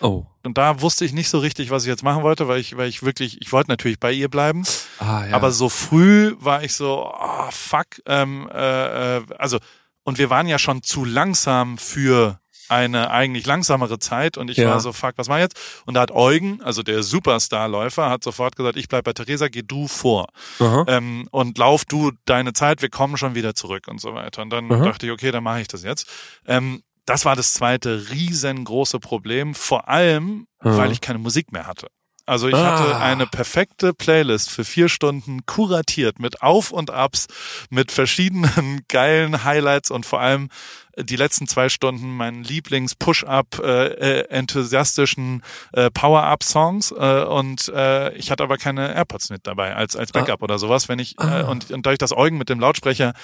oh. 0.00 0.26
Und 0.42 0.58
da 0.58 0.80
wusste 0.80 1.04
ich 1.04 1.12
nicht 1.12 1.28
so 1.28 1.38
richtig, 1.38 1.70
was 1.70 1.84
ich 1.84 1.88
jetzt 1.88 2.02
machen 2.02 2.24
wollte, 2.24 2.48
weil 2.48 2.58
ich, 2.58 2.76
weil 2.76 2.88
ich 2.88 3.04
wirklich, 3.04 3.40
ich 3.40 3.52
wollte 3.52 3.70
natürlich 3.70 4.00
bei 4.00 4.10
ihr 4.10 4.28
bleiben. 4.28 4.64
Ah, 4.98 5.26
ja. 5.26 5.36
Aber 5.36 5.52
so 5.52 5.68
früh 5.68 6.34
war 6.40 6.64
ich 6.64 6.74
so, 6.74 7.08
oh, 7.16 7.50
fuck. 7.52 7.86
Ähm, 8.06 8.50
äh, 8.52 9.18
äh, 9.18 9.22
also, 9.38 9.58
und 10.02 10.18
wir 10.18 10.28
waren 10.28 10.48
ja 10.48 10.58
schon 10.58 10.82
zu 10.82 11.04
langsam 11.04 11.78
für 11.78 12.40
eine 12.72 13.10
eigentlich 13.10 13.46
langsamere 13.46 13.98
Zeit 13.98 14.36
und 14.38 14.50
ich 14.50 14.56
Ja. 14.56 14.70
war 14.70 14.80
so, 14.80 14.92
fuck, 14.92 15.12
was 15.16 15.28
mach 15.28 15.36
ich 15.36 15.42
jetzt? 15.42 15.58
Und 15.86 15.94
da 15.94 16.00
hat 16.00 16.10
Eugen, 16.10 16.60
also 16.62 16.82
der 16.82 17.02
Superstar-Läufer, 17.02 18.10
hat 18.10 18.24
sofort 18.24 18.56
gesagt, 18.56 18.76
ich 18.76 18.88
bleib 18.88 19.04
bei 19.04 19.12
Theresa, 19.12 19.48
geh 19.48 19.62
du 19.62 19.86
vor 19.88 20.28
Aha. 20.58 20.84
ähm, 20.88 21.28
und 21.30 21.58
lauf 21.58 21.84
du 21.84 22.12
deine 22.24 22.52
Zeit, 22.52 22.82
wir 22.82 22.88
kommen 22.90 23.16
schon 23.16 23.34
wieder 23.34 23.54
zurück 23.54 23.86
und 23.88 24.00
so 24.00 24.14
weiter. 24.14 24.42
Und 24.42 24.50
dann 24.50 24.66
Mhm. 24.66 24.84
dachte 24.84 25.06
ich, 25.06 25.12
okay, 25.12 25.30
dann 25.30 25.44
mache 25.44 25.60
ich 25.60 25.68
das 25.68 25.82
jetzt. 25.84 26.08
Ähm, 26.46 26.82
das 27.06 27.24
war 27.24 27.34
das 27.36 27.52
zweite 27.54 28.10
riesengroße 28.10 29.00
Problem, 29.00 29.54
vor 29.54 29.88
allem, 29.88 30.46
Mhm. 30.62 30.76
weil 30.76 30.92
ich 30.92 31.00
keine 31.00 31.18
Musik 31.18 31.52
mehr 31.52 31.66
hatte. 31.66 31.88
Also 32.26 32.48
ich 32.48 32.54
Ah. 32.54 32.78
hatte 32.78 32.96
eine 32.96 33.26
perfekte 33.26 33.92
Playlist 33.94 34.50
für 34.50 34.64
vier 34.64 34.88
Stunden 34.88 35.44
kuratiert 35.46 36.18
mit 36.20 36.42
Auf 36.42 36.70
und 36.70 36.90
Abs, 36.90 37.26
mit 37.70 37.90
verschiedenen 37.92 38.82
geilen 38.88 39.44
Highlights 39.44 39.90
und 39.90 40.06
vor 40.06 40.20
allem 40.20 40.48
die 40.96 41.16
letzten 41.16 41.46
zwei 41.48 41.68
Stunden 41.70 42.14
meinen 42.16 42.44
Lieblings-Push-Up, 42.44 43.58
äh, 43.60 43.86
äh, 44.20 44.28
enthusiastischen 44.28 45.42
äh, 45.72 45.90
Power-Up-Songs 45.90 46.92
äh, 46.92 47.24
und 47.24 47.68
äh, 47.74 48.12
ich 48.14 48.30
hatte 48.30 48.42
aber 48.42 48.58
keine 48.58 48.94
AirPods 48.94 49.30
mit 49.30 49.46
dabei 49.46 49.74
als 49.74 49.96
als 49.96 50.12
Backup 50.12 50.42
oder 50.42 50.58
sowas, 50.58 50.88
wenn 50.88 50.98
ich 50.98 51.18
äh, 51.18 51.22
Ah. 51.24 51.40
und, 51.48 51.70
und 51.70 51.86
dadurch, 51.86 51.98
dass 51.98 52.12
Eugen 52.16 52.38
mit 52.38 52.48
dem 52.50 52.60
Lautsprecher 52.60 53.14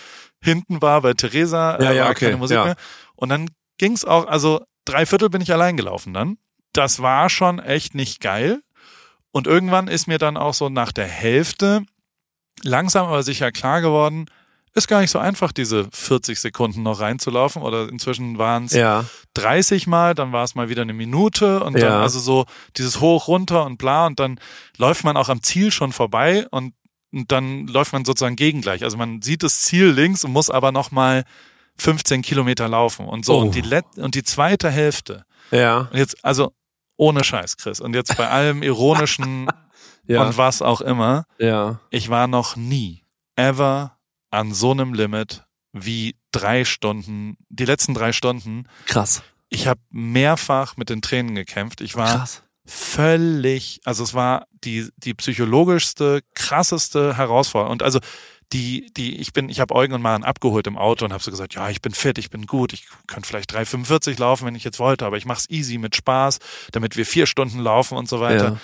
hinten 0.43 0.81
war, 0.83 1.03
weil 1.03 1.15
Theresa 1.15 1.77
äh, 1.77 1.85
Ja, 1.85 1.93
ja, 1.93 2.05
war 2.05 2.11
okay, 2.11 2.27
keine 2.27 2.37
Musik 2.39 2.57
ja. 2.57 2.65
mehr 2.65 2.77
und 3.17 3.29
dann 3.29 3.51
ging's 3.79 4.05
auch, 4.05 4.27
also 4.27 4.63
drei 4.85 5.05
Viertel 5.07 5.29
bin 5.31 5.41
ich 5.43 5.53
allein 5.53 5.77
gelaufen 5.77 6.15
dann. 6.15 6.39
Das 6.73 7.01
war 7.03 7.29
schon 7.31 7.59
echt 7.59 7.95
nicht 7.95 8.21
geil. 8.21 8.61
Und 9.33 9.47
irgendwann 9.47 9.89
ist 9.89 10.07
mir 10.09 10.19
dann 10.19 10.37
auch 10.37 10.55
so 10.55 10.69
nach 10.69 10.93
der 10.93 11.07
Hälfte 11.07 11.83
langsam 12.63 13.07
aber 13.07 13.23
sicher 13.23 13.53
klar 13.53 13.81
geworden, 13.81 14.27
ist 14.75 14.89
gar 14.89 15.01
nicht 15.01 15.11
so 15.11 15.19
einfach, 15.19 15.53
diese 15.53 15.89
40 15.93 16.39
Sekunden 16.39 16.83
noch 16.83 17.01
reinzulaufen. 17.01 17.63
Oder 17.63 17.89
inzwischen 17.89 18.39
waren 18.39 18.65
es 18.67 18.73
Ja. 18.73 19.05
30 19.35 19.87
Mal, 19.87 20.15
dann 20.15 20.33
war 20.33 20.45
es 20.45 20.55
mal 20.55 20.69
wieder 20.69 20.83
eine 20.83 20.93
Minute 20.93 21.63
und 21.65 21.75
dann 21.75 21.83
Ja. 21.83 22.01
also 22.01 22.19
so 22.21 22.47
dieses 22.77 23.01
hoch, 23.01 23.29
runter 23.29 23.65
und 23.65 23.79
bla 23.79 24.07
und 24.07 24.21
dann 24.21 24.39
läuft 24.77 25.05
man 25.05 25.17
auch 25.17 25.29
am 25.29 25.43
Ziel 25.43 25.71
schon 25.73 25.93
vorbei 25.93 26.47
und, 26.51 26.75
und 27.13 27.33
dann 27.33 27.67
läuft 27.67 27.93
man 27.93 28.05
sozusagen 28.05 28.37
gegengleich. 28.37 28.85
Also 28.85 28.97
man 28.97 29.23
sieht 29.23 29.43
das 29.43 29.63
Ziel 29.63 29.87
links 29.87 30.25
und 30.25 30.33
muss 30.33 30.51
aber 30.51 30.71
noch 30.71 30.91
mal 30.91 31.25
15 31.79 32.23
Kilometer 32.23 32.69
laufen 32.69 33.07
und 33.07 33.25
so. 33.25 33.35
Oh. 33.39 33.41
Und 33.43 33.55
die 33.55 33.61
Let 33.63 33.85
und 33.97 34.15
die 34.15 34.23
zweite 34.25 34.71
Hälfte. 34.71 35.25
Ja. 35.51 35.89
Und 35.93 35.97
jetzt, 35.97 36.25
also 36.25 36.53
ohne 36.99 37.25
Scheiß, 37.25 37.57
Chris. 37.57 37.81
Und 37.81 37.95
jetzt 37.95 38.15
bei 38.19 38.29
allem 38.29 38.63
ironischen 38.63 39.49
Ja. 40.07 40.23
und 40.27 40.39
was 40.39 40.63
auch 40.63 40.81
immer, 40.81 41.27
ja. 41.39 41.81
ich 41.91 42.09
war 42.09 42.29
noch 42.29 42.57
nie, 42.57 43.05
ever 43.37 43.99
an 44.31 44.55
so 44.55 44.71
einem 44.71 44.95
Limit 44.95 45.45
wie 45.73 46.17
drei 46.33 46.65
Stunden, 46.65 47.37
die 47.51 47.67
letzten 47.67 47.93
drei 47.93 48.13
Stunden. 48.13 48.65
Krass. 48.87 49.23
Ich 49.51 49.67
habe 49.67 49.81
mehrfach 49.91 50.79
mit 50.79 50.89
den 50.89 51.03
Tränen 51.03 51.35
gekämpft. 51.35 51.83
Ich 51.83 51.95
war 51.95 52.17
Krass. 52.21 52.43
völlig, 52.65 53.81
also 53.85 54.03
es 54.03 54.15
war 54.15 54.47
die 54.65 54.89
die 54.97 55.13
psychologischste, 55.15 56.23
krasseste 56.35 57.17
Herausforderung. 57.17 57.73
Und 57.73 57.83
also 57.83 58.01
die 58.53 58.93
die 58.97 59.17
ich 59.21 59.33
bin, 59.33 59.49
ich 59.49 59.61
habe 59.61 59.75
Eugen 59.75 59.93
und 59.95 60.03
Maren 60.03 60.25
abgeholt 60.25 60.67
im 60.67 60.79
Auto 60.79 61.05
und 61.05 61.13
habe 61.13 61.23
so 61.23 61.31
gesagt, 61.31 61.55
ja, 61.55 61.69
ich 61.69 61.83
bin 61.83 61.93
fit, 61.93 62.19
ich 62.19 62.31
bin 62.31 62.47
gut, 62.47 62.73
ich 62.73 62.87
könnte 63.07 63.29
vielleicht 63.29 63.55
3,45 63.55 64.19
laufen, 64.19 64.47
wenn 64.47 64.55
ich 64.55 64.65
jetzt 64.65 64.79
wollte, 64.79 65.05
aber 65.07 65.17
ich 65.17 65.27
mach's 65.27 65.47
easy 65.51 65.79
mit 65.79 65.95
Spaß, 65.97 66.39
damit 66.73 66.97
wir 66.97 67.05
vier 67.07 67.27
Stunden 67.27 67.59
laufen 67.61 67.97
und 67.99 68.09
so 68.09 68.21
weiter. 68.21 68.45
Ja. 68.53 68.59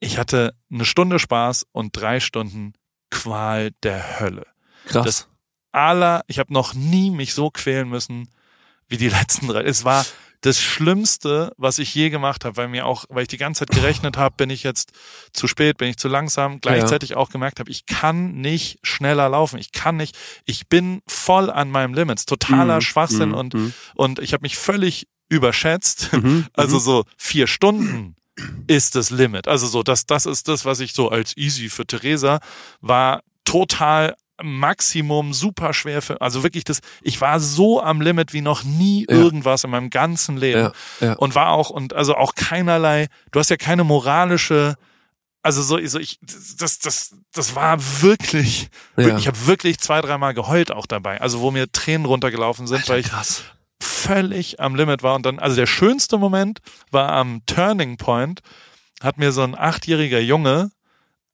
Ich 0.00 0.18
hatte 0.18 0.54
eine 0.70 0.84
Stunde 0.84 1.18
Spaß 1.18 1.66
und 1.72 1.96
drei 1.96 2.20
Stunden 2.20 2.72
Qual 3.10 3.70
der 3.82 4.20
Hölle. 4.20 4.46
Krass. 4.86 5.04
Das- 5.04 5.28
aller, 5.72 6.22
ich 6.28 6.38
habe 6.38 6.52
noch 6.52 6.74
nie 6.74 7.10
mich 7.10 7.34
so 7.34 7.50
quälen 7.50 7.88
müssen 7.88 8.28
wie 8.88 8.96
die 8.96 9.08
letzten 9.08 9.48
drei. 9.48 9.62
Es 9.62 9.84
war 9.84 10.06
das 10.44 10.60
Schlimmste, 10.60 11.52
was 11.56 11.78
ich 11.78 11.94
je 11.94 12.10
gemacht 12.10 12.44
habe, 12.44 12.58
weil 12.58 12.68
mir 12.68 12.84
auch, 12.84 13.06
weil 13.08 13.22
ich 13.22 13.28
die 13.28 13.38
ganze 13.38 13.60
Zeit 13.60 13.70
gerechnet 13.70 14.18
habe, 14.18 14.34
bin 14.36 14.50
ich 14.50 14.62
jetzt 14.62 14.92
zu 15.32 15.48
spät, 15.48 15.78
bin 15.78 15.88
ich 15.88 15.96
zu 15.96 16.08
langsam, 16.08 16.60
gleichzeitig 16.60 17.16
auch 17.16 17.30
gemerkt 17.30 17.60
habe, 17.60 17.70
ich 17.70 17.86
kann 17.86 18.32
nicht 18.34 18.78
schneller 18.82 19.30
laufen, 19.30 19.58
ich 19.58 19.72
kann 19.72 19.96
nicht, 19.96 20.16
ich 20.44 20.68
bin 20.68 21.00
voll 21.06 21.50
an 21.50 21.70
meinem 21.70 21.94
Limits, 21.94 22.26
totaler 22.26 22.76
Mhm, 22.76 22.80
Schwachsinn 22.82 23.28
mhm, 23.30 23.34
und 23.34 23.54
mhm. 23.54 23.72
und 23.94 24.18
ich 24.18 24.34
habe 24.34 24.42
mich 24.42 24.58
völlig 24.58 25.08
überschätzt. 25.30 26.12
Mhm, 26.12 26.46
Also 26.52 26.76
mhm. 26.76 26.80
so 26.80 27.04
vier 27.16 27.46
Stunden 27.46 28.16
ist 28.66 28.96
das 28.96 29.08
Limit. 29.10 29.48
Also 29.48 29.66
so, 29.66 29.82
das, 29.82 30.04
das 30.04 30.26
ist 30.26 30.48
das, 30.48 30.66
was 30.66 30.80
ich 30.80 30.92
so 30.92 31.08
als 31.08 31.36
easy 31.38 31.70
für 31.70 31.86
Theresa 31.86 32.40
war 32.80 33.22
total 33.44 34.14
Maximum 34.42 35.32
super 35.32 35.72
schwer 35.74 36.02
für, 36.02 36.20
also 36.20 36.42
wirklich 36.42 36.64
das, 36.64 36.80
ich 37.02 37.20
war 37.20 37.38
so 37.40 37.80
am 37.82 38.00
Limit 38.00 38.32
wie 38.32 38.40
noch 38.40 38.64
nie 38.64 39.06
Ja. 39.08 39.16
irgendwas 39.16 39.64
in 39.64 39.70
meinem 39.70 39.90
ganzen 39.90 40.36
Leben. 40.36 40.60
Ja, 41.00 41.06
ja. 41.06 41.12
Und 41.14 41.34
war 41.34 41.50
auch, 41.50 41.70
und 41.70 41.92
also 41.92 42.14
auch 42.16 42.34
keinerlei, 42.34 43.06
du 43.30 43.38
hast 43.38 43.50
ja 43.50 43.56
keine 43.56 43.84
moralische, 43.84 44.74
also 45.42 45.62
so, 45.62 45.78
so 45.86 45.98
ich, 45.98 46.18
das, 46.58 46.78
das, 46.78 47.14
das 47.32 47.54
war 47.54 47.78
wirklich, 48.02 48.68
Ja. 48.96 49.16
ich 49.18 49.26
habe 49.26 49.46
wirklich 49.46 49.78
zwei, 49.78 50.00
dreimal 50.00 50.34
geheult 50.34 50.72
auch 50.72 50.86
dabei. 50.86 51.20
Also 51.20 51.40
wo 51.40 51.50
mir 51.50 51.70
Tränen 51.70 52.06
runtergelaufen 52.06 52.66
sind, 52.66 52.88
weil 52.88 53.00
ich 53.00 53.06
krass. 53.10 53.44
völlig 53.80 54.58
am 54.60 54.74
Limit 54.74 55.02
war. 55.02 55.14
Und 55.14 55.26
dann, 55.26 55.38
also 55.38 55.54
der 55.56 55.66
schönste 55.66 56.18
Moment 56.18 56.60
war 56.90 57.10
am 57.12 57.42
Turning 57.46 57.98
Point, 57.98 58.40
hat 59.02 59.18
mir 59.18 59.32
so 59.32 59.42
ein 59.42 59.54
achtjähriger 59.54 60.20
Junge 60.20 60.70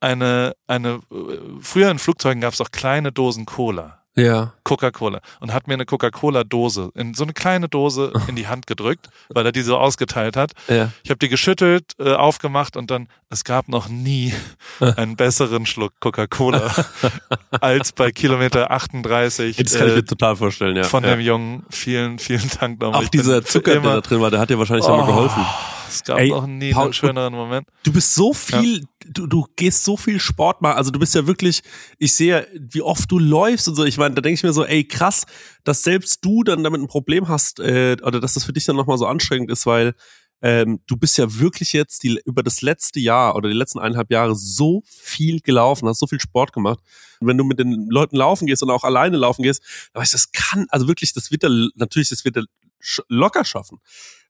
eine, 0.00 0.54
eine, 0.66 1.00
äh, 1.10 1.38
früher 1.60 1.90
in 1.90 1.98
Flugzeugen 1.98 2.40
gab 2.40 2.52
es 2.52 2.60
auch 2.60 2.70
kleine 2.70 3.12
Dosen 3.12 3.46
Cola. 3.46 4.00
Ja. 4.16 4.54
Coca-Cola 4.64 5.20
und 5.38 5.52
hat 5.54 5.68
mir 5.68 5.74
eine 5.74 5.86
Coca-Cola-Dose 5.86 6.90
in 6.94 7.14
so 7.14 7.22
eine 7.22 7.32
kleine 7.32 7.68
Dose 7.68 8.12
in 8.28 8.34
die 8.34 8.48
Hand 8.48 8.66
gedrückt, 8.66 9.08
weil 9.28 9.46
er 9.46 9.52
die 9.52 9.62
so 9.62 9.78
ausgeteilt 9.78 10.36
hat. 10.36 10.52
Ja. 10.68 10.90
Ich 11.04 11.10
habe 11.10 11.18
die 11.18 11.28
geschüttelt, 11.28 11.92
äh, 11.98 12.14
aufgemacht 12.14 12.76
und 12.76 12.90
dann, 12.90 13.06
es 13.30 13.44
gab 13.44 13.68
noch 13.68 13.88
nie 13.88 14.34
einen 14.80 15.14
besseren 15.14 15.64
Schluck 15.64 15.92
Coca-Cola 16.00 16.74
als 17.60 17.92
bei 17.92 18.10
Kilometer 18.10 18.72
38 18.72 19.56
Das 19.56 19.74
kann 19.74 19.86
ich 19.86 19.92
äh, 19.92 19.96
mir 19.96 20.04
total 20.04 20.36
vorstellen, 20.36 20.76
ja. 20.76 20.82
von 20.82 21.04
ja. 21.04 21.10
dem 21.10 21.20
Jungen. 21.20 21.64
Vielen, 21.70 22.18
vielen 22.18 22.50
Dank 22.58 22.80
nochmal. 22.80 22.98
Auch 22.98 23.04
Ich 23.04 23.10
dieser 23.10 23.44
Zucker, 23.44 23.72
der 23.74 23.80
da 23.80 24.00
drin 24.00 24.20
war, 24.20 24.30
der 24.30 24.40
hat 24.40 24.50
dir 24.50 24.58
wahrscheinlich 24.58 24.86
nochmal 24.86 25.04
Oh, 25.04 25.06
geholfen. 25.06 25.46
Es 25.90 26.04
gab 26.04 26.18
Ey, 26.18 26.30
noch 26.30 26.46
nie 26.46 26.72
Paul, 26.72 26.84
einen 26.84 26.92
schöneren 26.92 27.32
Moment. 27.34 27.68
Du 27.82 27.92
bist 27.92 28.14
so 28.14 28.32
viel, 28.32 28.86
du, 29.06 29.26
du 29.26 29.46
gehst 29.56 29.84
so 29.84 29.96
viel 29.96 30.20
Sport 30.20 30.62
machen. 30.62 30.76
Also 30.76 30.90
du 30.90 30.98
bist 30.98 31.14
ja 31.14 31.26
wirklich, 31.26 31.62
ich 31.98 32.14
sehe, 32.14 32.46
wie 32.54 32.82
oft 32.82 33.10
du 33.10 33.18
läufst 33.18 33.68
und 33.68 33.74
so. 33.74 33.84
Ich 33.84 33.98
meine, 33.98 34.14
da 34.14 34.20
denke 34.20 34.34
ich 34.34 34.42
mir 34.42 34.52
so, 34.52 34.64
ey, 34.64 34.84
krass, 34.84 35.26
dass 35.64 35.82
selbst 35.82 36.24
du 36.24 36.44
dann 36.44 36.62
damit 36.62 36.80
ein 36.80 36.88
Problem 36.88 37.28
hast, 37.28 37.60
äh, 37.60 37.96
oder 38.02 38.20
dass 38.20 38.34
das 38.34 38.44
für 38.44 38.52
dich 38.52 38.64
dann 38.64 38.76
nochmal 38.76 38.98
so 38.98 39.06
anstrengend 39.06 39.50
ist, 39.50 39.66
weil 39.66 39.94
ähm, 40.42 40.80
du 40.86 40.96
bist 40.96 41.18
ja 41.18 41.38
wirklich 41.38 41.72
jetzt 41.72 42.02
die, 42.02 42.18
über 42.24 42.42
das 42.42 42.62
letzte 42.62 43.00
Jahr 43.00 43.36
oder 43.36 43.48
die 43.48 43.54
letzten 43.54 43.78
eineinhalb 43.78 44.10
Jahre 44.10 44.34
so 44.34 44.82
viel 44.86 45.40
gelaufen, 45.40 45.88
hast 45.88 45.98
so 45.98 46.06
viel 46.06 46.20
Sport 46.20 46.52
gemacht. 46.52 46.80
Und 47.20 47.28
wenn 47.28 47.36
du 47.36 47.44
mit 47.44 47.58
den 47.58 47.88
Leuten 47.90 48.16
laufen 48.16 48.46
gehst 48.46 48.62
und 48.62 48.70
auch 48.70 48.84
alleine 48.84 49.18
laufen 49.18 49.42
gehst, 49.42 49.62
dann 49.92 50.00
weißt 50.00 50.14
du, 50.14 50.16
das 50.16 50.32
kann, 50.32 50.66
also 50.70 50.88
wirklich, 50.88 51.12
das 51.12 51.30
wird 51.30 51.44
er, 51.44 51.50
natürlich, 51.74 52.08
das 52.08 52.24
wird 52.24 52.36
er 52.36 52.44
sch- 52.82 53.04
locker 53.08 53.44
schaffen. 53.44 53.78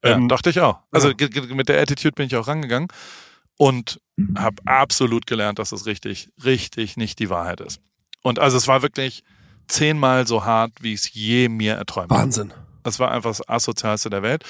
Ja, 0.05 0.13
Ähm, 0.13 0.29
dachte 0.29 0.51
ich 0.51 0.61
auch. 0.61 0.79
Also 0.91 1.11
ja. 1.11 1.29
mit 1.55 1.69
der 1.69 1.81
Attitude 1.81 2.13
bin 2.13 2.27
ich 2.27 2.37
auch 2.37 2.47
rangegangen 2.49 2.89
und 3.57 4.01
habe 4.37 4.57
absolut 4.67 5.27
gelernt, 5.27 5.59
dass 5.59 5.73
es 5.73 5.87
richtig, 5.87 6.31
richtig 6.45 6.97
nicht 6.97 7.19
die 7.19 7.31
Wahrheit 7.31 7.61
ist. 7.61 7.81
Und 8.23 8.39
also 8.39 8.57
es 8.57 8.67
war 8.69 8.83
wirklich 8.83 9.23
zehnmal 9.69 10.27
so 10.27 10.45
hart, 10.45 10.73
wie 10.81 10.95
ich 10.95 11.01
es 11.01 11.15
je 11.15 11.49
mir 11.49 11.75
erträumt 11.75 12.11
habe. 12.11 12.23
Wahnsinn. 12.23 12.53
Das 12.83 12.99
war 12.99 13.11
einfach 13.11 13.31
das 13.31 13.47
asozialste 13.49 14.09
der 14.11 14.23
Welt. 14.23 14.45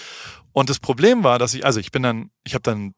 Und 0.53 0.71
das 0.71 0.79
Problem 0.79 1.25
war, 1.25 1.39
dass 1.39 1.55
ich, 1.55 1.65
also 1.65 1.79
ich 1.81 1.91
bin 1.93 2.03
dann, 2.03 2.31
ich 2.45 2.55
habe 2.55 2.63
dann 2.63 2.95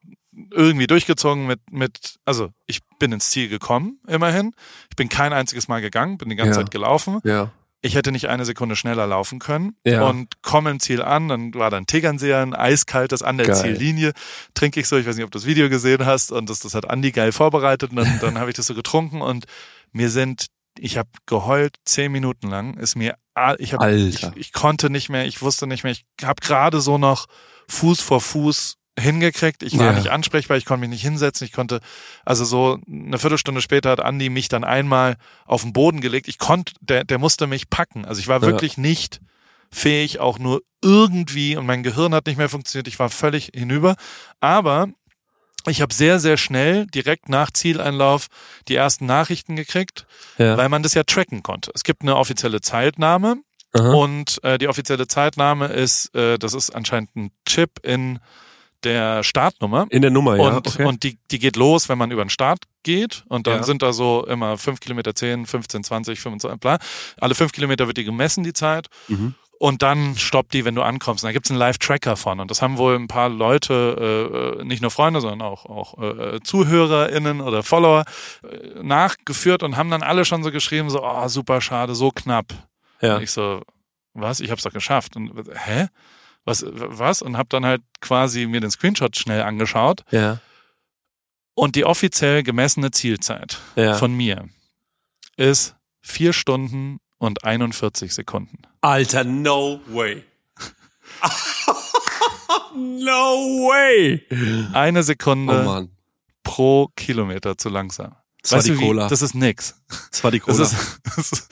irgendwie 0.50 0.86
durchgezogen 0.86 1.46
mit, 1.46 1.60
mit, 1.70 2.16
also 2.24 2.50
ich 2.66 2.80
bin 2.98 3.12
ins 3.12 3.30
Ziel 3.30 3.48
gekommen, 3.48 3.98
immerhin. 4.06 4.54
Ich 4.90 4.96
bin 4.96 5.08
kein 5.08 5.32
einziges 5.32 5.68
Mal 5.68 5.80
gegangen, 5.80 6.16
bin 6.18 6.28
die 6.30 6.36
ganze 6.36 6.52
Ja. 6.52 6.56
Zeit 6.64 6.70
gelaufen. 6.70 7.20
Ja. 7.24 7.50
Ich 7.84 7.96
hätte 7.96 8.12
nicht 8.12 8.28
eine 8.28 8.44
Sekunde 8.44 8.76
schneller 8.76 9.06
laufen 9.08 9.40
können 9.40 9.76
Ja. 9.84 10.08
und 10.08 10.40
komme 10.40 10.70
im 10.70 10.78
Ziel 10.80 11.02
an, 11.02 11.28
dann 11.28 11.52
war 11.54 11.68
dann 11.68 11.86
Tegernseer, 11.86 12.40
ein 12.40 12.54
eiskaltes 12.54 13.22
an 13.22 13.38
der 13.38 13.48
Geil. 13.48 13.56
Ziellinie, 13.56 14.12
trinke 14.54 14.78
ich 14.80 14.86
so, 14.88 14.96
ich 14.96 15.04
weiß 15.06 15.16
nicht, 15.16 15.24
ob 15.24 15.32
du 15.32 15.38
das 15.38 15.46
Video 15.46 15.68
gesehen 15.68 16.06
hast 16.06 16.30
und 16.30 16.48
das, 16.48 16.60
das 16.60 16.74
hat 16.74 16.88
Andi 16.88 17.10
geil 17.10 17.32
vorbereitet 17.32 17.90
und 17.90 17.96
dann, 17.96 18.06
dann 18.20 18.38
habe 18.38 18.50
ich 18.50 18.56
das 18.56 18.66
so 18.66 18.74
getrunken 18.74 19.20
und 19.20 19.46
mir 19.90 20.10
sind, 20.10 20.46
ich 20.78 20.96
habe 20.96 21.08
geheult 21.26 21.76
zehn 21.84 22.12
Minuten 22.12 22.48
lang, 22.48 22.74
ist 22.78 22.94
mir, 22.96 23.16
ich 23.58 23.72
habe, 23.74 23.84
ich, 23.92 24.22
ich 24.36 24.52
konnte 24.52 24.88
nicht 24.88 25.08
mehr, 25.08 25.26
ich 25.26 25.42
wusste 25.42 25.66
nicht 25.66 25.82
mehr, 25.82 25.92
ich 25.92 26.04
habe 26.22 26.40
gerade 26.40 26.80
so 26.80 26.98
noch 26.98 27.26
Fuß 27.68 28.00
vor 28.00 28.20
Fuß 28.20 28.76
hingekriegt. 28.98 29.62
Ich 29.62 29.78
war 29.78 29.86
Ja. 29.86 29.92
nicht 29.92 30.08
ansprechbar, 30.10 30.56
ich 30.56 30.64
konnte 30.64 30.80
mich 30.80 30.90
nicht 30.90 31.02
hinsetzen, 31.02 31.46
ich 31.46 31.52
konnte, 31.52 31.80
also 32.24 32.44
so 32.44 32.78
eine 32.90 33.18
Viertelstunde 33.18 33.60
später 33.62 33.90
hat 33.90 34.00
Andi 34.00 34.28
mich 34.28 34.48
dann 34.48 34.64
einmal 34.64 35.16
auf 35.46 35.62
den 35.62 35.72
Boden 35.72 36.00
gelegt. 36.00 36.28
Ich 36.28 36.38
konnte, 36.38 36.72
der, 36.80 37.04
der 37.04 37.18
musste 37.18 37.46
mich 37.46 37.70
packen. 37.70 38.04
Also 38.04 38.20
ich 38.20 38.28
war 38.28 38.40
Ja. 38.40 38.46
wirklich 38.46 38.76
nicht 38.76 39.20
fähig, 39.70 40.20
auch 40.20 40.38
nur 40.38 40.62
irgendwie, 40.82 41.56
und 41.56 41.64
mein 41.64 41.82
Gehirn 41.82 42.14
hat 42.14 42.26
nicht 42.26 42.36
mehr 42.36 42.50
funktioniert, 42.50 42.88
ich 42.88 42.98
war 42.98 43.08
völlig 43.08 43.50
hinüber. 43.54 43.96
Aber 44.40 44.88
ich 45.66 45.80
habe 45.80 45.94
sehr, 45.94 46.18
sehr 46.18 46.36
schnell, 46.36 46.86
direkt 46.88 47.28
nach 47.30 47.50
Zieleinlauf, 47.50 48.26
die 48.68 48.74
ersten 48.74 49.06
Nachrichten 49.06 49.56
gekriegt, 49.56 50.06
Ja. 50.36 50.56
weil 50.58 50.68
man 50.68 50.82
das 50.82 50.92
ja 50.94 51.04
tracken 51.04 51.42
konnte. 51.42 51.70
Es 51.74 51.84
gibt 51.84 52.02
eine 52.02 52.16
offizielle 52.16 52.60
Zeitnahme, 52.60 53.36
Aha. 53.72 53.92
und 53.94 54.42
äh, 54.44 54.58
die 54.58 54.68
offizielle 54.68 55.06
Zeitnahme 55.06 55.68
ist, 55.68 56.14
äh, 56.14 56.36
das 56.38 56.52
ist 56.52 56.68
anscheinend 56.74 57.16
ein 57.16 57.30
Chip 57.48 57.78
in 57.84 58.18
der 58.84 59.22
Startnummer. 59.24 59.86
In 59.90 60.02
der 60.02 60.10
Nummer, 60.10 60.36
ja. 60.36 60.48
Und, 60.56 60.66
okay. 60.68 60.84
und 60.84 61.02
die, 61.02 61.18
die 61.30 61.38
geht 61.38 61.56
los, 61.56 61.88
wenn 61.88 61.98
man 61.98 62.10
über 62.10 62.24
den 62.24 62.30
Start 62.30 62.64
geht. 62.82 63.24
Und 63.28 63.46
dann 63.46 63.58
Ja. 63.58 63.62
sind 63.62 63.82
da 63.82 63.92
so 63.92 64.24
immer 64.26 64.58
5 64.58 64.80
Kilometer 64.80 65.14
10, 65.14 65.46
15, 65.46 65.84
20, 65.84 66.20
25, 66.20 66.60
bla. 66.60 66.78
Alle 67.20 67.34
5 67.34 67.52
Kilometer 67.52 67.86
wird 67.86 67.96
die 67.96 68.04
gemessen, 68.04 68.44
die 68.44 68.52
Zeit. 68.52 68.88
Mhm. 69.08 69.34
Und 69.58 69.82
dann 69.82 70.16
stoppt 70.16 70.54
die, 70.54 70.64
wenn 70.64 70.74
du 70.74 70.82
ankommst. 70.82 71.22
Und 71.22 71.28
da 71.28 71.32
gibt's 71.32 71.48
einen 71.48 71.58
Live-Tracker 71.60 72.16
von. 72.16 72.40
Und 72.40 72.50
das 72.50 72.62
haben 72.62 72.78
wohl 72.78 72.96
ein 72.96 73.06
paar 73.06 73.28
Leute, 73.28 74.56
äh, 74.60 74.64
nicht 74.64 74.82
nur 74.82 74.90
Freunde, 74.90 75.20
sondern 75.20 75.40
auch, 75.42 75.66
auch 75.66 76.02
äh, 76.02 76.40
ZuhörerInnen 76.42 77.40
oder 77.40 77.62
Follower 77.62 78.04
äh, 78.42 78.82
nachgeführt 78.82 79.62
und 79.62 79.76
haben 79.76 79.88
dann 79.90 80.02
alle 80.02 80.24
schon 80.24 80.42
so 80.42 80.50
geschrieben, 80.50 80.90
so, 80.90 81.04
oh, 81.04 81.28
super 81.28 81.60
schade, 81.60 81.94
so 81.94 82.10
knapp. 82.10 82.46
ja. 83.00 83.16
Und 83.16 83.22
ich 83.22 83.30
so, 83.30 83.60
was? 84.14 84.40
Ich 84.40 84.50
hab's 84.50 84.64
doch 84.64 84.72
geschafft. 84.72 85.14
Und 85.14 85.30
hä? 85.66 85.86
Was? 86.44 86.64
Was? 86.66 87.22
Und 87.22 87.36
hab 87.36 87.48
dann 87.50 87.64
halt 87.64 87.82
quasi 88.00 88.46
mir 88.46 88.60
den 88.60 88.70
Screenshot 88.70 89.16
schnell 89.16 89.42
angeschaut. 89.42 90.04
ja. 90.10 90.40
Und 91.54 91.76
die 91.76 91.84
offiziell 91.84 92.42
gemessene 92.42 92.92
Zielzeit 92.92 93.58
Ja. 93.76 93.94
von 93.94 94.14
mir 94.14 94.48
ist 95.36 95.76
vier 96.00 96.32
Stunden 96.32 96.98
und 97.18 97.44
41 97.44 98.14
Sekunden. 98.14 98.62
Alter, 98.80 99.22
no 99.24 99.78
way. 99.88 100.24
no 102.74 103.68
way. 103.68 104.26
Eine 104.72 105.00
Oh 105.00 105.02
Sekunde 105.02 105.62
Mann. 105.62 105.90
pro 106.42 106.88
Kilometer 106.96 107.56
zu 107.58 107.68
langsam. 107.68 108.16
Das 108.40 108.52
war 108.52 108.58
Weißt 108.58 108.68
die 108.68 108.72
du, 108.72 108.78
wie- 108.80 108.84
Cola. 108.86 109.08
Das 109.08 109.22
ist 109.22 109.34
nix. 109.34 109.80
Das 110.10 110.24
war 110.24 110.30
die 110.30 110.40
Das 110.40 110.46
Cola. 110.56 110.62
ist, 110.62 111.00
das 111.04 111.18
ist 111.32 111.48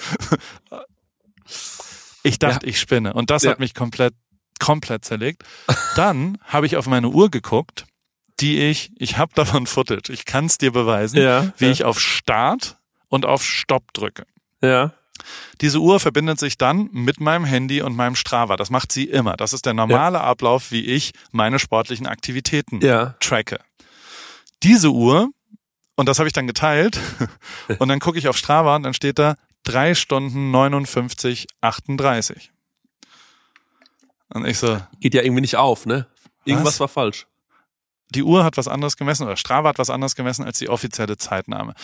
ich 2.22 2.38
dachte, 2.38 2.66
ich 2.66 2.80
spinne. 2.80 3.12
Und 3.14 3.30
das 3.30 3.42
Ja. 3.44 3.50
hat 3.52 3.60
mich 3.60 3.74
komplett, 3.74 4.14
komplett 4.60 5.04
zerlegt. 5.04 5.42
Dann 5.96 6.38
habe 6.44 6.66
ich 6.66 6.76
auf 6.76 6.86
meine 6.86 7.08
Uhr 7.08 7.30
geguckt, 7.30 7.86
die 8.38 8.60
ich, 8.60 8.92
ich 8.96 9.18
habe 9.18 9.32
davon 9.34 9.66
Footage, 9.66 10.12
ich 10.12 10.24
kann 10.24 10.46
es 10.46 10.58
dir 10.58 10.72
beweisen, 10.72 11.18
ja. 11.20 11.52
wie 11.58 11.66
ja. 11.66 11.70
ich 11.72 11.84
auf 11.84 12.00
Start 12.00 12.78
und 13.08 13.26
auf 13.26 13.42
Stopp 13.42 13.92
drücke. 13.92 14.24
Ja. 14.62 14.92
Diese 15.60 15.80
Uhr 15.80 16.00
verbindet 16.00 16.38
sich 16.38 16.56
dann 16.56 16.88
mit 16.92 17.20
meinem 17.20 17.44
Handy 17.44 17.82
und 17.82 17.94
meinem 17.94 18.14
Strava. 18.14 18.56
Das 18.56 18.70
macht 18.70 18.92
sie 18.92 19.04
immer. 19.04 19.36
Das 19.36 19.52
ist 19.52 19.66
der 19.66 19.74
normale 19.74 20.20
Ablauf, 20.20 20.70
wie 20.70 20.84
ich 20.84 21.12
meine 21.32 21.58
sportlichen 21.58 22.06
Aktivitäten 22.06 22.80
Ja. 22.80 23.16
tracke. 23.20 23.58
Diese 24.62 24.90
Uhr, 24.90 25.28
und 25.96 26.08
das 26.08 26.18
habe 26.18 26.28
ich 26.28 26.32
dann 26.32 26.46
geteilt, 26.46 26.98
und 27.78 27.88
dann 27.88 28.00
gucke 28.00 28.18
ich 28.18 28.28
auf 28.28 28.36
Strava 28.38 28.76
und 28.76 28.84
dann 28.84 28.94
steht 28.94 29.18
da 29.18 29.34
drei 29.64 29.94
Stunden 29.94 30.50
59, 30.50 31.46
38. 31.60 32.50
Und 34.32 34.46
ich 34.46 34.58
so, 34.58 34.80
Geht 35.00 35.14
ja 35.14 35.22
irgendwie 35.22 35.40
nicht 35.40 35.56
auf, 35.56 35.86
ne? 35.86 36.06
Irgendwas 36.44 36.74
Was? 36.74 36.80
war 36.80 36.88
falsch. 36.88 37.26
die 38.14 38.22
Uhr 38.22 38.44
hat 38.44 38.56
was 38.56 38.68
anderes 38.68 38.96
gemessen 38.96 39.24
oder 39.24 39.36
Strava 39.36 39.68
hat 39.68 39.78
was 39.78 39.90
anderes 39.90 40.16
gemessen 40.16 40.44
als 40.44 40.58
die 40.58 40.68
offizielle 40.68 41.16
Zeitnahme. 41.16 41.74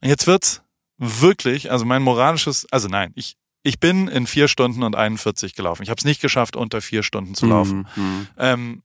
Und 0.00 0.08
jetzt 0.08 0.26
wird's 0.26 0.62
wirklich, 0.96 1.70
also 1.70 1.84
mein 1.84 2.02
moralisches, 2.02 2.66
also 2.72 2.88
nein, 2.88 3.12
ich 3.14 3.36
ich 3.64 3.80
bin 3.80 4.08
in 4.08 4.26
vier 4.26 4.48
Stunden 4.48 4.82
und 4.82 4.96
41 4.96 5.54
gelaufen. 5.54 5.82
Ich 5.82 5.90
habe 5.90 5.98
es 5.98 6.04
nicht 6.04 6.22
geschafft, 6.22 6.56
unter 6.56 6.80
vier 6.80 7.02
Stunden 7.02 7.34
zu 7.34 7.44
laufen. 7.46 7.86
Mhm. 7.96 8.26
Ähm, 8.38 8.82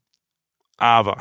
aber 0.77 1.17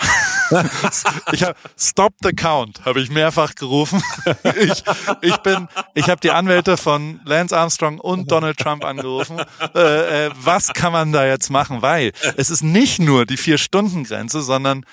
ich 1.32 1.42
habe 1.42 1.54
Stop 1.78 2.14
the 2.22 2.32
Count 2.32 2.84
habe 2.84 3.00
ich 3.00 3.10
mehrfach 3.10 3.54
gerufen. 3.54 4.02
ich, 4.56 4.82
ich 5.20 5.36
bin, 5.38 5.68
ich 5.94 6.08
habe 6.08 6.20
die 6.20 6.30
Anwälte 6.30 6.76
von 6.76 7.20
Lance 7.24 7.56
Armstrong 7.56 7.98
und 7.98 8.30
Donald 8.30 8.58
Trump 8.58 8.84
angerufen. 8.84 9.40
Äh, 9.74 10.26
äh, 10.26 10.30
was 10.34 10.72
kann 10.72 10.92
man 10.92 11.12
da 11.12 11.26
jetzt 11.26 11.50
machen? 11.50 11.82
Weil 11.82 12.12
es 12.36 12.50
ist 12.50 12.62
nicht 12.62 12.98
nur 12.98 13.26
die 13.26 13.36
vier 13.36 13.58
Stunden 13.58 14.04
Grenze, 14.04 14.42
sondern 14.42 14.84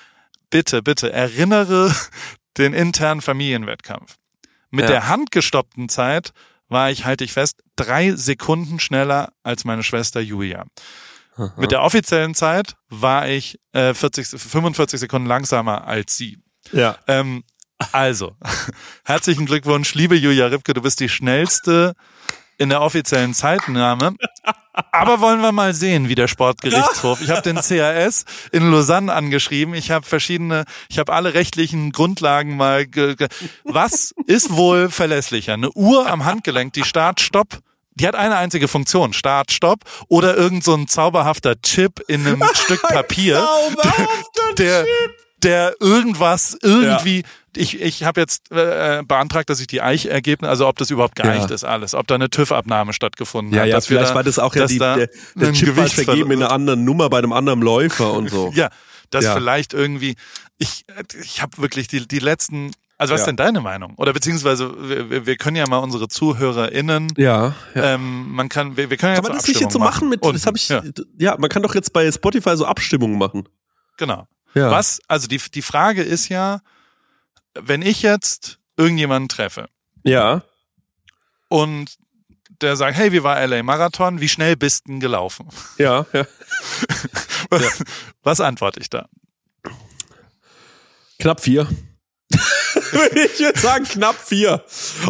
bitte, 0.49 0.81
bitte 0.81 1.11
erinnere 1.11 1.93
den 2.57 2.73
internen 2.73 3.21
Familienwettkampf. 3.21 4.15
Mit 4.71 4.83
Ja. 4.83 4.91
der 4.91 5.07
handgestoppten 5.07 5.89
Zeit 5.89 6.31
war 6.67 6.91
ich, 6.91 7.05
halte 7.05 7.23
ich 7.23 7.33
fest, 7.33 7.61
drei 7.75 8.11
Sekunden 8.11 8.79
schneller 8.79 9.29
als 9.43 9.65
meine 9.65 9.83
Schwester 9.83 10.19
Julia. 10.19 10.65
Mit 11.57 11.71
der 11.71 11.81
offiziellen 11.81 12.35
Zeit 12.35 12.75
war 12.89 13.27
ich 13.27 13.59
äh, 13.73 13.93
40, 13.93 14.27
45 14.27 14.99
Sekunden 14.99 15.27
langsamer 15.27 15.87
als 15.87 16.17
sie. 16.17 16.37
Ja. 16.71 16.97
Ähm, 17.07 17.43
also, 17.91 18.35
herzlichen 19.05 19.45
Glückwunsch, 19.45 19.93
liebe 19.95 20.15
Julia 20.15 20.47
Ripke, 20.47 20.73
du 20.73 20.81
bist 20.81 20.99
die 20.99 21.09
schnellste 21.09 21.93
in 22.57 22.69
der 22.69 22.81
offiziellen 22.81 23.33
Zeitnahme. 23.33 24.15
Aber 24.91 25.19
wollen 25.21 25.41
wir 25.41 25.51
mal 25.51 25.73
sehen, 25.73 26.09
wie 26.09 26.15
der 26.15 26.27
Sportgerichtshof. 26.27 27.21
Ich 27.21 27.29
habe 27.29 27.41
den 27.41 27.55
CAS 27.61 28.25
in 28.51 28.69
Lausanne 28.69 29.11
angeschrieben. 29.11 29.73
Ich 29.73 29.91
habe 29.91 30.05
verschiedene, 30.05 30.65
ich 30.89 30.99
habe 30.99 31.13
alle 31.13 31.33
rechtlichen 31.33 31.91
Grundlagen 31.91 32.55
mal. 32.55 32.85
Ge, 32.85 33.15
ge, 33.15 33.27
was 33.63 34.13
ist 34.27 34.51
wohl 34.51 34.89
verlässlicher? 34.89 35.53
Eine 35.53 35.71
Uhr 35.71 36.07
am 36.07 36.25
Handgelenk, 36.25 36.73
die 36.73 36.83
Start-Stopp 36.83 37.59
die 37.99 38.07
hat 38.07 38.15
eine 38.15 38.37
einzige 38.37 38.67
Funktion, 38.67 39.13
Start, 39.13 39.51
Stopp 39.51 39.81
oder 40.07 40.35
irgend 40.35 40.63
so 40.63 40.73
ein 40.73 40.87
zauberhafter 40.87 41.61
Chip 41.61 41.99
in 42.07 42.25
einem 42.25 42.43
Stück 42.53 42.81
Papier, 42.81 43.45
der, 44.57 44.85
der 45.43 45.75
irgendwas 45.79 46.57
irgendwie, 46.61 47.17
ja. 47.19 47.27
ich, 47.55 47.79
ich 47.81 48.03
habe 48.03 48.21
jetzt 48.21 48.51
äh, 48.51 49.03
beantragt, 49.05 49.49
dass 49.49 49.59
ich 49.59 49.67
die 49.67 49.81
Eichergebnisse, 49.81 50.49
also 50.49 50.67
ob 50.67 50.77
das 50.77 50.89
überhaupt 50.89 51.15
geeicht 51.15 51.49
ja. 51.49 51.55
ist 51.55 51.63
alles, 51.63 51.93
ob 51.93 52.07
da 52.07 52.15
eine 52.15 52.29
TÜV-Abnahme 52.29 52.93
stattgefunden 52.93 53.53
ja, 53.53 53.61
hat. 53.61 53.69
Ja, 53.69 53.81
vielleicht 53.81 54.11
da, 54.11 54.15
war 54.15 54.23
das 54.23 54.39
auch 54.39 54.55
ja 54.55 54.65
die, 54.65 54.77
da 54.77 54.95
der, 54.95 55.09
der 55.35 55.53
Chip 55.53 55.75
war 55.75 55.87
vergeben 55.87 56.31
in 56.31 56.43
einer 56.43 56.51
anderen 56.51 56.83
Nummer 56.83 57.09
bei 57.09 57.19
einem 57.19 57.33
anderen 57.33 57.61
Läufer 57.61 58.13
und 58.13 58.29
so. 58.29 58.51
ja, 58.55 58.69
dass 59.09 59.25
ja. 59.25 59.33
vielleicht 59.33 59.73
irgendwie, 59.73 60.15
ich, 60.57 60.85
ich 61.21 61.41
habe 61.41 61.57
wirklich 61.57 61.87
die, 61.87 62.07
die 62.07 62.19
letzten 62.19 62.71
also 62.99 63.13
was 63.13 63.19
ja. 63.19 63.23
ist 63.23 63.27
denn 63.27 63.37
deine 63.37 63.61
Meinung? 63.61 63.93
Oder 63.95 64.11
beziehungsweise 64.11 64.75
wir, 65.09 65.25
wir 65.25 65.37
können 65.37 65.55
ja 65.55 65.65
mal 65.69 65.77
unsere 65.77 66.09
ZuhörerInnen. 66.09 67.13
Ja. 67.15 67.55
ja. 67.73 67.93
Ähm, 67.93 68.29
man 68.33 68.49
kann, 68.49 68.75
wir, 68.75 68.89
wir 68.89 68.97
können 68.97 69.13
ja 69.13 69.21
kann 69.21 69.29
man 69.29 69.37
das 69.37 69.47
nicht 69.47 69.61
jetzt 69.61 69.71
so 69.71 69.79
machen 69.79 70.09
mit? 70.09 70.21
Und, 70.21 70.33
das 70.33 70.45
habe 70.45 70.57
ich. 70.57 70.67
Ja. 70.67 70.83
ja, 71.17 71.37
man 71.37 71.49
kann 71.49 71.63
doch 71.63 71.75
jetzt 71.75 71.93
bei 71.93 72.11
Spotify 72.11 72.57
so 72.57 72.65
Abstimmungen 72.65 73.17
machen. 73.17 73.47
Genau. 73.95 74.27
Ja. 74.53 74.69
Was? 74.69 74.99
Also 75.07 75.27
die 75.27 75.37
die 75.37 75.61
Frage 75.61 76.03
ist 76.03 76.27
ja, 76.27 76.59
wenn 77.53 77.81
ich 77.81 78.01
jetzt 78.01 78.59
irgendjemanden 78.75 79.29
treffe. 79.29 79.69
Ja. 80.03 80.43
Und 81.47 81.95
der 82.59 82.75
sagt, 82.75 82.97
hey, 82.97 83.13
wie 83.13 83.23
war 83.23 83.47
LA 83.47 83.63
Marathon? 83.63 84.19
Wie 84.19 84.27
schnell 84.27 84.57
bist 84.57 84.89
du 84.89 84.99
gelaufen? 84.99 85.47
Ja, 85.77 86.05
ja. 86.11 86.25
was, 87.49 87.83
was 88.23 88.41
antworte 88.41 88.81
ich 88.81 88.89
da? 88.89 89.07
Knapp 91.17 91.39
vier. 91.39 91.65
ich 93.33 93.39
würde 93.39 93.59
sagen 93.59 93.85
knapp 93.85 94.15
vier. 94.15 94.63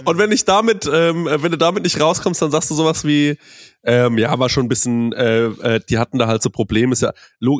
Und 0.05 0.17
wenn 0.17 0.31
ich 0.31 0.45
damit, 0.45 0.89
ähm, 0.91 1.25
wenn 1.25 1.51
du 1.51 1.57
damit 1.57 1.83
nicht 1.83 1.99
rauskommst, 1.99 2.41
dann 2.41 2.51
sagst 2.51 2.69
du 2.69 2.75
sowas 2.75 3.05
wie, 3.05 3.37
ähm, 3.83 4.17
ja, 4.17 4.37
war 4.37 4.49
schon 4.49 4.65
ein 4.65 4.69
bisschen, 4.69 5.13
äh, 5.13 5.45
äh, 5.45 5.79
die 5.89 5.97
hatten 5.97 6.17
da 6.17 6.27
halt 6.27 6.41
so 6.41 6.49
Probleme. 6.49 6.93
Ist 6.93 7.01
ja, 7.01 7.13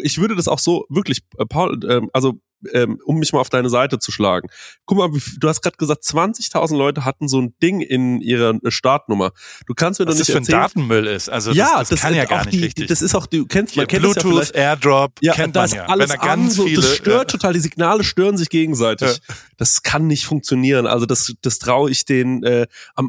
ich 0.03 0.20
würde 0.20 0.36
das 0.36 0.47
auch 0.47 0.59
so 0.59 0.86
wirklich, 0.89 1.24
äh, 1.38 1.45
Paul, 1.45 1.80
äh, 1.88 2.01
also 2.13 2.39
ähm, 2.74 2.99
um 3.05 3.18
mich 3.18 3.34
mal 3.34 3.39
auf 3.39 3.49
deine 3.49 3.70
Seite 3.70 3.99
zu 3.99 4.12
schlagen. 4.12 4.49
Guck 4.86 4.97
mal, 4.97 5.10
du 5.10 5.47
hast 5.47 5.62
gerade 5.62 5.78
gesagt, 5.78 6.03
20.000 6.03 6.76
Leute 6.76 7.05
hatten 7.05 7.28
so 7.28 7.39
ein 7.39 7.53
Ding 7.62 7.82
in 7.82 8.22
ihrer 8.22 8.55
äh, 8.64 8.72
Startnummer. 8.72 9.32
Du 9.68 9.74
kannst 9.74 9.99
mir 9.99 10.05
doch 10.05 10.14
nicht 10.14 10.28
das 10.28 10.32
für 10.32 10.38
ein 10.38 10.45
Datenmüll 10.45 11.07
ist. 11.07 11.30
Also 11.30 11.51
ja, 11.51 11.80
das, 11.80 11.80
das, 11.80 11.89
das 11.89 12.01
kann 12.01 12.16
ja 12.16 12.26
gar 12.26 12.45
nicht 12.45 12.53
die, 12.53 12.64
richtig. 12.64 12.88
Das 12.88 13.01
ist 13.01 13.16
auch, 13.16 13.26
du 13.26 13.45
kennst, 13.45 13.76
man 13.76 13.88
kennt 13.88 14.03
Bluetooth, 14.03 14.39
das 14.39 14.49
ja 14.49 14.72
Airdrop, 14.72 15.14
ja, 15.22 15.34
kennt 15.34 15.55
da 15.55 15.62
man 15.62 15.70
ist 15.70 15.76
ja. 15.76 15.86
alles 15.86 16.10
Wenn 16.10 16.20
da 16.20 16.26
ganz 16.26 16.43
an, 16.43 16.51
so, 16.51 16.64
viele, 16.66 16.82
das 16.82 16.95
stört 16.95 17.32
ja. 17.32 17.38
total, 17.38 17.53
die 17.53 17.60
Signale 17.60 18.03
stören 18.03 18.38
sich 18.38 18.49
gegenseitig. 18.49 19.07
Ja. 19.07 19.36
Das 19.60 19.84
kann 19.84 20.07
nicht 20.07 20.26
funktionieren. 20.26 20.88
Also 20.88 21.05
das, 21.05 21.34
das 21.41 21.60
traue 21.60 21.91
ich 21.91 22.05
den, 22.05 22.43
äh, 22.43 22.66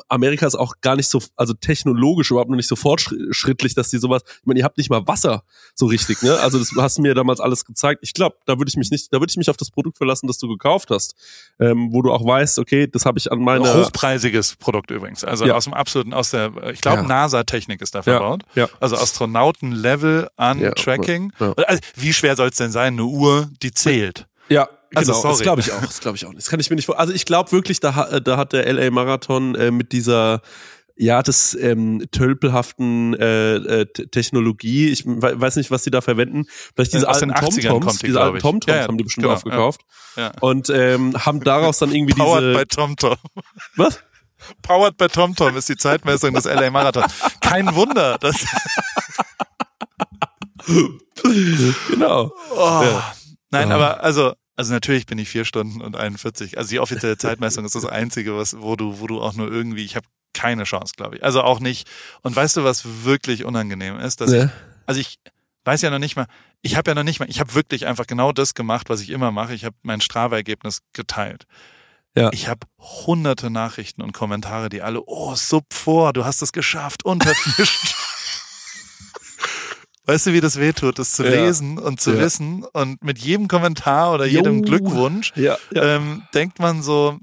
Amerika 0.08 0.48
ist 0.48 0.56
auch 0.56 0.80
gar 0.80 0.96
nicht 0.96 1.08
so, 1.08 1.22
also 1.36 1.54
technologisch 1.54 2.32
überhaupt 2.32 2.50
noch 2.50 2.56
nicht 2.56 2.66
so 2.66 2.74
fortschrittlich, 2.74 3.76
dass 3.76 3.90
die 3.90 3.98
sowas, 3.98 4.22
ich 4.26 4.46
meine, 4.46 4.58
ihr 4.58 4.64
habt 4.64 4.76
nicht 4.76 4.90
mal 4.90 5.06
Wasser 5.06 5.44
so 5.76 5.86
richtig, 5.86 6.22
ne? 6.22 6.40
Also 6.40 6.58
das 6.58 6.72
hast 6.76 6.98
du 6.98 7.02
mir 7.02 7.14
damals 7.14 7.38
alles 7.38 7.64
gezeigt. 7.64 8.00
Ich 8.02 8.14
glaube, 8.14 8.36
da 8.46 8.58
würde 8.58 8.68
ich 8.68 8.76
mich 8.76 8.90
nicht, 8.90 9.12
da 9.12 9.20
würde 9.20 9.30
ich 9.30 9.36
mich 9.40 9.50
auf 9.50 9.56
das 9.56 9.70
Produkt 9.70 9.98
verlassen, 9.98 10.26
das 10.26 10.38
du 10.38 10.48
gekauft 10.48 10.90
hast, 10.90 11.14
ähm, 11.58 11.88
wo 11.92 12.02
du 12.02 12.12
auch 12.12 12.24
weißt, 12.24 12.58
okay, 12.58 12.86
das 12.86 13.04
habe 13.04 13.18
ich 13.18 13.30
an 13.30 13.40
meiner 13.40 13.74
hochpreisiges 13.74 14.56
Produkt 14.56 14.90
übrigens, 14.90 15.24
also 15.24 15.46
ja. 15.46 15.54
aus 15.54 15.64
dem 15.64 15.74
absoluten, 15.74 16.14
aus 16.14 16.30
der, 16.30 16.52
ich 16.72 16.80
glaube, 16.80 17.02
ja. 17.02 17.08
NASA-Technik 17.08 17.80
ist 17.82 17.94
da 17.94 18.02
verbaut, 18.02 18.42
ja. 18.54 18.68
also 18.78 18.96
Astronauten-Level 18.96 20.28
an 20.36 20.60
Tracking. 20.76 21.32
Also, 21.38 21.80
wie 21.96 22.12
schwer 22.12 22.36
soll 22.36 22.48
es 22.48 22.56
denn 22.56 22.70
sein, 22.70 22.94
eine 22.94 23.04
Uhr, 23.04 23.48
die 23.62 23.72
zählt? 23.72 24.26
Ja, 24.48 24.68
also, 24.94 25.12
genau, 25.12 25.22
sorry. 25.22 25.34
das 25.34 25.42
glaube 25.42 25.60
ich 25.60 25.72
auch. 25.72 25.80
Das 25.80 26.00
glaube 26.00 26.16
ich 26.16 26.26
auch. 26.26 26.34
Das 26.34 26.50
kann 26.50 26.58
ich 26.58 26.68
mir 26.68 26.76
nicht 26.76 26.86
vor. 26.86 26.98
Also 26.98 27.12
ich 27.12 27.24
glaube 27.24 27.52
wirklich, 27.52 27.80
da, 27.80 28.20
da 28.20 28.36
hat 28.36 28.52
der 28.52 28.72
LA 28.72 28.90
Marathon 28.90 29.54
äh, 29.54 29.70
mit 29.70 29.92
dieser 29.92 30.42
ja, 31.00 31.22
das 31.22 31.56
ähm, 31.58 32.06
tölpelhaften 32.12 33.14
äh, 33.14 33.54
äh, 33.54 33.86
Technologie. 33.86 34.90
Ich 34.90 35.06
weiß 35.06 35.56
nicht, 35.56 35.70
was 35.70 35.82
sie 35.82 35.90
da 35.90 36.02
verwenden. 36.02 36.44
Vielleicht 36.74 36.92
diese 36.92 37.08
alten 37.08 37.34
Tom-Toms. 37.34 37.54
Die, 38.00 38.06
diese 38.08 38.20
alten 38.20 38.38
Tom-Toms 38.38 38.66
ja, 38.66 38.82
ja, 38.82 38.86
haben 38.86 38.98
die 38.98 39.04
bestimmt 39.04 39.24
genau, 39.24 39.34
aufgekauft. 39.34 39.80
Ja. 40.16 40.32
Und 40.40 40.68
ähm, 40.68 41.16
haben 41.24 41.40
daraus 41.42 41.78
dann 41.78 41.94
irgendwie 41.94 42.12
Powered 42.18 42.42
diese... 42.42 42.52
bei 42.52 42.64
TomTom. 42.66 43.16
Was? 43.76 43.98
Powered 44.60 44.98
bei 44.98 45.08
TomTom 45.08 45.56
ist 45.56 45.70
die 45.70 45.76
Zeitmessung 45.76 46.34
des 46.34 46.44
LA 46.44 46.70
Marathon. 46.70 47.04
Kein 47.40 47.74
Wunder. 47.74 48.18
Das 48.18 48.36
genau. 51.88 52.30
Oh. 52.54 53.00
Nein, 53.50 53.72
aber 53.72 54.02
also 54.04 54.34
also 54.56 54.74
natürlich 54.74 55.06
bin 55.06 55.16
ich 55.16 55.30
vier 55.30 55.46
Stunden 55.46 55.80
und 55.80 55.96
41. 55.96 56.58
Also 56.58 56.68
die 56.68 56.80
offizielle 56.80 57.16
Zeitmessung 57.16 57.64
ist 57.64 57.74
das 57.74 57.86
Einzige, 57.86 58.36
was, 58.36 58.60
wo 58.60 58.76
du, 58.76 59.00
wo 59.00 59.06
du 59.06 59.22
auch 59.22 59.32
nur 59.32 59.50
irgendwie, 59.50 59.86
ich 59.86 59.96
habe 59.96 60.06
keine 60.34 60.64
Chance, 60.64 60.94
glaube 60.96 61.16
ich. 61.16 61.24
Also 61.24 61.42
auch 61.42 61.60
nicht. 61.60 61.88
Und 62.22 62.34
weißt 62.36 62.56
du, 62.56 62.64
was 62.64 63.04
wirklich 63.04 63.44
unangenehm 63.44 63.98
ist? 64.00 64.20
Dass 64.20 64.32
Ja. 64.32 64.44
ich, 64.44 64.50
also 64.86 65.00
ich 65.00 65.18
weiß 65.64 65.82
ja 65.82 65.90
noch 65.90 65.98
nicht 65.98 66.16
mal, 66.16 66.26
ich 66.62 66.76
habe 66.76 66.90
ja 66.90 66.94
noch 66.94 67.02
nicht 67.04 67.20
mal, 67.20 67.28
ich 67.30 67.40
habe 67.40 67.54
wirklich 67.54 67.86
einfach 67.86 68.06
genau 68.06 68.32
das 68.32 68.54
gemacht, 68.54 68.88
was 68.90 69.00
ich 69.00 69.10
immer 69.10 69.30
mache. 69.32 69.54
Ich 69.54 69.64
habe 69.64 69.76
mein 69.82 70.00
Strava-Ergebnis 70.00 70.80
geteilt. 70.92 71.44
Ja. 72.16 72.30
Ich 72.32 72.48
habe 72.48 72.66
hunderte 72.78 73.50
Nachrichten 73.50 74.02
und 74.02 74.12
Kommentare, 74.12 74.68
die 74.68 74.82
alle, 74.82 75.00
oh, 75.06 75.34
sub 75.36 75.72
vor, 75.72 76.12
du 76.12 76.24
hast 76.24 76.42
es 76.42 76.52
geschafft, 76.52 77.04
unter. 77.04 77.32
Weißt 80.06 80.26
du, 80.26 80.32
wie 80.32 80.40
das 80.40 80.58
wehtut, 80.58 80.98
das 80.98 81.12
zu 81.12 81.22
Ja. 81.24 81.30
lesen 81.44 81.78
und 81.78 82.00
zu 82.00 82.12
Ja. 82.12 82.18
wissen? 82.18 82.64
Und 82.72 83.02
mit 83.04 83.18
jedem 83.18 83.46
Kommentar 83.48 84.12
oder 84.12 84.24
jedem 84.26 84.56
Jo. 84.56 84.62
Glückwunsch 84.62 85.32
ja. 85.36 85.56
ähm, 85.74 86.22
denkt 86.34 86.58
man 86.58 86.82
so, 86.82 87.18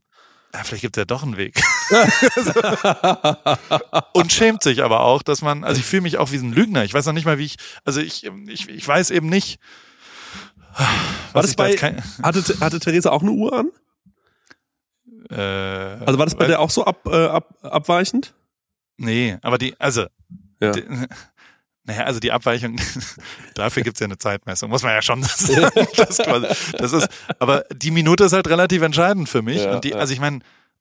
ja, 0.54 0.64
vielleicht 0.64 0.82
gibt 0.82 0.98
es 0.98 1.02
ja 1.02 1.06
doch 1.06 1.24
einen 1.24 1.38
Weg. 1.38 1.60
und 4.14 4.32
schämt 4.34 4.64
sich 4.64 4.84
aber 4.84 5.02
auch, 5.02 5.22
dass 5.22 5.42
man, 5.42 5.64
also 5.64 5.80
ich 5.80 5.86
fühle 5.86 6.02
mich 6.04 6.18
auch 6.18 6.32
wie 6.32 6.38
ein 6.38 6.54
Lügner. 6.54 6.84
Ich 6.84 6.94
weiß 6.94 7.06
noch 7.06 7.14
nicht 7.14 7.26
mal, 7.26 7.38
wie 7.38 7.46
ich, 7.46 7.58
also 7.86 8.00
ich, 8.02 8.24
ich, 8.48 8.70
ich 8.70 8.88
weiß 8.88 9.12
eben 9.12 9.28
nicht. 9.30 9.60
War 11.34 11.42
das 11.42 11.56
da 11.56 11.64
bei, 11.64 11.76
kein- 11.76 12.04
hatte, 12.22 12.44
hatte 12.62 12.80
Theresa 12.80 13.10
auch 13.12 13.22
eine 13.22 13.32
Uhr 13.32 13.54
an? 13.54 13.72
äh, 15.30 15.36
Also 16.06 16.18
war 16.20 16.26
das 16.26 16.36
bei 16.36 16.42
weil- 16.42 16.48
der 16.50 16.60
auch 16.60 16.70
so 16.70 16.86
ab, 16.86 17.08
äh, 17.08 17.26
ab, 17.28 17.54
abweichend? 17.64 18.34
Nee, 18.98 19.38
aber 19.42 19.58
die, 19.58 19.76
also, 19.80 20.06
Ja. 20.60 20.72
die, 20.72 20.84
naja, 21.88 22.04
also 22.04 22.20
die 22.20 22.32
Abweichung, 22.32 22.76
dafür 23.56 23.82
gibt's 23.82 24.02
ja 24.02 24.06
eine 24.06 24.18
Zeitmessung, 24.18 24.70
muss 24.70 24.84
man 24.84 24.92
ja 24.92 25.02
schon 25.02 25.24
sagen. 25.24 25.72
Das, 25.98 26.18
das 26.18 26.94
ist, 26.94 27.08
aber 27.40 27.64
die 27.74 27.92
Minute 27.92 28.26
ist 28.26 28.34
halt 28.34 28.48
relativ 28.48 28.82
entscheidend 28.82 29.30
für 29.30 29.42
mich. 29.42 29.64
Ja, 29.64 29.76
und 29.76 29.84
die, 29.84 29.90
ja. 29.90 29.96
also 29.96 30.14
ich 30.14 30.20
meine, 30.20 30.40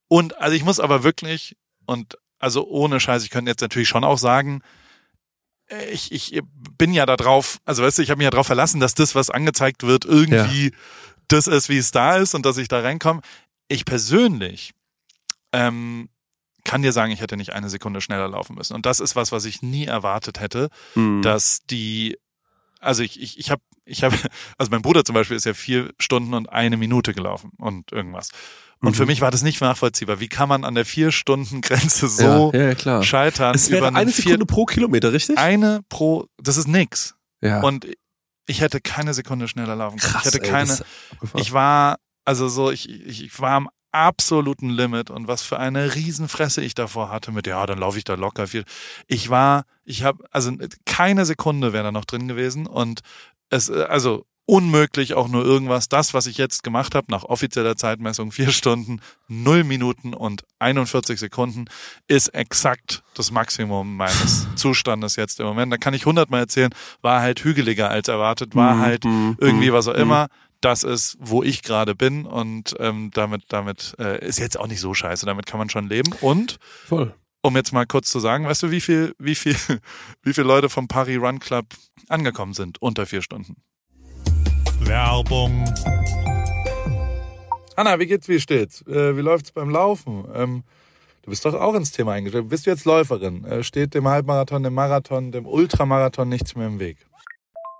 und 0.09 0.36
also 0.38 0.54
ich 0.54 0.64
muss 0.64 0.80
aber 0.80 1.04
wirklich, 1.04 1.57
und 1.86 2.18
also 2.38 2.66
ohne 2.66 3.00
Scheiß, 3.00 3.24
ich 3.24 3.30
könnte 3.30 3.50
jetzt 3.50 3.61
natürlich 3.61 3.88
schon 3.88 4.04
auch 4.04 4.18
sagen, 4.18 4.62
ich, 5.90 6.12
ich 6.12 6.40
bin 6.76 6.92
ja 6.92 7.07
da 7.07 7.16
drauf, 7.16 7.59
also 7.64 7.82
weißt 7.82 7.98
du, 7.98 8.02
ich 8.02 8.11
habe 8.11 8.18
mich 8.18 8.24
ja 8.24 8.30
darauf 8.30 8.46
verlassen, 8.46 8.80
dass 8.80 8.94
das, 8.94 9.14
was 9.14 9.30
angezeigt 9.30 9.84
wird, 9.84 10.04
irgendwie 10.04 10.72
das 11.28 11.46
ist, 11.46 11.68
wie 11.68 11.78
es 11.78 11.92
da 11.92 12.16
ist 12.16 12.34
und 12.34 12.44
dass 12.44 12.59
ich 12.59 12.68
da 12.68 12.80
reinkomme. 12.80 13.20
Ich 13.68 13.84
persönlich 13.84 14.72
ähm, 15.52 16.09
kann 16.66 16.82
dir 16.82 16.92
sagen, 16.92 17.10
ich 17.12 17.20
hätte 17.20 17.36
nicht 17.38 17.52
eine 17.54 17.70
Sekunde 17.70 18.00
schneller 18.02 18.28
laufen 18.28 18.54
müssen. 18.56 18.74
Und 18.74 18.84
das 18.84 19.00
ist 19.00 19.16
was, 19.16 19.32
was 19.32 19.44
ich 19.46 19.62
nie 19.62 19.86
erwartet 19.86 20.40
hätte, 20.40 20.68
Hm. 20.94 21.22
dass 21.22 21.60
die, 21.70 22.18
also 22.80 23.02
ich, 23.02 23.20
ich, 23.22 23.38
ich 23.38 23.50
habe, 23.50 23.62
ich 23.86 24.02
habe, 24.04 24.14
also 24.58 24.70
mein 24.70 24.82
Bruder 24.82 25.04
zum 25.04 25.14
Beispiel 25.14 25.36
ist 25.36 25.46
ja 25.46 25.54
vier 25.54 25.92
Stunden 25.98 26.34
und 26.34 26.48
eine 26.50 26.76
Minute 26.76 27.14
gelaufen 27.14 27.52
und 27.58 27.90
irgendwas. 27.92 28.30
Und 28.82 28.90
Mhm. 28.90 28.94
für 28.94 29.06
mich 29.06 29.22
war 29.22 29.30
das 29.30 29.42
nicht 29.42 29.62
nachvollziehbar. 29.62 30.20
Wie 30.20 30.28
kann 30.28 30.50
man 30.50 30.62
an 30.64 30.74
der 30.74 30.84
vier 30.84 31.10
Stunden 31.10 31.62
Grenze 31.62 32.08
so 32.08 32.50
ja, 32.52 32.60
ja, 32.68 32.74
klar. 32.74 33.02
scheitern 33.02 33.54
Es 33.54 33.70
wäre 33.70 33.88
eine 33.94 34.10
vier, 34.12 34.24
Sekunde 34.24 34.44
pro 34.46 34.66
Kilometer, 34.66 35.12
richtig? 35.14 35.38
eine 35.38 35.80
pro, 35.88 36.26
das 36.36 36.58
ist 36.58 36.68
nix. 36.68 37.14
ja. 37.40 37.60
Und 37.62 37.86
ich 38.48 38.60
hätte 38.60 38.80
keine 38.80 39.12
Sekunde 39.14 39.48
schneller 39.48 39.74
laufen 39.74 39.98
können. 39.98 40.12
Krass, 40.12 40.26
ich 40.26 40.34
hätte 40.34 40.44
ey, 40.44 40.50
keine, 40.50 40.70
abgefahren. 41.10 41.40
ich 41.42 41.52
war, 41.52 41.96
also 42.24 42.48
so, 42.48 42.70
ich, 42.70 42.88
ich, 42.88 43.24
ich 43.24 43.40
war 43.40 43.52
am 43.52 43.68
absoluten 43.93 44.70
Limit 44.70 45.11
und 45.11 45.28
was 45.28 45.43
für 45.43 45.59
eine 45.59 45.95
Riesenfresse 45.95 46.62
ich 46.62 46.74
davor 46.74 47.11
hatte 47.11 47.32
mit, 47.32 47.47
ja, 47.47 47.64
dann 47.66 47.78
laufe 47.78 47.99
ich 47.99 48.05
da 48.05 48.14
locker 48.14 48.47
viel. 48.47 48.64
Ich 49.07 49.30
war, 49.30 49.64
ich 49.84 50.03
habe, 50.03 50.24
also 50.30 50.53
keine 50.84 51.24
Sekunde 51.24 51.72
wäre 51.72 51.84
da 51.84 51.93
noch 51.93 52.05
drin 52.05 52.28
gewesen 52.28 52.66
und 52.66 53.01
es, 53.51 53.70
also 53.70 54.26
unmöglich 54.47 55.14
auch 55.14 55.28
nur 55.28 55.45
irgendwas. 55.45 55.89
Das, 55.89 56.14
was 56.14 56.26
ich 56.26 56.39
jetzt 56.39 56.62
gemacht 56.62 56.95
habe, 56.95 57.09
nach 57.11 57.24
offizieller 57.24 57.76
Zeitmessung, 57.76 58.30
vier 58.30 58.51
Stunden, 58.53 59.01
null 59.28 59.64
Minuten 59.64 60.14
und 60.14 60.45
41 60.61 61.18
Sekunden, 61.18 61.64
ist 62.07 62.28
exakt 62.28 63.03
das 63.14 63.32
Maximum 63.32 63.97
meines 63.97 64.47
Zustandes 64.55 65.16
jetzt 65.16 65.41
im 65.41 65.47
Moment. 65.47 65.72
Da 65.72 65.76
kann 65.78 65.95
ich 65.95 66.07
hundertmal 66.07 66.41
erzählen, 66.41 66.70
war 67.03 67.20
halt 67.20 67.43
hügeliger 67.43 67.91
als 67.91 68.09
erwartet, 68.09 68.55
war 68.55 68.76
Mhm, 68.76 68.80
halt 68.80 69.05
mhm, 69.05 69.37
irgendwie 69.41 69.72
was 69.72 69.89
auch 69.89 69.95
mhm. 69.95 70.03
immer. 70.03 70.28
Das 70.61 70.82
ist, 70.82 71.16
wo 71.20 71.42
ich 71.42 71.62
gerade 71.62 71.94
bin 71.94 72.24
und 72.24 72.74
ähm, 72.78 73.11
damit, 73.12 73.44
damit 73.48 73.94
äh, 73.98 74.26
ist 74.26 74.38
jetzt 74.38 74.59
auch 74.59 74.66
nicht 74.66 74.80
so 74.80 74.94
scheiße. 74.94 75.26
Damit 75.26 75.46
kann 75.46 75.59
man 75.59 75.68
schon 75.70 75.88
leben. 75.88 76.12
Und 76.20 76.59
Voll. 76.86 77.14
um 77.42 77.57
jetzt 77.57 77.72
mal 77.72 77.86
kurz 77.86 78.11
zu 78.11 78.20
sagen, 78.20 78.46
weißt 78.46 78.64
du, 78.64 78.70
wie 78.70 78.80
viel, 78.80 79.14
wie 79.18 79.34
viel, 79.34 79.57
wie 80.22 80.32
viele 80.32 80.46
Leute 80.46 80.68
vom 80.68 80.88
Paris 80.88 81.20
Run 81.20 81.38
Club 81.38 81.66
angekommen 82.09 82.54
sind 82.54 82.80
unter 82.80 83.07
vier 83.07 83.22
Stunden? 83.22 83.57
Werbung. 84.80 85.64
Anna, 87.76 87.98
wie 87.98 88.07
geht's, 88.07 88.28
wie 88.28 88.40
steht's? 88.40 88.82
Äh, 88.86 89.16
wie 89.16 89.20
läuft's 89.20 89.52
beim 89.52 89.68
Laufen? 89.68 90.24
Ähm, 90.34 90.64
du 91.22 91.30
bist 91.30 91.44
doch 91.44 91.54
auch 91.54 91.74
ins 91.74 91.92
Thema 91.92 92.12
eingestellt. 92.12 92.48
Bist 92.48 92.66
du 92.66 92.70
jetzt 92.70 92.84
Läuferin? 92.86 93.44
Äh, 93.44 93.62
steht 93.62 93.94
dem 93.94 94.09
Halbmarathon, 94.09 94.62
dem 94.62 94.74
Marathon, 94.74 95.32
dem 95.32 95.44
Ultramarathon 95.46 96.28
nichts 96.28 96.54
mehr 96.57 96.68
im 96.68 96.78
Weg? 96.78 96.96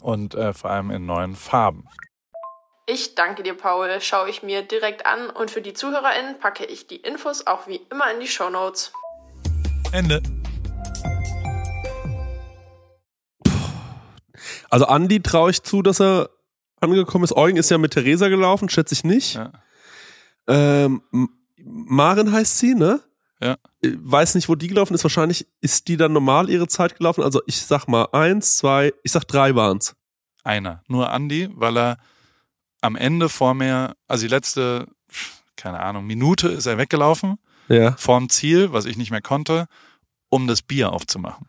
und 0.00 0.34
äh, 0.34 0.52
vor 0.52 0.70
allem 0.70 0.90
in 0.90 1.06
neuen 1.06 1.34
Farben. 1.34 1.88
Ich 2.86 3.14
danke 3.14 3.42
dir, 3.42 3.54
Paul. 3.54 4.00
Schaue 4.00 4.30
ich 4.30 4.42
mir 4.42 4.62
direkt 4.62 5.04
an 5.04 5.28
und 5.28 5.50
für 5.50 5.60
die 5.60 5.74
ZuhörerInnen 5.74 6.38
packe 6.38 6.64
ich 6.64 6.86
die 6.86 6.96
Infos 6.96 7.46
auch 7.46 7.66
wie 7.66 7.80
immer 7.90 8.10
in 8.12 8.20
die 8.20 8.26
Show 8.26 8.48
Notes. 8.48 8.92
Ende. 9.92 10.22
Also 14.70 14.86
Andi 14.86 15.20
traue 15.20 15.50
ich 15.50 15.62
zu, 15.62 15.82
dass 15.82 16.00
er 16.00 16.30
angekommen 16.80 17.24
ist. 17.24 17.36
Eugen 17.36 17.56
ist 17.56 17.70
ja 17.70 17.78
mit 17.78 17.92
Theresa 17.92 18.28
gelaufen, 18.28 18.68
schätze 18.68 18.94
ich 18.94 19.04
nicht. 19.04 19.34
Ja. 19.34 19.52
Ähm, 20.46 21.02
Maren 21.56 22.32
heißt 22.32 22.58
sie, 22.58 22.74
ne? 22.74 23.00
Ja. 23.40 23.56
Weiß 23.82 24.34
nicht, 24.34 24.48
wo 24.48 24.54
die 24.54 24.68
gelaufen 24.68 24.94
ist. 24.94 25.04
Wahrscheinlich 25.04 25.46
ist 25.60 25.88
die 25.88 25.96
dann 25.96 26.12
normal 26.12 26.50
ihre 26.50 26.66
Zeit 26.66 26.96
gelaufen. 26.96 27.22
Also 27.22 27.40
ich 27.46 27.60
sag 27.60 27.86
mal 27.86 28.08
eins, 28.12 28.58
zwei, 28.58 28.92
ich 29.02 29.12
sag 29.12 29.24
drei 29.24 29.54
waren's. 29.54 29.94
Einer. 30.44 30.82
Nur 30.88 31.10
Andi, 31.10 31.48
weil 31.54 31.76
er 31.76 31.98
am 32.80 32.96
Ende 32.96 33.28
vor 33.28 33.54
mir, 33.54 33.94
also 34.06 34.22
die 34.22 34.30
letzte, 34.30 34.86
keine 35.56 35.80
Ahnung, 35.80 36.06
Minute 36.06 36.48
ist 36.48 36.66
er 36.66 36.78
weggelaufen. 36.78 37.38
Ja. 37.68 37.94
Vorm 37.96 38.28
Ziel, 38.28 38.72
was 38.72 38.86
ich 38.86 38.96
nicht 38.96 39.10
mehr 39.10 39.20
konnte, 39.20 39.66
um 40.30 40.46
das 40.46 40.62
Bier 40.62 40.92
aufzumachen. 40.92 41.46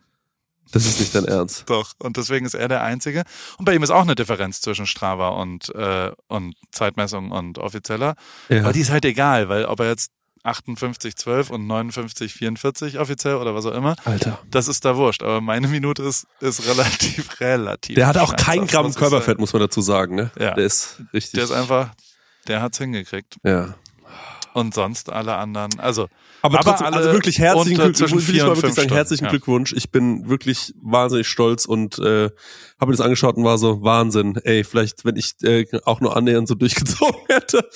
Das 0.72 0.86
ist 0.86 1.00
nicht 1.00 1.16
dein 1.16 1.26
Ernst. 1.26 1.64
Doch, 1.70 1.94
und 2.00 2.18
deswegen 2.18 2.46
ist 2.46 2.54
er 2.54 2.68
der 2.68 2.84
Einzige. 2.84 3.24
Und 3.58 3.66
bei 3.66 3.74
ihm 3.74 3.82
ist 3.82 3.90
auch 3.90 4.04
eine 4.04 4.16
Differenz 4.16 4.62
zwischen 4.62 4.86
Strava 4.86 5.30
und, 5.30 5.74
äh, 5.74 6.12
und 6.28 6.56
Zeitmessung 6.72 7.32
und 7.32 7.58
offizieller. 7.58 8.16
Ja. 8.50 8.62
Aber 8.62 8.74
die 8.74 8.82
ist 8.82 8.92
halt 8.92 9.06
egal, 9.06 9.50
weil 9.50 9.66
ob 9.66 9.80
er 9.80 9.88
jetzt 9.88 10.12
58, 10.44 11.16
12 11.16 11.50
und 11.50 11.68
59, 11.68 12.34
44 12.34 13.00
offiziell 13.00 13.36
oder 13.36 13.56
was 13.56 13.66
auch 13.66 13.74
immer. 13.74 13.96
Alter. 14.06 14.40
Das 14.50 14.68
ist 14.68 14.86
da 14.86 14.96
wurscht. 14.96 15.24
Aber 15.24 15.42
meine 15.42 15.68
Minute 15.68 16.04
ist, 16.04 16.28
ist 16.40 16.68
relativ, 16.68 17.40
relativ. 17.40 17.96
Der 17.96 18.08
hat 18.08 18.18
auch 18.18 18.36
kein 18.36 18.68
Gramm 18.68 18.94
Körperfett, 18.94 19.40
muss 19.40 19.54
man 19.54 19.62
dazu 19.62 19.82
sagen, 19.82 20.16
ne? 20.16 20.32
Ja. 20.40 20.54
Der 20.54 20.66
ist 20.66 21.02
richtig. 21.14 21.34
Der 21.34 21.44
ist 21.44 21.52
einfach, 21.52 21.92
der 22.48 22.62
hat's 22.62 22.78
hingekriegt. 22.78 23.38
Ja. 23.44 23.76
Und 24.54 24.74
sonst 24.74 25.10
alle 25.10 25.36
anderen, 25.36 25.80
also. 25.80 26.08
Aber, 26.42 26.60
aber 26.60 26.72
trotzdem, 26.72 26.88
also 26.88 27.12
wirklich 27.12 27.40
herzlichen 27.40 27.76
Glückwunsch. 27.76 28.28
Will 28.28 28.36
ich 28.36 28.42
mal 28.44 28.56
wirklich 28.56 28.74
sagen, 28.74 28.90
herzlichen 28.90 29.26
ja. 29.26 29.30
Glückwunsch. 29.30 29.74
Ich 29.74 29.92
bin 29.92 30.28
wirklich 30.30 30.74
wahnsinnig 30.82 31.28
stolz 31.28 31.66
und 31.66 32.00
äh, 32.00 32.30
habe 32.80 32.92
mir 32.92 32.98
das 32.98 33.02
angeschaut 33.02 33.38
und 33.38 33.44
war 33.44 33.58
so 33.58 33.82
Wahnsinn. 33.84 34.38
Ey, 34.44 34.64
vielleicht, 34.64 35.06
wenn 35.06 35.16
ich 35.18 35.36
äh, 35.44 35.66
auch 35.84 36.02
nur 36.02 36.16
annähernd 36.16 36.48
so 36.48 36.56
durchgezogen 36.56 37.22
hätte, 37.28 37.68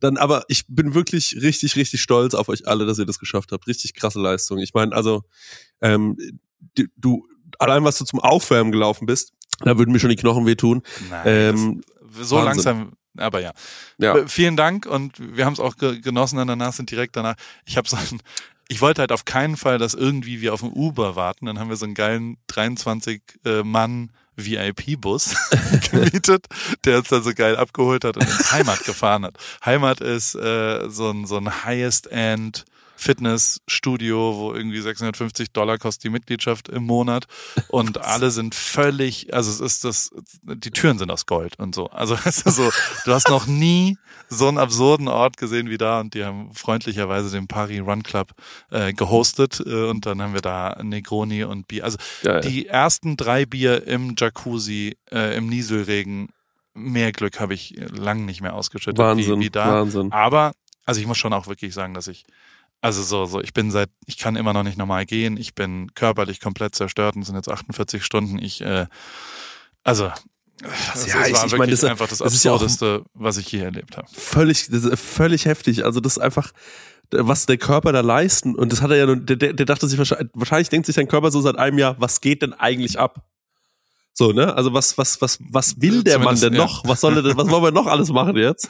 dann. 0.00 0.16
Aber 0.16 0.44
ich 0.48 0.64
bin 0.68 0.94
wirklich 0.94 1.36
richtig, 1.40 1.76
richtig 1.76 2.00
stolz 2.00 2.34
auf 2.34 2.48
euch 2.48 2.66
alle, 2.66 2.86
dass 2.86 2.98
ihr 2.98 3.06
das 3.06 3.18
geschafft 3.18 3.52
habt. 3.52 3.66
Richtig 3.66 3.94
krasse 3.94 4.20
Leistung. 4.20 4.58
Ich 4.58 4.74
meine, 4.74 4.94
also 4.94 5.22
ähm, 5.80 6.16
du, 6.74 6.84
du 6.96 7.26
allein 7.58 7.84
was 7.84 7.98
du 7.98 8.04
zum 8.04 8.20
Aufwärmen 8.20 8.72
gelaufen 8.72 9.06
bist, 9.06 9.32
da 9.60 9.78
würden 9.78 9.92
mir 9.92 9.98
schon 9.98 10.10
die 10.10 10.16
Knochen 10.16 10.46
wehtun. 10.46 10.82
Nein, 11.10 11.22
ähm, 11.26 11.80
so 12.20 12.36
Wahnsinn. 12.36 12.44
langsam 12.44 12.92
aber 13.16 13.40
ja. 13.40 13.52
ja. 13.98 14.16
Äh, 14.16 14.28
vielen 14.28 14.56
Dank 14.56 14.86
und 14.86 15.14
wir 15.18 15.44
haben 15.44 15.52
es 15.52 15.60
auch 15.60 15.76
genossen 15.76 16.36
dann 16.36 16.48
danach, 16.48 16.72
sind 16.72 16.90
direkt 16.90 17.16
danach. 17.16 17.34
Ich 17.64 17.76
habe 17.76 17.88
so 17.88 17.96
ein, 17.96 18.20
ich 18.68 18.80
wollte 18.80 19.00
halt 19.00 19.12
auf 19.12 19.24
keinen 19.24 19.56
Fall, 19.56 19.78
dass 19.78 19.94
irgendwie 19.94 20.40
wir 20.40 20.54
auf 20.54 20.60
dem 20.60 20.72
Uber 20.72 21.16
warten. 21.16 21.46
Dann 21.46 21.58
haben 21.58 21.68
wir 21.68 21.76
so 21.76 21.84
einen 21.84 21.94
geilen 21.94 22.38
23 22.48 23.22
äh, 23.44 23.62
Mann 23.62 24.10
VIP-Bus 24.36 25.36
gemietet, 25.90 26.46
der 26.84 26.98
uns 26.98 27.08
dann 27.08 27.22
so 27.22 27.34
geil 27.34 27.56
abgeholt 27.56 28.04
hat 28.04 28.16
und 28.16 28.22
ins 28.22 28.52
Heimat 28.52 28.84
gefahren 28.84 29.24
hat. 29.24 29.36
Heimat 29.64 30.00
ist 30.00 30.34
äh, 30.34 30.88
so 30.88 31.10
ein 31.10 31.26
so 31.26 31.36
ein 31.36 31.64
Highest 31.64 32.10
End 32.10 32.64
Fitnessstudio, 33.02 34.36
wo 34.36 34.54
irgendwie 34.54 34.80
650 34.80 35.52
Dollar 35.52 35.78
kostet 35.78 36.04
die 36.04 36.10
Mitgliedschaft 36.10 36.68
im 36.68 36.84
Monat 36.84 37.26
und 37.68 37.98
alle 37.98 38.30
sind 38.30 38.54
völlig, 38.54 39.34
also 39.34 39.50
es 39.50 39.60
ist 39.60 39.84
das, 39.84 40.10
die 40.42 40.70
Türen 40.70 40.98
sind 40.98 41.10
aus 41.10 41.26
Gold 41.26 41.58
und 41.58 41.74
so. 41.74 41.88
Also 41.88 42.16
es 42.24 42.42
ist 42.42 42.56
so, 42.56 42.70
du 43.04 43.12
hast 43.12 43.28
noch 43.28 43.46
nie 43.46 43.98
so 44.28 44.48
einen 44.48 44.58
absurden 44.58 45.08
Ort 45.08 45.36
gesehen 45.36 45.68
wie 45.68 45.78
da 45.78 46.00
und 46.00 46.14
die 46.14 46.24
haben 46.24 46.54
freundlicherweise 46.54 47.30
den 47.30 47.48
Paris 47.48 47.80
Run 47.80 48.04
Club 48.04 48.30
äh, 48.70 48.92
gehostet 48.92 49.60
äh, 49.66 49.88
und 49.88 50.06
dann 50.06 50.22
haben 50.22 50.34
wir 50.34 50.40
da 50.40 50.78
Negroni 50.82 51.44
und 51.44 51.66
Bier. 51.66 51.84
Also 51.84 51.98
ja, 52.22 52.34
ja. 52.34 52.40
die 52.40 52.66
ersten 52.66 53.16
drei 53.16 53.46
Bier 53.46 53.86
im 53.86 54.14
Jacuzzi, 54.16 54.96
äh, 55.10 55.36
im 55.36 55.48
Nieselregen 55.48 56.28
mehr 56.74 57.12
Glück 57.12 57.40
habe 57.40 57.52
ich 57.52 57.74
lang 57.90 58.24
nicht 58.24 58.40
mehr 58.40 58.54
ausgeschüttet 58.54 58.98
Wahnsinn, 58.98 59.40
wie, 59.40 59.46
wie 59.46 59.50
da. 59.50 59.80
Wahnsinn. 59.80 60.12
Aber 60.12 60.52
also 60.84 61.00
ich 61.00 61.06
muss 61.06 61.18
schon 61.18 61.32
auch 61.32 61.46
wirklich 61.46 61.74
sagen, 61.74 61.94
dass 61.94 62.06
ich 62.06 62.24
also 62.82 63.02
so, 63.02 63.24
so, 63.24 63.40
ich 63.40 63.54
bin 63.54 63.70
seit, 63.70 63.88
ich 64.06 64.18
kann 64.18 64.36
immer 64.36 64.52
noch 64.52 64.64
nicht 64.64 64.76
normal 64.76 65.06
gehen. 65.06 65.36
Ich 65.38 65.54
bin 65.54 65.94
körperlich 65.94 66.40
komplett 66.40 66.74
zerstört 66.74 67.16
und 67.16 67.22
es 67.22 67.28
sind 67.28 67.36
jetzt 67.36 67.48
48 67.48 68.04
Stunden. 68.04 68.38
Ich, 68.38 68.60
äh, 68.60 68.86
Also, 69.84 70.12
das, 70.60 71.06
Ja, 71.06 71.14
ich- 71.14 71.14
war 71.14 71.24
ich 71.26 71.32
wirklich 71.32 71.58
meine, 71.58 71.70
das 71.72 71.82
ist- 71.82 71.88
einfach 71.88 72.08
das, 72.08 72.18
das 72.18 72.34
ist 72.34 72.44
ja 72.44 72.52
Absurdeste, 72.52 73.04
was 73.14 73.36
ich 73.38 73.50
je 73.50 73.60
erlebt 73.60 73.96
habe. 73.96 74.06
völlig, 74.12 74.68
das 74.68 74.84
ist 74.84 75.00
völlig 75.00 75.46
heftig. 75.46 75.84
Also 75.84 75.98
das 76.00 76.12
ist 76.18 76.18
einfach, 76.22 76.52
was 77.10 77.46
der 77.46 77.56
Körper 77.58 77.90
da 77.92 78.00
leisten. 78.00 78.54
Und 78.54 78.72
das 78.72 78.80
hat 78.82 78.90
er 78.90 78.96
ja, 78.98 79.06
nur- 79.06 79.16
der, 79.16 79.36
der, 79.54 79.66
dachte 79.66 79.88
sich 79.88 79.98
wahrscheinlich, 79.98 80.28
wahrscheinlich 80.34 80.68
denkt 80.68 80.86
sich 80.86 80.94
dein 80.96 81.08
Körper 81.08 81.30
so 81.30 81.40
seit 81.40 81.56
einem 81.56 81.78
Jahr, 81.78 81.96
was 82.00 82.20
geht 82.20 82.42
denn 82.42 82.52
eigentlich 82.52 82.98
ab? 82.98 83.24
So, 84.14 84.32
ne? 84.32 84.54
Also 84.54 84.72
was, 84.72 84.98
was, 84.98 85.20
was, 85.20 85.38
was 85.40 85.80
will 85.80 86.02
der 86.04 86.18
Mann 86.18 86.36
Zumindest, 86.36 86.44
denn 86.44 86.52
ja. 86.54 86.58
noch? 86.60 86.86
Was 86.86 87.00
soll 87.00 87.16
er 87.16 87.22
denn, 87.22 87.36
was 87.36 87.48
wollen 87.48 87.62
wir 87.64 87.70
noch 87.72 87.86
alles 87.86 88.10
machen 88.10 88.36
jetzt? 88.36 88.68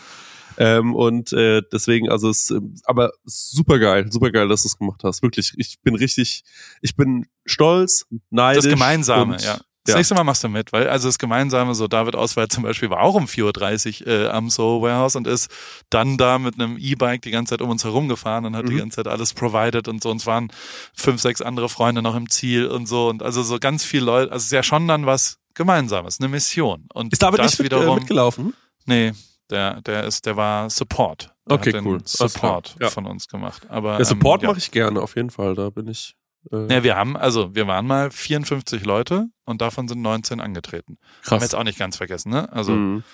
Ähm, 0.59 0.94
und 0.94 1.32
äh, 1.32 1.62
deswegen, 1.72 2.11
also 2.11 2.28
es, 2.30 2.50
ähm, 2.50 2.74
aber 2.84 3.11
super 3.24 3.78
geil, 3.78 4.11
super 4.11 4.30
geil, 4.30 4.48
dass 4.48 4.62
du 4.62 4.68
es 4.68 4.78
gemacht 4.78 5.03
hast. 5.05 5.22
Wirklich, 5.22 5.53
ich 5.57 5.80
bin 5.82 5.94
richtig, 5.94 6.44
ich 6.80 6.96
bin 6.96 7.26
stolz, 7.44 8.07
neidisch. 8.30 8.64
Das 8.64 8.72
Gemeinsame, 8.72 9.34
und, 9.34 9.42
ja. 9.42 9.59
Das 9.84 9.94
ja. 9.94 9.98
nächste 9.98 10.14
Mal 10.14 10.22
machst 10.22 10.44
du 10.44 10.48
mit, 10.48 10.72
weil 10.72 10.88
also 10.88 11.09
das 11.09 11.18
Gemeinsame, 11.18 11.74
so 11.74 11.88
David 11.88 12.14
Auswald 12.14 12.53
zum 12.53 12.62
Beispiel 12.62 12.88
war 12.88 13.00
auch 13.00 13.14
um 13.16 13.24
4.30 13.24 14.03
Uhr 14.03 14.07
äh, 14.07 14.28
am 14.28 14.48
Soho 14.48 14.80
Warehouse 14.80 15.16
und 15.16 15.26
ist 15.26 15.50
dann 15.90 16.16
da 16.18 16.38
mit 16.38 16.55
einem 16.55 16.78
E-Bike 16.78 17.22
die 17.22 17.32
ganze 17.32 17.50
Zeit 17.55 17.62
um 17.62 17.68
uns 17.70 17.82
herum 17.82 18.07
gefahren 18.07 18.44
und 18.44 18.55
hat 18.55 18.68
die 18.68 18.74
Mhm. 18.74 18.78
ganze 18.78 18.96
Zeit 18.96 19.09
alles 19.09 19.34
provided 19.34 19.88
und 19.88 20.00
so. 20.00 20.12
Und 20.12 20.18
es 20.18 20.26
waren 20.26 20.53
fünf, 20.94 21.20
sechs 21.20 21.42
andere 21.42 21.68
Freunde 21.68 22.00
noch 22.00 22.14
im 22.14 22.30
Ziel 22.30 22.66
und 22.68 22.86
so. 22.86 23.09
Und 23.09 23.24
also 23.24 23.42
so 23.42 23.59
ganz 23.59 23.82
viele 23.82 24.05
Leute, 24.05 24.30
also 24.30 24.42
es 24.42 24.44
ist 24.44 24.53
ja 24.53 24.62
schon 24.62 24.86
dann 24.86 25.05
was 25.05 25.38
Gemeinsames, 25.55 26.20
eine 26.20 26.28
Mission. 26.28 26.86
Und 26.94 27.12
Ist 27.12 27.20
David 27.20 27.40
nicht 27.42 27.59
mit, 27.59 27.72
äh, 27.72 27.76
wiederum, 27.76 27.98
mitgelaufen? 27.98 28.55
nee, 28.86 29.12
der, 29.53 29.80
der 29.82 30.05
ist, 30.05 30.26
der 30.26 30.36
war 30.36 30.68
Support. 30.70 31.32
Der 31.48 31.57
Okay, 31.59 31.80
cool. 31.84 32.00
Support 32.05 32.76
Ja. 32.80 32.90
von 32.90 33.07
uns 33.07 33.28
gemacht. 33.28 33.66
Aber 33.68 33.96
Der 33.98 34.07
Support 34.07 34.42
ähm, 34.42 34.46
ja. 34.46 34.50
mache 34.50 34.59
ich 34.59 34.70
gerne, 34.72 35.00
auf 35.00 35.14
jeden 35.16 35.30
Fall. 35.30 35.55
Da 35.55 35.70
bin 35.70 35.86
ich. 35.88 36.16
Äh, 36.50 36.72
Ja, 36.74 36.82
wir 36.82 36.96
haben, 36.96 37.16
also 37.16 37.55
wir 37.55 37.66
waren 37.68 37.86
mal 37.86 38.11
54 38.11 38.84
Leute 38.84 39.26
und 39.44 39.61
davon 39.62 39.86
sind 39.86 40.03
19 40.03 40.40
angetreten. 40.40 40.98
Haben 41.26 41.38
wir 41.40 41.42
jetzt 41.42 41.55
auch 41.55 41.62
nicht 41.64 41.78
ganz 41.78 41.96
vergessen, 41.96 42.30
ne? 42.30 42.50
Also 42.53 42.72
Mhm. 42.72 43.05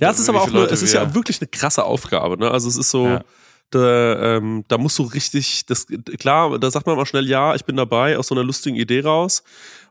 Ja, 0.00 0.10
es 0.10 0.18
ist 0.20 0.28
aber 0.28 0.42
auch 0.42 0.50
Leute 0.50 0.72
es 0.74 0.82
ist 0.82 0.92
ja 0.92 1.12
wirklich 1.14 1.40
eine 1.40 1.48
krasse 1.48 1.84
Aufgabe, 1.84 2.36
ne? 2.38 2.50
Also 2.50 2.68
es 2.68 2.76
ist 2.76 2.90
so, 2.90 3.06
Ja. 3.06 3.24
Da, 3.70 4.36
ähm, 4.36 4.64
da 4.68 4.78
musst 4.78 4.98
du 4.98 5.02
richtig, 5.02 5.66
das 5.66 5.86
klar, 6.18 6.58
da 6.58 6.70
sagt 6.70 6.86
man 6.86 6.96
mal 6.96 7.06
schnell, 7.06 7.28
ja, 7.28 7.54
ich 7.54 7.64
bin 7.64 7.76
dabei, 7.76 8.18
aus 8.18 8.28
so 8.28 8.34
einer 8.34 8.44
lustigen 8.44 8.76
Idee 8.76 9.00
raus. 9.00 9.42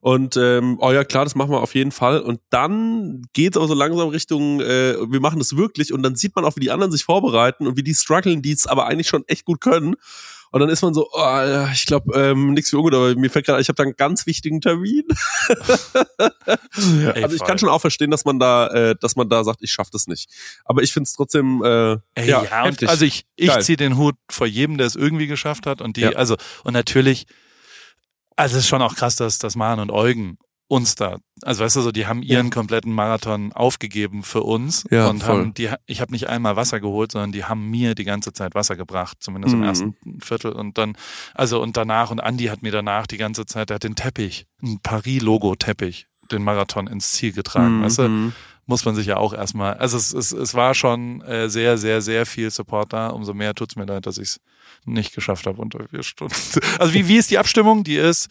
Und 0.02 0.38
ähm, 0.38 0.78
oh 0.80 0.92
ja, 0.92 1.04
klar, 1.04 1.26
das 1.26 1.36
machen 1.36 1.52
wir 1.52 1.62
auf 1.62 1.76
jeden 1.76 1.92
Fall. 1.92 2.22
Und 2.22 2.40
dann 2.50 3.24
geht's 3.34 3.58
aber 3.58 3.68
so 3.68 3.74
langsam 3.74 4.10
Richtung, 4.10 4.62
äh, 4.62 4.96
wir 5.10 5.20
machen 5.20 5.40
das 5.40 5.58
wirklich 5.58 5.94
und 5.94 6.04
dann 6.04 6.16
sieht 6.16 6.36
man 6.36 6.46
auch, 6.46 6.56
wie 6.56 6.62
die 6.62 6.72
anderen 6.72 6.92
sich 6.92 7.04
vorbereiten 7.04 7.68
und 7.68 7.78
wie 7.78 7.84
die 7.84 7.94
strugglen, 7.94 8.42
die 8.42 8.52
es 8.52 8.68
aber 8.68 8.88
eigentlich 8.88 9.08
schon 9.08 9.24
echt 9.28 9.46
gut 9.46 9.62
können. 9.62 9.96
Und 10.52 10.62
dann 10.62 10.70
ist 10.70 10.82
man 10.82 10.94
so, 10.94 11.10
oh, 11.12 11.66
ich 11.74 11.86
glaube, 11.86 12.18
ähm, 12.20 12.54
nichts 12.54 12.70
für 12.70 12.78
ungut, 12.78 12.94
aber 12.94 13.16
mir 13.16 13.30
fällt 13.30 13.46
gerade, 13.46 13.62
ich 13.62 13.68
habe 13.68 13.76
da 13.76 13.84
einen 13.84 13.96
ganz 13.96 14.26
wichtigen 14.26 14.62
Termin. 14.62 15.04
Ey, 16.48 17.24
also 17.24 17.36
ich 17.36 17.40
voll. 17.40 17.48
kann 17.48 17.58
schon 17.60 17.70
auch 17.70 17.82
verstehen, 17.82 18.12
dass 18.12 18.26
man 18.26 18.40
da, 18.40 18.68
äh, 18.68 18.96
dass 19.00 19.16
man 19.16 19.30
da 19.30 19.44
sagt, 19.44 19.60
ich 19.62 19.72
schaff 19.72 19.90
das 19.90 20.08
nicht. 20.08 20.30
Aber 20.66 20.82
ich 20.84 20.94
find's 20.94 21.14
trotzdem, 21.14 21.62
äh, 21.64 21.94
Ey, 22.16 22.30
ja, 22.30 22.44
ja, 22.44 22.62
und 22.64 22.70
heftig. 22.70 22.90
also 22.90 23.06
ich, 23.06 23.26
ich 23.36 23.52
ziehe 23.60 23.78
den 23.78 23.98
Hut 23.98 24.16
vor 24.30 24.48
jedem, 24.48 24.78
der 24.78 24.88
es 24.88 24.96
irgendwie 24.96 25.28
geschafft 25.28 25.66
hat. 25.66 25.82
Und 25.82 25.98
die, 25.98 26.02
Ja. 26.02 26.12
also, 26.12 26.38
und 26.64 26.74
natürlich, 26.74 27.26
also 28.36 28.58
es 28.58 28.64
ist 28.64 28.70
schon 28.70 28.82
auch 28.82 28.96
krass, 28.96 29.16
dass, 29.16 29.40
dass 29.40 29.56
Maren 29.56 29.80
und 29.80 29.92
Eugen 29.92 30.38
uns 30.70 30.96
da, 30.96 31.18
also 31.44 31.64
weißt 31.64 31.78
du 31.78 31.82
so, 31.82 31.92
die 31.94 32.08
haben 32.08 32.22
ihren 32.22 32.50
kompletten 32.50 32.92
Marathon 32.92 33.54
aufgegeben 33.54 34.22
für 34.24 34.44
uns 34.44 34.84
Ja, 34.92 35.08
und 35.08 35.24
voll. 35.24 35.40
haben, 35.40 35.54
die, 35.54 35.70
ich 35.86 36.02
habe 36.02 36.12
nicht 36.12 36.28
einmal 36.28 36.56
Wasser 36.58 36.80
geholt, 36.82 37.12
sondern 37.14 37.32
die 37.32 37.46
haben 37.46 37.70
mir 37.70 37.96
die 37.96 38.04
ganze 38.04 38.34
Zeit 38.34 38.54
Wasser 38.54 38.76
gebracht, 38.76 39.18
zumindest 39.22 39.56
Mhm. 39.56 39.62
im 39.62 39.68
ersten 39.68 39.96
Viertel 40.22 40.52
und 40.52 40.78
dann, 40.78 40.98
also 41.34 41.62
und 41.62 41.78
danach 41.78 42.12
und 42.12 42.20
Andi 42.20 42.46
hat 42.46 42.64
mir 42.64 42.72
danach 42.72 43.08
die 43.08 43.18
ganze 43.18 43.46
Zeit, 43.46 43.70
der 43.70 43.76
hat 43.76 43.84
den 43.84 43.96
Teppich, 43.96 44.46
ein 44.62 44.80
Paris-Logo-Teppich, 44.84 46.06
den 46.32 46.44
Marathon 46.44 46.88
ins 46.88 47.12
Ziel 47.14 47.32
getragen, 47.32 47.82
weißt 47.84 48.00
du? 48.00 48.10
Mhm. 48.10 48.34
muss 48.66 48.84
man 48.84 48.96
sich 48.96 49.06
ja 49.08 49.16
auch 49.16 49.34
erstmal, 49.34 49.76
also 49.76 49.96
es, 49.96 50.12
es, 50.14 50.34
es 50.34 50.54
war 50.54 50.74
schon 50.74 51.22
äh, 51.22 51.50
sehr, 51.50 51.78
sehr, 51.78 52.02
sehr 52.02 52.26
viel 52.26 52.52
Support 52.52 52.92
da. 52.92 53.08
Umso 53.08 53.34
mehr 53.34 53.56
tut's 53.56 53.78
mir 53.78 53.86
leid, 53.86 54.06
dass 54.06 54.18
ich 54.18 54.28
es 54.32 54.40
nicht 54.84 55.16
geschafft 55.16 55.48
habe 55.48 55.62
unter 55.62 55.88
vier 55.88 56.04
Stunden. 56.04 56.36
Also 56.78 56.94
wie, 56.94 57.08
wie 57.08 57.16
ist 57.16 57.32
die 57.32 57.38
Abstimmung? 57.38 57.86
Die 57.86 57.96
ist, 57.96 58.28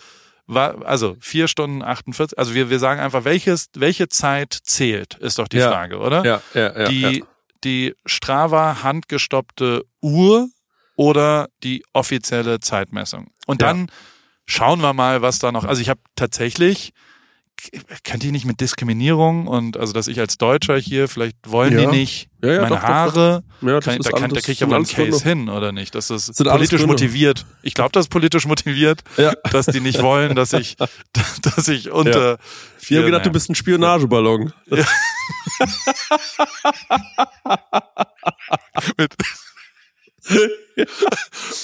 war, 0.47 0.85
also 0.87 1.17
vier 1.21 1.49
Stunden 1.49 1.83
48, 1.83 2.39
also 2.39 2.55
wir, 2.55 2.71
wir 2.71 2.79
sagen 2.79 3.01
einfach, 3.01 3.25
welches, 3.25 3.67
welche 3.75 4.09
Zeit 4.09 4.57
zählt, 4.63 5.15
ist 5.15 5.39
doch 5.39 5.49
die 5.49 5.59
Ja. 5.59 5.71
Frage, 5.71 5.99
oder? 5.99 6.25
Ja, 6.25 6.43
ja, 6.55 6.79
ja. 6.81 6.89
die, 6.89 7.01
ja. 7.19 7.27
die 7.65 7.95
Strava 8.05 8.83
handgestoppte 8.83 9.85
Uhr 10.01 10.49
oder 10.97 11.49
die 11.63 11.85
offizielle 11.93 12.61
Zeitmessung. 12.61 13.29
Und 13.47 13.61
Ja. 13.61 13.69
dann 13.69 13.91
schauen 14.47 14.81
wir 14.81 14.93
mal, 14.93 15.21
was 15.23 15.39
da 15.41 15.51
noch. 15.53 15.65
Also 15.65 15.83
ich 15.83 15.89
habe 15.89 16.01
tatsächlich 16.15 16.93
kennt 18.05 18.23
ihr 18.25 18.33
nicht 18.33 18.45
mit 18.45 18.61
Diskriminierung 18.61 19.47
und 19.47 19.77
also 19.77 19.93
dass 19.93 20.09
ich 20.09 20.21
als 20.21 20.37
Deutscher 20.39 20.77
hier 20.79 21.09
vielleicht 21.09 21.37
wollen 21.47 21.73
Ja. 21.73 21.81
die 21.81 21.87
nicht 21.99 22.29
Ja, 22.43 22.53
ja, 22.53 22.61
meine 22.63 22.69
doch, 22.71 22.77
doch, 22.77 22.83
doch. 22.83 22.89
Haare 22.89 23.45
Ja, 23.63 23.81
das 23.81 23.85
kann, 23.85 23.99
da, 24.03 24.11
kann, 24.11 24.31
da 24.31 24.41
krieg 24.41 24.49
ich 24.55 24.63
aber 24.63 24.77
einen 24.77 24.85
alles 24.85 24.95
Gründe. 24.95 25.11
Case 25.13 25.25
hin 25.29 25.49
oder 25.49 25.73
nicht 25.73 25.95
das 25.95 26.11
ist 26.11 26.37
politisch 26.45 26.85
motiviert 26.87 27.47
ich 27.63 27.75
glaube 27.75 27.91
das 27.93 28.05
ist 28.07 28.11
politisch 28.11 28.47
motiviert 28.47 29.03
Ja. 29.17 29.33
dass 29.51 29.67
die 29.67 29.81
nicht 29.81 30.03
wollen 30.03 30.35
dass 30.37 30.53
ich 30.53 30.77
dass 31.43 31.69
ich 31.69 31.91
unter 31.91 32.39
Wir 32.39 32.39
vier, 32.79 32.99
haben 32.99 33.07
gedacht, 33.07 33.25
du 33.27 33.31
naja. 33.31 33.33
bist 33.33 33.51
ein 33.51 33.55
Spionageballon. 33.55 34.53
mit 38.97 39.15
und 40.77 40.87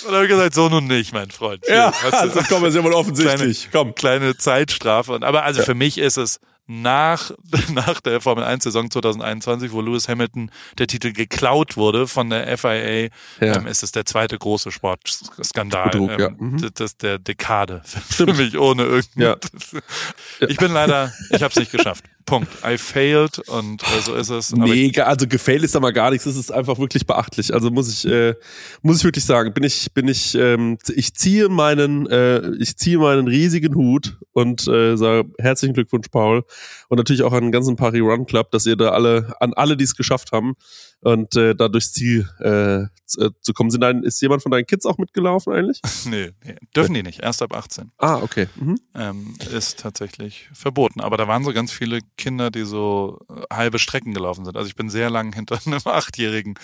dann 0.06 0.14
habe 0.14 0.24
ich 0.24 0.30
gesagt 0.30 0.54
so 0.54 0.68
nun 0.68 0.86
nicht 0.86 1.12
mein 1.12 1.30
Freund 1.30 1.64
Hier, 1.66 1.74
Ja, 1.76 1.92
also 2.10 2.40
komm, 2.48 2.64
ist 2.64 2.74
ja 2.74 2.82
wohl 2.84 2.94
offensichtlich. 2.94 3.68
Komm. 3.72 3.94
kleine 3.94 4.36
Zeitstrafe. 4.36 5.12
Und, 5.12 5.24
aber 5.24 5.44
also 5.44 5.62
für 5.62 5.74
mich 5.74 5.98
ist 5.98 6.16
es 6.16 6.40
nach, 6.68 7.32
nach 7.72 8.00
der 8.00 8.20
Formel 8.20 8.44
1 8.44 8.62
Saison 8.64 8.90
2021, 8.90 9.72
wo 9.72 9.80
Lewis 9.80 10.08
Hamilton 10.08 10.50
der 10.78 10.86
Titel 10.86 11.12
geklaut 11.12 11.76
wurde 11.76 12.06
von 12.06 12.30
der 12.30 12.56
FIA, 12.56 13.08
Ja. 13.40 13.56
ähm, 13.56 13.66
ist 13.66 13.82
es 13.82 13.90
der 13.92 14.06
zweite 14.06 14.38
große 14.38 14.70
Sportskandal 14.70 15.90
Betrug, 15.90 16.10
ähm, 16.12 16.20
ja. 16.20 16.30
Mhm. 16.30 16.60
das, 16.62 16.70
das 16.74 16.96
der 16.96 17.18
Dekade 17.18 17.82
für 18.10 18.26
mich 18.32 18.56
ohne 18.58 18.84
irgendein. 18.84 19.22
Ja. 19.22 19.36
Ich 20.48 20.56
bin 20.56 20.72
leider, 20.72 21.12
ich 21.30 21.42
habe 21.42 21.50
es 21.52 21.56
nicht 21.56 21.70
geschafft. 21.72 22.04
Punkt. 22.24 22.48
I 22.64 22.76
failed 22.78 23.38
und 23.48 23.82
äh, 23.82 24.00
so 24.00 24.14
ist 24.14 24.30
es. 24.30 24.52
Aber 24.52 24.66
Nee, 24.66 24.92
also 25.00 25.26
gefällt 25.26 25.62
ist 25.62 25.78
mal 25.80 25.92
gar 25.92 26.10
nichts. 26.10 26.24
Das 26.24 26.36
ist 26.36 26.52
einfach 26.52 26.78
wirklich 26.78 27.06
beachtlich. 27.06 27.52
Also 27.52 27.70
muss 27.70 27.92
ich, 27.92 28.10
äh, 28.10 28.34
muss 28.82 28.98
ich 28.98 29.04
wirklich 29.04 29.24
sagen, 29.24 29.52
bin 29.52 29.64
ich, 29.64 29.92
bin 29.92 30.08
ich, 30.08 30.34
ähm, 30.34 30.78
ich 30.94 31.14
ziehe 31.14 31.48
meinen, 31.48 32.06
äh, 32.08 32.50
ich 32.58 32.76
ziehe 32.76 32.98
meinen 32.98 33.28
riesigen 33.28 33.74
Hut 33.74 34.18
und 34.32 34.66
äh, 34.68 34.96
sage 34.96 35.30
herzlichen 35.38 35.74
Glückwunsch, 35.74 36.08
Paul. 36.08 36.44
Und 36.88 36.98
natürlich 36.98 37.22
auch 37.22 37.32
an 37.32 37.44
den 37.44 37.52
ganzen 37.52 37.76
Paris 37.76 38.02
Run 38.02 38.26
Club, 38.26 38.50
dass 38.50 38.66
ihr 38.66 38.76
da 38.76 38.90
alle, 38.90 39.34
an 39.40 39.52
alle, 39.54 39.76
die 39.76 39.84
es 39.84 39.96
geschafft 39.96 40.32
haben 40.32 40.54
und 41.02 41.34
äh, 41.36 41.54
da 41.54 41.68
durchs 41.68 41.92
Ziel 41.92 42.28
äh, 42.38 42.86
zu, 43.06 43.20
äh, 43.20 43.30
zu 43.40 43.52
kommen. 43.52 43.70
Sind 43.70 43.80
dein, 43.80 44.04
ist 44.04 44.22
jemand 44.22 44.42
von 44.42 44.52
deinen 44.52 44.66
Kids 44.66 44.86
auch 44.86 44.98
mitgelaufen 44.98 45.52
eigentlich? 45.52 45.80
nee, 46.06 46.30
nee, 46.44 46.56
dürfen 46.74 46.94
die 46.94 47.02
nicht. 47.02 47.20
Erst 47.20 47.42
ab 47.42 47.54
18. 47.54 47.90
Ah, 47.98 48.16
okay. 48.22 48.48
Mhm. 48.54 48.78
ähm, 48.94 49.34
ist 49.52 49.80
tatsächlich 49.80 50.48
verboten. 50.52 51.00
Aber 51.00 51.16
da 51.16 51.26
waren 51.26 51.44
so 51.44 51.52
ganz 51.52 51.72
viele 51.72 51.98
Kinder, 52.16 52.50
die 52.50 52.64
so 52.64 53.20
äh, 53.28 53.54
halbe 53.54 53.80
Strecken 53.80 54.14
gelaufen 54.14 54.44
sind. 54.44 54.56
Also 54.56 54.68
ich 54.68 54.76
bin 54.76 54.88
sehr 54.88 55.10
lang 55.10 55.34
hinter 55.34 55.58
einem 55.66 55.80
Achtjährigen 55.84 56.54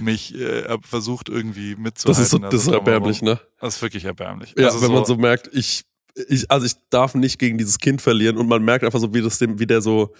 mich 0.00 0.34
äh, 0.34 0.76
versucht 0.82 1.30
irgendwie 1.30 1.74
mitzuhalten. 1.74 2.04
Das 2.04 2.18
ist 2.18 2.30
so, 2.30 2.36
Also 2.38 2.50
das 2.50 2.66
ist 2.66 2.72
erbärmlich, 2.72 3.22
ne? 3.22 3.40
Das 3.60 3.76
ist 3.76 3.82
wirklich 3.82 4.04
erbärmlich. 4.04 4.54
Ja, 4.56 4.66
also 4.66 4.82
wenn 4.82 4.92
man 4.92 5.06
so 5.06 5.16
merkt, 5.16 5.48
ich, 5.52 5.84
ich, 6.28 6.50
also 6.50 6.66
ich 6.66 6.74
darf 6.90 7.14
nicht 7.14 7.38
gegen 7.38 7.56
dieses 7.56 7.78
Kind 7.78 8.02
verlieren 8.02 8.36
und 8.36 8.48
man 8.48 8.62
merkt 8.62 8.84
einfach 8.84 9.00
so, 9.00 9.14
wie 9.14 9.22
das 9.22 9.38
dem, 9.38 9.58
wie 9.58 9.66
der 9.66 9.80
so 9.80 10.14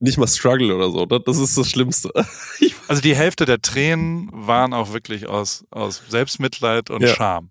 nicht 0.00 0.18
mal 0.18 0.26
struggle 0.28 0.74
oder 0.74 0.90
so. 0.90 1.06
Das, 1.06 1.22
das 1.24 1.38
ist 1.38 1.56
das 1.58 1.68
Schlimmste. 1.70 2.10
Also 2.88 3.02
die 3.02 3.16
Hälfte 3.16 3.46
der 3.46 3.60
Tränen 3.60 4.28
waren 4.32 4.72
auch 4.72 4.92
wirklich 4.92 5.26
aus, 5.26 5.64
aus 5.72 6.02
Selbstmitleid 6.08 6.88
und 6.88 7.02
Ja. 7.02 7.08
Scham. 7.16 7.50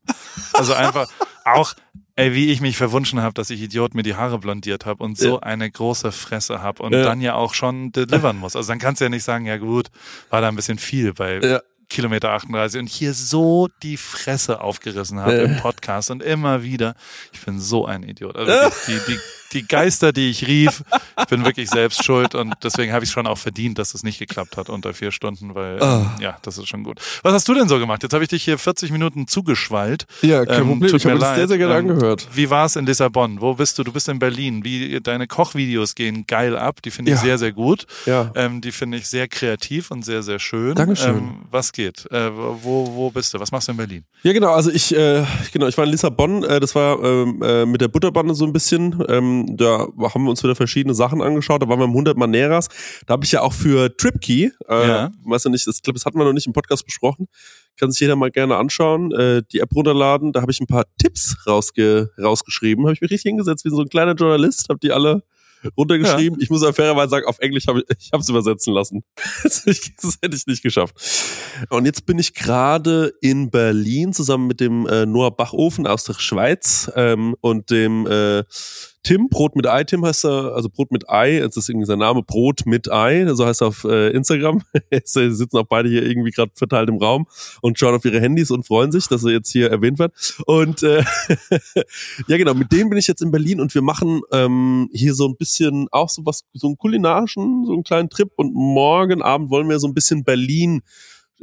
Also 0.53 0.73
einfach 0.73 1.09
auch, 1.43 1.73
ey, 2.15 2.33
wie 2.33 2.53
ich 2.53 2.61
mich 2.61 2.77
verwunschen 2.77 3.21
habe, 3.21 3.33
dass 3.33 3.49
ich 3.49 3.61
Idiot 3.61 3.95
mir 3.95 4.03
die 4.03 4.15
Haare 4.15 4.39
blondiert 4.39 4.85
habe 4.85 5.03
und 5.03 5.17
so 5.17 5.33
Ja. 5.33 5.39
eine 5.39 5.69
große 5.69 6.13
Fresse 6.13 6.61
habe 6.61 6.81
und 6.83 6.93
Ja. 6.93 7.03
dann 7.03 7.19
ja 7.19 7.33
auch 7.35 7.53
schon 7.53 7.91
delivern 7.91 8.37
muss. 8.37 8.55
Also 8.55 8.69
dann 8.69 8.79
kannst 8.79 9.01
du 9.01 9.05
ja 9.05 9.09
nicht 9.09 9.25
sagen, 9.25 9.45
ja 9.45 9.57
gut, 9.57 9.87
war 10.29 10.39
da 10.39 10.47
ein 10.47 10.55
bisschen 10.55 10.77
viel 10.79 11.13
bei. 11.13 11.59
Kilometer 11.89 12.31
38 12.31 12.79
und 12.79 12.87
hier 12.87 13.13
so 13.13 13.67
die 13.83 13.97
Fresse 13.97 14.61
aufgerissen 14.61 15.19
habe 15.19 15.33
im 15.35 15.57
Podcast 15.57 16.09
und 16.11 16.23
immer 16.23 16.63
wieder. 16.63 16.95
Ich 17.33 17.41
bin 17.41 17.59
so 17.59 17.85
ein 17.85 18.03
Idiot. 18.03 18.35
Also 18.37 18.51
die, 18.87 18.97
die, 19.07 19.19
die 19.53 19.67
Geister, 19.67 20.11
die 20.11 20.29
ich 20.29 20.47
rief, 20.47 20.83
ich 21.19 21.25
bin 21.25 21.45
wirklich 21.45 21.69
selbst 21.69 22.03
schuld 22.03 22.35
und 22.35 22.53
deswegen 22.63 22.91
habe 22.93 23.05
ich 23.05 23.11
schon 23.11 23.27
auch 23.27 23.37
verdient, 23.37 23.77
dass 23.79 23.93
es 23.93 24.03
nicht 24.03 24.19
geklappt 24.19 24.57
hat 24.57 24.69
unter 24.69 24.93
vier 24.93 25.11
Stunden, 25.11 25.55
weil 25.55 25.81
Ah. 25.81 26.15
ja, 26.19 26.37
das 26.41 26.57
ist 26.57 26.67
schon 26.67 26.83
gut. 26.83 26.99
Was 27.23 27.33
hast 27.33 27.47
du 27.47 27.53
denn 27.53 27.67
so 27.69 27.79
gemacht? 27.79 28.03
Jetzt 28.03 28.13
habe 28.13 28.23
ich 28.23 28.29
dich 28.29 28.43
hier 28.43 28.57
40 28.57 28.91
Minuten 28.91 29.27
zugeschwallt. 29.27 30.05
ja, 30.21 30.45
kein 30.45 30.61
Ähm, 30.61 30.67
Problem. 30.69 30.91
tut 30.91 30.99
Ich 30.99 31.05
habe 31.05 31.19
das 31.19 31.35
sehr, 31.35 31.47
sehr 31.47 31.57
gerne 31.57 31.77
Ähm, 31.77 31.89
angehört. 31.91 32.27
Wie 32.33 32.49
war 32.49 32.65
es 32.65 32.75
in 32.75 32.85
Lissabon? 32.85 33.39
Wo 33.41 33.53
bist 33.53 33.77
du? 33.79 33.83
Du 33.83 33.91
bist 33.91 34.09
in 34.09 34.19
Berlin. 34.19 34.63
Wie 34.63 34.99
deine 35.01 35.27
Kochvideos 35.27 35.95
gehen 35.95 36.25
geil 36.27 36.57
ab. 36.57 36.81
Die 36.81 36.91
finde 36.91 37.11
ich 37.11 37.17
Ja. 37.17 37.23
sehr, 37.23 37.37
sehr 37.37 37.51
gut. 37.51 37.85
Ja. 38.05 38.31
Ähm, 38.35 38.61
die 38.61 38.71
finde 38.71 38.97
ich 38.97 39.07
sehr 39.07 39.27
kreativ 39.27 39.91
und 39.91 40.03
sehr, 40.03 40.23
sehr 40.23 40.39
schön. 40.39 40.75
Dankeschön. 40.75 41.17
Ähm, 41.17 41.31
was 41.51 41.71
geht? 41.71 42.05
Äh, 42.11 42.31
wo, 42.35 42.91
wo 42.95 43.09
bist 43.11 43.33
du? 43.33 43.39
Was 43.39 43.51
machst 43.51 43.67
du 43.67 43.71
in 43.73 43.77
Berlin? 43.77 44.03
Ja, 44.23 44.33
genau. 44.33 44.53
Also 44.53 44.71
ich, 44.71 44.95
äh, 44.95 45.23
genau, 45.53 45.67
ich 45.67 45.77
war 45.77 45.85
in 45.85 45.91
Lissabon. 45.91 46.43
Äh, 46.43 46.59
das 46.59 46.73
war 46.75 47.01
ähm, 47.03 47.41
äh, 47.41 47.65
mit 47.65 47.81
der 47.81 47.87
Butterbande 47.87 48.33
so 48.35 48.45
ein 48.45 48.53
bisschen. 48.53 49.03
Ähm, 49.47 49.57
da 49.57 49.87
haben 50.13 50.23
wir 50.23 50.29
uns 50.29 50.43
wieder 50.43 50.55
verschiedene 50.55 50.93
Sachen 50.93 51.21
angeschaut. 51.21 51.61
Da 51.61 51.67
waren 51.67 51.79
wir 51.79 51.85
im 51.85 51.91
100 51.91 52.17
Maneras. 52.17 52.67
Da 53.05 53.13
habe 53.13 53.25
ich 53.25 53.31
ja 53.31 53.41
auch 53.41 53.53
für 53.53 53.95
TripKey, 53.95 54.51
äh, 54.69 54.87
Ja. 54.87 55.11
weiß 55.25 55.45
ja 55.45 55.51
nicht, 55.51 55.67
ich 55.67 55.81
glaube, 55.81 55.97
das 55.97 56.05
hatten 56.05 56.17
wir 56.17 56.25
noch 56.25 56.33
nicht 56.33 56.47
im 56.47 56.53
Podcast 56.53 56.85
besprochen. 56.85 57.27
Kann 57.77 57.91
sich 57.91 57.99
jeder 57.99 58.15
mal 58.15 58.31
gerne 58.31 58.55
anschauen, 58.57 59.11
äh, 59.11 59.41
die 59.51 59.59
App 59.59 59.73
runterladen. 59.75 60.31
Da 60.31 60.41
habe 60.41 60.51
ich 60.51 60.59
ein 60.61 60.67
paar 60.67 60.85
Tipps 60.97 61.35
rausge 61.45 62.11
rausgeschrieben. 62.21 62.85
Habe 62.85 62.93
ich 62.93 63.01
mich 63.01 63.11
richtig 63.11 63.29
hingesetzt 63.29 63.65
wie 63.65 63.69
so 63.69 63.81
ein 63.81 63.89
kleiner 63.89 64.13
Journalist, 64.13 64.69
habe 64.69 64.79
die 64.79 64.91
alle 64.91 65.23
runtergeschrieben. 65.77 66.39
Ich 66.41 66.49
muss 66.49 66.63
aber 66.63 66.73
fairerweise 66.73 67.09
sagen, 67.09 67.25
auf 67.25 67.39
Englisch 67.39 67.67
habe 67.67 67.83
ich, 67.87 68.11
es 68.11 68.29
übersetzen 68.29 68.73
lassen. 68.73 69.03
das 69.43 69.65
hätte 69.65 70.35
ich 70.35 70.45
nicht 70.47 70.61
geschafft. 70.63 70.95
Und 71.69 71.85
jetzt 71.85 72.05
bin 72.05 72.19
ich 72.19 72.33
gerade 72.33 73.13
in 73.21 73.49
Berlin 73.49 74.13
zusammen 74.13 74.47
mit 74.47 74.59
dem 74.59 74.87
äh, 74.87 75.05
Noah 75.05 75.35
Bachofen 75.35 75.87
aus 75.87 76.03
der 76.03 76.13
Schweiz 76.13 76.91
ähm, 76.95 77.35
und 77.41 77.71
dem 77.71 78.05
äh, 78.07 78.43
Tim, 79.05 79.29
Brot 79.29 79.55
mit 79.55 79.67
Ei, 79.67 79.83
Tim 79.83 80.03
heißt 80.03 80.25
er, 80.25 80.55
also 80.55 80.67
Brot 80.67 80.91
mit 80.91 81.07
Ei, 81.07 81.39
das 81.39 81.55
ist 81.55 81.69
irgendwie 81.69 81.85
sein 81.85 81.99
Name, 81.99 82.23
Brot 82.23 82.65
mit 82.65 82.91
Ei, 82.91 83.27
so 83.35 83.45
heißt 83.45 83.61
er 83.61 83.67
auf 83.67 83.83
äh, 83.83 84.09
Instagram. 84.09 84.63
Sie 85.03 85.31
sitzen 85.31 85.57
auch 85.57 85.67
beide 85.67 85.89
hier 85.89 86.03
irgendwie 86.03 86.31
gerade 86.31 86.51
verteilt 86.55 86.89
im 86.89 86.97
Raum 86.97 87.27
und 87.61 87.77
schauen 87.77 87.93
auf 87.93 88.03
ihre 88.03 88.19
Handys 88.19 88.49
und 88.49 88.65
freuen 88.65 88.91
sich, 88.91 89.07
dass 89.07 89.23
er 89.23 89.31
jetzt 89.31 89.51
hier 89.51 89.69
erwähnt 89.69 89.99
wird. 89.99 90.11
Und 90.47 90.81
äh, 90.81 91.03
ja 92.27 92.37
genau, 92.37 92.55
mit 92.55 92.71
dem 92.71 92.89
bin 92.89 92.97
ich 92.97 93.05
jetzt 93.05 93.21
in 93.21 93.29
Berlin 93.29 93.61
und 93.61 93.75
wir 93.75 93.83
machen 93.83 94.21
ähm, 94.31 94.89
hier 94.91 95.13
so 95.13 95.27
ein 95.27 95.37
bisschen 95.37 95.87
auch 95.91 96.09
so 96.09 96.25
was, 96.25 96.43
so 96.53 96.65
einen 96.65 96.77
kulinarischen, 96.77 97.63
so 97.63 97.73
einen 97.73 97.83
kleinen 97.83 98.09
Trip 98.09 98.31
und 98.35 98.55
morgen 98.55 99.21
Abend 99.21 99.51
wollen 99.51 99.69
wir 99.69 99.77
so 99.77 99.87
ein 99.87 99.93
bisschen 99.93 100.23
Berlin 100.23 100.81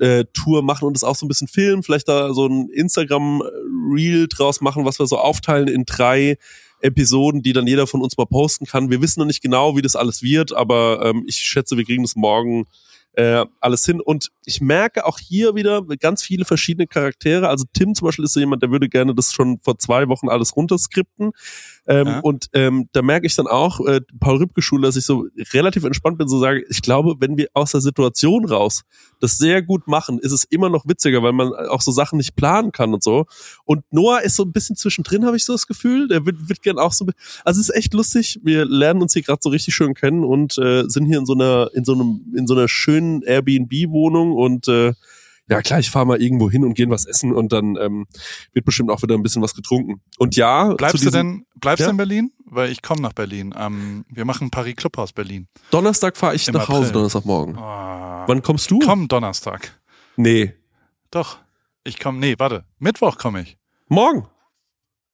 äh, 0.01 0.25
Tour 0.33 0.63
machen 0.63 0.89
und 0.89 0.95
das 0.95 1.05
auch 1.05 1.15
so 1.15 1.27
ein 1.27 1.29
bisschen 1.29 1.47
filmen, 1.47 1.85
vielleicht 1.85 2.09
da 2.09 2.35
so 2.35 2.47
ein 2.47 2.71
Instagram-Reel 2.71 4.27
draus 4.27 4.61
machen, 4.61 4.85
was 4.85 4.99
wir 4.99 5.07
so 5.07 5.19
aufteilen 5.19 5.69
in 5.69 5.85
drei 5.85 6.39
Episoden, 6.83 7.43
die 7.43 7.53
dann 7.53 7.67
jeder 7.67 7.87
von 7.87 8.03
uns 8.03 8.17
mal 8.17 8.27
posten 8.27 8.67
kann. 8.67 8.91
Wir 8.91 9.01
wissen 9.01 9.21
noch 9.21 9.27
nicht 9.27 9.43
genau, 9.43 9.77
wie 9.77 9.83
das 9.83 9.97
alles 9.97 10.23
wird, 10.23 10.53
aber 10.53 11.05
ähm, 11.05 11.25
ich 11.27 11.37
schätze, 11.37 11.77
wir 11.77 11.85
kriegen 11.85 12.03
das 12.03 12.17
morgen 12.17 12.67
äh, 13.15 13.45
alles 13.61 13.85
hin. 13.85 14.01
Und 14.01 14.31
ich 14.45 14.61
merke 14.61 15.05
auch 15.05 15.19
hier 15.19 15.55
wieder 15.55 15.83
ganz 15.99 16.23
viele 16.23 16.45
verschiedene 16.45 16.87
Charaktere. 16.87 17.49
Also 17.49 17.65
Tim 17.73 17.95
zum 17.95 18.07
Beispiel 18.07 18.25
ist 18.25 18.33
so 18.33 18.41
jemand, 18.41 18.63
der 18.63 18.71
würde 18.71 18.89
gerne 18.89 19.15
das 19.15 19.33
schon 19.33 19.59
vor 19.63 19.79
zwei 19.79 20.09
Wochen 20.09 20.29
alles 20.29 20.57
runterskripten. 20.57 21.33
Ähm, 21.87 22.07
Ja. 22.07 22.21
Und 22.21 22.47
ähm, 22.53 22.89
da 22.93 23.03
merke 23.03 23.27
ich 23.27 23.35
dann 23.35 23.47
auch, 23.47 23.81
äh, 23.81 24.01
Paul 24.21 24.37
Rübke 24.37 24.63
Schule, 24.63 24.87
dass 24.87 24.97
ich 24.97 25.05
so 25.05 25.27
relativ 25.53 25.85
entspannt 25.85 26.19
bin, 26.19 26.29
so 26.29 26.39
sage, 26.39 26.65
ich 26.69 26.83
glaube, 26.83 27.17
wenn 27.19 27.37
wir 27.37 27.49
aus 27.55 27.73
der 27.73 27.81
Situation 27.81 28.45
raus 28.45 28.83
das 29.21 29.39
sehr 29.39 29.63
gut 29.63 29.89
machen, 29.89 30.19
ist 30.19 30.33
es 30.33 30.45
immer 30.45 30.69
noch 30.69 30.87
witziger, 30.87 31.23
weil 31.23 31.33
man 31.33 31.53
auch 31.53 31.81
so 31.81 31.91
Sachen 31.93 32.17
nicht 32.19 32.37
planen 32.37 32.73
kann 32.73 32.95
und 32.95 33.03
so. 33.03 33.27
Und 33.65 33.85
Noah 33.91 34.21
ist 34.23 34.37
so 34.37 34.45
ein 34.45 34.53
bisschen 34.53 34.77
zwischendrin, 34.77 35.27
habe 35.27 35.37
ich 35.37 35.45
so 35.45 35.53
das 35.53 35.67
Gefühl. 35.67 36.09
Der 36.09 36.25
wird, 36.27 36.49
wird 36.49 36.63
gern 36.63 36.79
auch 36.79 36.93
so. 36.93 37.07
Also 37.45 37.61
es 37.61 37.69
ist 37.69 37.75
echt 37.75 37.95
lustig. 37.95 38.41
Wir 38.43 38.65
lernen 38.65 39.03
uns 39.03 39.13
hier 39.13 39.23
gerade 39.23 39.41
so 39.43 39.51
richtig 39.51 39.75
schön 39.75 39.95
kennen 39.95 40.25
und 40.25 40.59
äh, 40.59 40.85
sind 40.89 41.07
hier 41.07 41.19
in 41.19 41.27
so 41.27 41.35
einer 41.35 41.71
in 41.75 41.85
so 41.85 41.95
einem 41.95 42.33
in 42.37 42.47
so 42.47 42.55
einer 42.55 42.69
schönen 42.69 43.23
Airbnb-Wohnung 43.23 44.33
und 44.33 44.69
äh, 44.69 44.93
ja 45.49 45.61
klar, 45.63 45.79
ich 45.81 45.91
fahre 45.91 46.07
mal 46.07 46.21
irgendwo 46.23 46.51
hin 46.51 46.65
und 46.65 46.75
gehen 46.75 46.91
was 46.91 47.05
essen 47.05 47.33
und 47.35 47.53
dann 47.53 47.77
ähm, 47.77 48.07
wird 48.53 48.65
bestimmt 48.65 48.91
auch 48.91 49.03
wieder 49.03 49.15
ein 49.15 49.23
bisschen 49.23 49.43
was 49.43 49.55
getrunken. 49.55 50.01
Und 50.19 50.37
ja, 50.37 50.73
Bleibst 50.75 51.05
du 51.05 51.11
denn, 51.11 51.45
bleibst 51.57 51.81
Ja? 51.81 51.87
du 51.87 51.91
in 51.93 51.97
Berlin? 51.97 52.33
Weil 52.47 52.71
ich 52.71 52.83
komme 52.83 53.01
nach 53.03 53.13
Berlin. 53.13 53.55
Ähm, 53.59 54.05
wir 54.09 54.25
machen 54.25 54.51
Paris 54.51 54.77
Clubhaus 54.77 55.13
Berlin. 55.13 55.49
Donnerstag 55.71 56.17
fahre 56.17 56.35
ich 56.35 56.47
Im 56.49 56.55
nach 56.55 56.69
Hause, 56.69 56.79
April. 56.81 56.93
Donnerstagmorgen. 56.93 57.57
Oh, 57.57 57.61
Wann 58.29 58.43
kommst 58.43 58.71
du? 58.71 58.79
komm 58.81 59.09
Donnerstag. 59.09 59.81
Nee, 60.17 60.55
Doch. 61.11 61.39
Ich 61.85 61.99
komme, 61.99 62.19
nee, 62.19 62.35
warte. 62.39 62.65
Mittwoch 62.79 63.19
komme 63.19 63.43
ich. 63.43 63.59
morgen. 63.89 64.29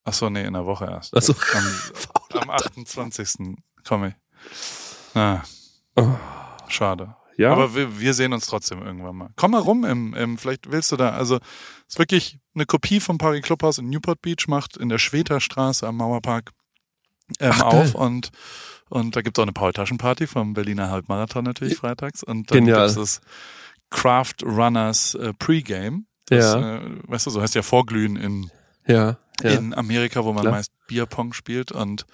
Ach 0.05 0.12
so, 0.12 0.29
nee, 0.31 0.45
in 0.45 0.53
der 0.55 0.64
Woche 0.66 0.85
erst. 0.87 1.14
Also 1.14 1.35
Am, 1.55 2.41
am 2.43 2.51
28. 2.51 3.57
komme 3.87 4.09
ich. 4.09 5.16
Ah, 5.16 5.43
Oh. 5.97 6.09
schade. 6.68 7.14
Ja, 7.39 7.53
Aber 7.53 7.74
wir, 7.74 7.99
wir 7.99 8.14
sehen 8.14 8.32
uns 8.32 8.47
trotzdem 8.47 8.82
irgendwann 8.82 9.16
mal. 9.16 9.30
Komm 9.36 9.53
mal 9.53 9.61
rum, 9.61 9.84
im, 9.84 10.12
im, 10.14 10.36
vielleicht 10.39 10.70
willst 10.70 10.93
du 10.93 10.97
da. 10.97 11.11
Also 11.11 11.36
es 11.36 11.95
ist 11.95 11.99
wirklich 11.99 12.39
eine 12.55 12.66
Kopie 12.66 13.01
vom 13.01 13.16
Paris 13.16 13.43
Clubhaus 13.43 13.78
in 13.78 13.89
Newport 13.89 14.20
Beach, 14.20 14.49
macht 14.49 14.76
in 14.76 14.89
der 14.89 14.99
Schweterstraße 14.99 15.86
am 15.86 15.97
Mauerpark 15.97 16.51
ähm, 17.41 17.53
Ach, 17.55 17.70
geil. 17.70 17.82
auf 17.82 17.95
und 17.95 18.30
und 18.91 19.16
da 19.16 19.22
gibt's 19.22 19.39
auch 19.39 19.43
eine 19.45 19.53
Paul-Taschen-Party 19.53 20.26
vom 20.26 20.55
Berliner 20.55 20.91
Halbmarathon 20.91 21.45
natürlich 21.45 21.76
freitags. 21.76 22.22
Und 22.22 22.51
dann 22.51 22.59
Genial. 22.59 22.86
gibt's 22.86 22.95
das 22.95 23.20
Craft 23.91 24.43
Runners 24.43 25.14
äh, 25.14 25.34
Pre-Game. 25.34 26.07
Das, 26.26 26.55
äh, 26.55 26.80
weißt 27.07 27.26
du, 27.26 27.30
so 27.30 27.41
heißt 27.43 27.55
ja 27.55 27.62
Vorglühen 27.62 28.16
in, 28.16 28.51
ja, 28.86 29.18
ja. 29.43 29.51
in 29.51 29.74
Amerika, 29.74 30.24
wo 30.24 30.32
man 30.32 30.43
Klar. 30.43 30.55
meist 30.55 30.72
Bierpong 30.89 31.34
spielt 31.34 31.70
und 31.70 32.07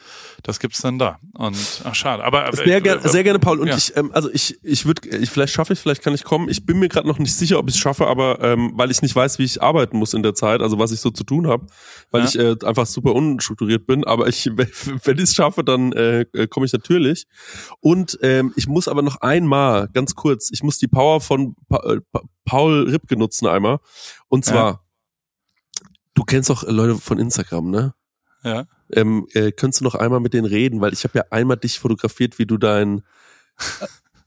das 0.42 0.58
gibt's 0.58 0.82
dann 0.82 0.98
da. 0.98 1.18
Und 1.34 1.56
ach 1.84 1.94
schade. 1.94 2.24
Aber 2.24 2.48
äh, 2.52 2.56
Sehr, 2.56 2.80
ger 2.80 3.00
sehr 3.08 3.22
gerne, 3.22 3.38
Paul. 3.38 3.60
Und 3.60 3.68
ja. 3.68 3.76
ich, 3.76 3.96
ähm, 3.96 4.10
also 4.12 4.28
ich, 4.32 4.58
ich 4.64 4.84
würde, 4.84 5.08
ich, 5.16 5.30
vielleicht 5.30 5.52
schaffe 5.54 5.72
ich, 5.72 5.78
vielleicht 5.78 6.02
kann 6.02 6.12
ich 6.12 6.24
kommen. 6.24 6.48
Ich 6.48 6.66
bin 6.66 6.80
mir 6.80 6.88
gerade 6.88 7.06
noch 7.06 7.18
nicht 7.20 7.34
sicher, 7.34 7.58
ob 7.60 7.68
ich 7.68 7.76
es 7.76 7.80
schaffe, 7.80 8.08
aber 8.08 8.40
ähm, 8.42 8.72
weil 8.74 8.90
ich 8.90 9.00
nicht 9.00 9.14
weiß, 9.14 9.38
wie 9.38 9.44
ich 9.44 9.62
arbeiten 9.62 9.96
muss 9.96 10.12
in 10.12 10.24
der 10.24 10.34
Zeit, 10.34 10.60
also 10.60 10.78
was 10.80 10.90
ich 10.90 10.98
so 11.00 11.10
zu 11.10 11.22
tun 11.22 11.46
habe, 11.46 11.66
weil 12.10 12.22
Ja. 12.22 12.28
ich 12.28 12.38
äh, 12.38 12.56
einfach 12.66 12.86
super 12.86 13.14
unstrukturiert 13.14 13.86
bin. 13.86 14.02
Aber 14.04 14.26
ich, 14.26 14.46
wenn 14.54 15.16
ich 15.18 15.22
es 15.24 15.34
schaffe, 15.36 15.62
dann 15.62 15.92
äh, 15.92 16.22
äh, 16.32 16.48
komme 16.48 16.66
ich 16.66 16.72
natürlich. 16.72 17.26
Und 17.80 18.18
ähm, 18.22 18.52
ich 18.56 18.66
muss 18.66 18.88
aber 18.88 19.02
noch 19.02 19.20
einmal, 19.20 19.88
ganz 19.92 20.16
kurz, 20.16 20.50
ich 20.52 20.64
muss 20.64 20.78
die 20.78 20.88
Power 20.88 21.20
von 21.20 21.54
pa 21.68 21.76
äh, 21.92 22.00
Pa- 22.12 22.22
Paul 22.44 22.88
Ripke 22.90 23.16
nutzen 23.16 23.46
einmal. 23.46 23.78
Und 24.28 24.44
zwar, 24.44 24.83
du 26.14 26.24
kennst 26.24 26.50
doch 26.50 26.62
Leute 26.62 26.96
von 26.96 27.18
Instagram, 27.18 27.70
ne? 27.70 27.94
ja. 28.44 28.66
ähm, 28.92 29.26
äh, 29.32 29.52
könntest 29.52 29.80
du 29.80 29.84
noch 29.84 29.94
einmal 29.94 30.20
mit 30.20 30.34
denen 30.34 30.46
reden, 30.46 30.80
weil 30.80 30.92
ich 30.92 31.04
habe 31.04 31.18
ja 31.18 31.24
einmal 31.30 31.56
dich 31.56 31.78
fotografiert, 31.78 32.38
wie 32.38 32.46
du 32.46 32.58
dein 32.58 33.02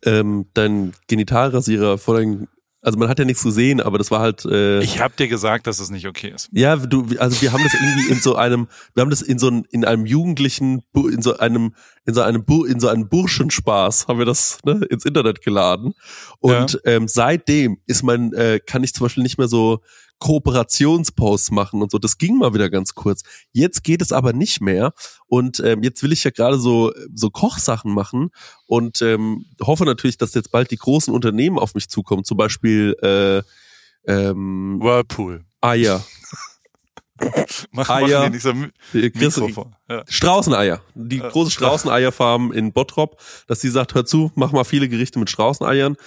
ähm, 0.06 0.48
dein 0.54 0.94
Genitalrasierer 1.08 1.98
vor 1.98 2.18
dein, 2.18 2.48
also 2.82 2.98
man 2.98 3.10
hat 3.10 3.20
ja 3.20 3.26
nichts 3.26 3.44
gesehen, 3.44 3.82
aber 3.82 3.98
das 3.98 4.12
war 4.12 4.22
halt 4.22 4.46
äh, 4.46 4.80
Ich 4.82 5.02
habe 5.02 5.14
dir 5.18 5.28
gesagt, 5.28 5.68
dass 5.68 5.80
es 5.80 5.90
nicht 5.90 6.08
okay 6.08 6.32
ist. 6.34 6.50
ja, 6.54 6.76
du, 6.76 7.08
also 7.18 7.42
wir 7.42 7.52
haben 7.52 7.64
das 7.64 7.74
irgendwie 7.74 8.12
in 8.12 8.22
so 8.22 8.36
einem, 8.36 8.68
wir 8.94 9.02
haben 9.02 9.10
das 9.10 9.22
in 9.22 9.40
so 9.40 9.48
einem, 9.48 9.66
in 9.72 9.84
einem 9.84 10.06
jugendlichen, 10.06 10.84
in 10.94 11.22
so 11.22 11.38
einem, 11.38 11.74
in 12.06 12.14
so 12.14 12.22
einem, 12.22 12.46
in 12.68 12.80
so 12.80 12.88
einem 12.88 13.10
Burschenspaß 13.10 14.08
haben 14.08 14.20
wir 14.20 14.26
das 14.26 14.60
ne, 14.64 14.86
ins 14.90 15.06
Internet 15.06 15.42
geladen. 15.42 15.94
Und 16.40 16.80
ähm, 16.86 17.08
seitdem 17.08 17.80
ist 17.88 18.04
mein, 18.04 18.32
äh, 18.34 18.60
kann 18.66 18.84
ich 18.84 18.94
zum 18.94 19.06
Beispiel 19.06 19.24
nicht 19.24 19.38
mehr 19.38 19.48
so 19.48 19.82
Kooperationsposts 20.20 21.52
machen 21.52 21.82
und 21.82 21.92
so. 21.92 21.98
Das 22.00 22.18
ging 22.18 22.38
mal 22.38 22.54
wieder 22.54 22.70
ganz 22.70 22.94
kurz. 22.96 23.22
Jetzt 23.52 23.84
geht 23.84 24.02
es 24.02 24.12
aber 24.12 24.34
nicht 24.34 24.62
mehr. 24.62 24.94
Und 25.28 25.60
ähm, 25.60 25.84
jetzt 25.84 26.02
will 26.04 26.12
ich 26.12 26.24
ja 26.24 26.32
gerade 26.32 26.58
so 26.60 26.92
so 27.14 27.30
Kochsachen 27.30 27.94
machen 27.94 28.30
und 28.66 29.02
ähm, 29.02 29.46
hoffe 29.62 29.86
natürlich, 29.86 30.18
dass 30.18 30.34
jetzt 30.34 30.52
bald 30.52 30.72
die 30.72 30.78
großen 30.78 31.14
Unternehmen 31.14 31.60
auf 31.60 31.74
mich 31.76 31.90
zukommen. 31.90 32.24
Zum 32.24 32.38
Beispiel 32.38 32.96
äh, 33.02 33.42
ähm, 34.12 34.80
Whirlpool. 34.82 35.46
Eier. 35.62 36.04
Mach, 37.72 37.90
Ah, 37.90 38.00
mach 38.02 38.08
ja. 38.08 38.24
in 38.26 38.34
dieser 38.34 38.54
Mi 38.54 38.68
Äh, 38.94 39.10
Chris- 39.10 39.38
Mikrofon. 39.38 39.76
Ja. 39.90 40.04
Straußeneier. 40.08 40.82
Die 40.94 41.20
große 41.20 41.50
Straußeneierfarm 41.52 42.52
in 42.52 42.74
Bottrop, 42.74 43.20
dass 43.48 43.60
sie 43.62 43.70
sagt, 43.70 43.96
hör 43.96 44.06
zu, 44.06 44.32
mach 44.36 44.52
mal 44.52 44.64
viele 44.66 44.88
Gerichte 44.88 45.18
mit 45.20 45.30
Straußeneiern. 45.30 45.98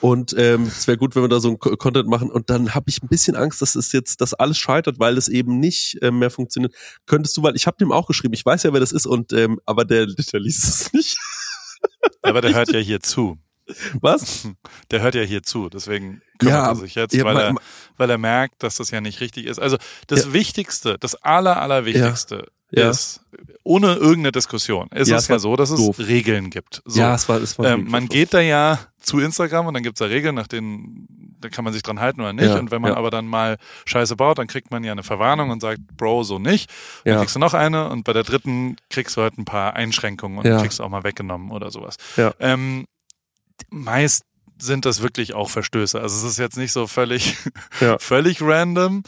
Und 0.00 0.34
ähm, 0.38 0.64
es 0.64 0.86
wäre 0.86 0.96
gut, 0.96 1.14
wenn 1.14 1.22
wir 1.22 1.28
da 1.28 1.40
so 1.40 1.50
ein 1.50 1.58
Co- 1.58 1.76
Content 1.76 2.08
machen. 2.08 2.30
Und 2.30 2.48
dann 2.48 2.74
habe 2.74 2.88
ich 2.88 3.02
ein 3.02 3.08
bisschen 3.08 3.36
Angst, 3.36 3.60
dass 3.60 3.74
es 3.74 3.92
jetzt, 3.92 4.20
dass 4.20 4.32
alles 4.32 4.56
scheitert, 4.58 4.98
weil 4.98 5.18
es 5.18 5.28
eben 5.28 5.60
nicht 5.60 6.00
äh, 6.02 6.10
mehr 6.10 6.30
funktioniert. 6.30 6.74
Könntest 7.06 7.36
du, 7.36 7.42
weil 7.42 7.54
ich 7.54 7.66
habe 7.66 7.76
dem 7.76 7.92
auch 7.92 8.06
geschrieben, 8.06 8.32
ich 8.32 8.44
weiß 8.46 8.62
ja, 8.62 8.72
wer 8.72 8.80
das 8.80 8.92
ist, 8.92 9.06
und 9.06 9.32
ähm, 9.32 9.60
aber 9.66 9.84
der, 9.84 10.06
der 10.06 10.40
liest 10.40 10.64
es 10.64 10.92
nicht. 10.92 11.18
Aber 12.22 12.40
der 12.40 12.54
hört 12.54 12.72
ja 12.72 12.78
hier 12.78 13.00
zu. 13.00 13.38
Was? 14.00 14.48
Der 14.90 15.00
hört 15.00 15.14
ja 15.14 15.22
hier 15.22 15.42
zu. 15.42 15.68
Deswegen 15.68 16.22
kümmert 16.38 16.54
Ja, 16.54 16.68
er 16.70 16.76
sich 16.76 16.94
jetzt, 16.94 17.14
ja, 17.14 17.24
weil, 17.24 17.36
er, 17.36 17.54
weil 17.98 18.10
er 18.10 18.18
merkt, 18.18 18.62
dass 18.62 18.76
das 18.76 18.90
ja 18.90 19.00
nicht 19.00 19.20
richtig 19.20 19.46
ist. 19.46 19.58
Also 19.58 19.76
das 20.08 20.32
Wichtigste, 20.32 20.96
das 20.98 21.14
aller, 21.14 21.60
allerwichtigste 21.60 22.46
Ja. 22.72 22.90
ist, 22.90 23.20
ohne 23.62 23.94
irgendeine 23.94 24.32
Diskussion, 24.32 24.88
ist 24.94 25.08
Ja, 25.08 25.16
es 25.16 25.24
es 25.24 25.28
ja 25.28 25.38
so, 25.38 25.56
dass 25.56 25.70
es 25.70 25.78
doof. 25.80 25.98
Regeln 25.98 26.50
gibt. 26.50 26.82
So. 26.84 27.00
Ja, 27.00 27.14
es 27.14 27.28
war, 27.28 27.40
es 27.40 27.58
war 27.58 27.66
ähm, 27.66 27.88
man 27.90 28.04
doof. 28.04 28.10
geht 28.10 28.34
da 28.34 28.40
ja 28.40 28.78
zu 29.00 29.18
Instagram 29.18 29.66
und 29.66 29.74
dann 29.74 29.82
gibt's 29.82 29.98
da 29.98 30.06
Regeln, 30.06 30.34
nach 30.34 30.46
denen 30.46 31.06
da 31.40 31.48
kann 31.48 31.64
man 31.64 31.72
sich 31.72 31.82
dran 31.82 32.00
halten 32.00 32.20
oder 32.20 32.34
nicht. 32.34 32.44
Ja, 32.48 32.58
und 32.58 32.70
wenn 32.70 32.82
man 32.82 32.92
aber 32.92 33.10
dann 33.10 33.26
mal 33.26 33.56
Scheiße 33.86 34.14
baut, 34.14 34.36
dann 34.38 34.46
kriegt 34.46 34.70
man 34.70 34.84
ja 34.84 34.92
eine 34.92 35.02
Verwarnung 35.02 35.48
und 35.48 35.60
sagt, 35.62 35.80
Bro, 35.96 36.24
so 36.24 36.38
nicht. 36.38 36.70
Dann 37.04 37.18
kriegst 37.20 37.34
du 37.34 37.38
noch 37.40 37.54
eine 37.54 37.88
und 37.88 38.04
bei 38.04 38.12
der 38.12 38.24
dritten 38.24 38.76
kriegst 38.90 39.16
du 39.16 39.22
halt 39.22 39.38
ein 39.38 39.46
paar 39.46 39.74
Einschränkungen 39.74 40.36
und 40.38 40.44
Ja. 40.46 40.60
kriegst 40.60 40.82
auch 40.82 40.90
mal 40.90 41.02
weggenommen 41.02 41.50
oder 41.50 41.70
sowas. 41.70 41.96
Ähm, 42.40 42.84
meist 43.70 44.24
sind 44.58 44.84
das 44.84 45.00
wirklich 45.02 45.32
auch 45.32 45.48
Verstöße. 45.48 45.98
Also 46.00 46.14
es 46.26 46.32
ist 46.32 46.38
jetzt 46.38 46.58
nicht 46.58 46.72
so 46.72 46.86
völlig, 46.86 47.36
völlig 47.98 48.42
random, 48.42 49.02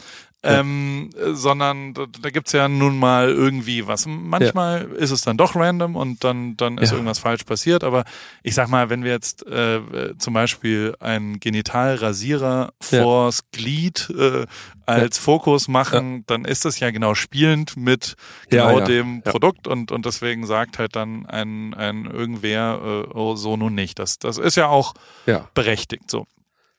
ähm, 0.45 1.09
sondern 1.31 1.93
da, 1.93 2.05
da 2.21 2.29
gibt's 2.29 2.51
ja 2.51 2.67
nun 2.67 2.99
mal 2.99 3.29
irgendwie 3.29 3.87
was. 3.87 4.05
Manchmal 4.05 4.83
ist 4.97 5.11
es 5.11 5.21
dann 5.21 5.37
doch 5.37 5.55
random 5.55 5.95
und 5.95 6.23
dann, 6.23 6.57
dann 6.57 6.77
ist 6.77 6.89
Ja. 6.91 6.97
irgendwas 6.97 7.19
falsch 7.19 7.43
passiert, 7.45 7.83
aber 7.83 8.03
ich 8.43 8.53
sag 8.53 8.67
mal, 8.67 8.89
wenn 8.89 9.03
wir 9.03 9.11
jetzt 9.11 9.45
äh, 9.47 9.79
zum 10.17 10.33
Beispiel 10.33 10.95
einen 10.99 11.39
Genitalrasierer 11.39 12.73
Ja. 12.91 13.01
vors 13.01 13.43
Glied 13.51 14.09
äh, 14.17 14.45
als 14.85 15.17
Fokus 15.17 15.67
machen, 15.69 16.25
dann 16.27 16.43
ist 16.45 16.65
das 16.65 16.79
ja 16.79 16.91
genau 16.91 17.15
spielend 17.15 17.77
mit 17.77 18.15
Ja, 18.51 18.67
genau 18.67 18.79
ja. 18.79 18.85
dem 18.85 19.21
Ja. 19.25 19.31
Produkt 19.31 19.67
und, 19.67 19.91
und 19.93 20.05
deswegen 20.05 20.45
sagt 20.45 20.77
halt 20.77 20.95
dann 20.95 21.25
ein, 21.25 21.73
ein 21.73 22.05
irgendwer 22.05 23.05
äh, 23.07 23.13
oh, 23.13 23.35
so 23.35 23.55
nun 23.55 23.75
nicht. 23.75 23.97
Das, 23.99 24.19
das 24.19 24.37
ist 24.37 24.55
ja 24.57 24.67
auch 24.67 24.93
Ja. 25.25 25.47
berechtigt 25.53 26.11
so. 26.11 26.27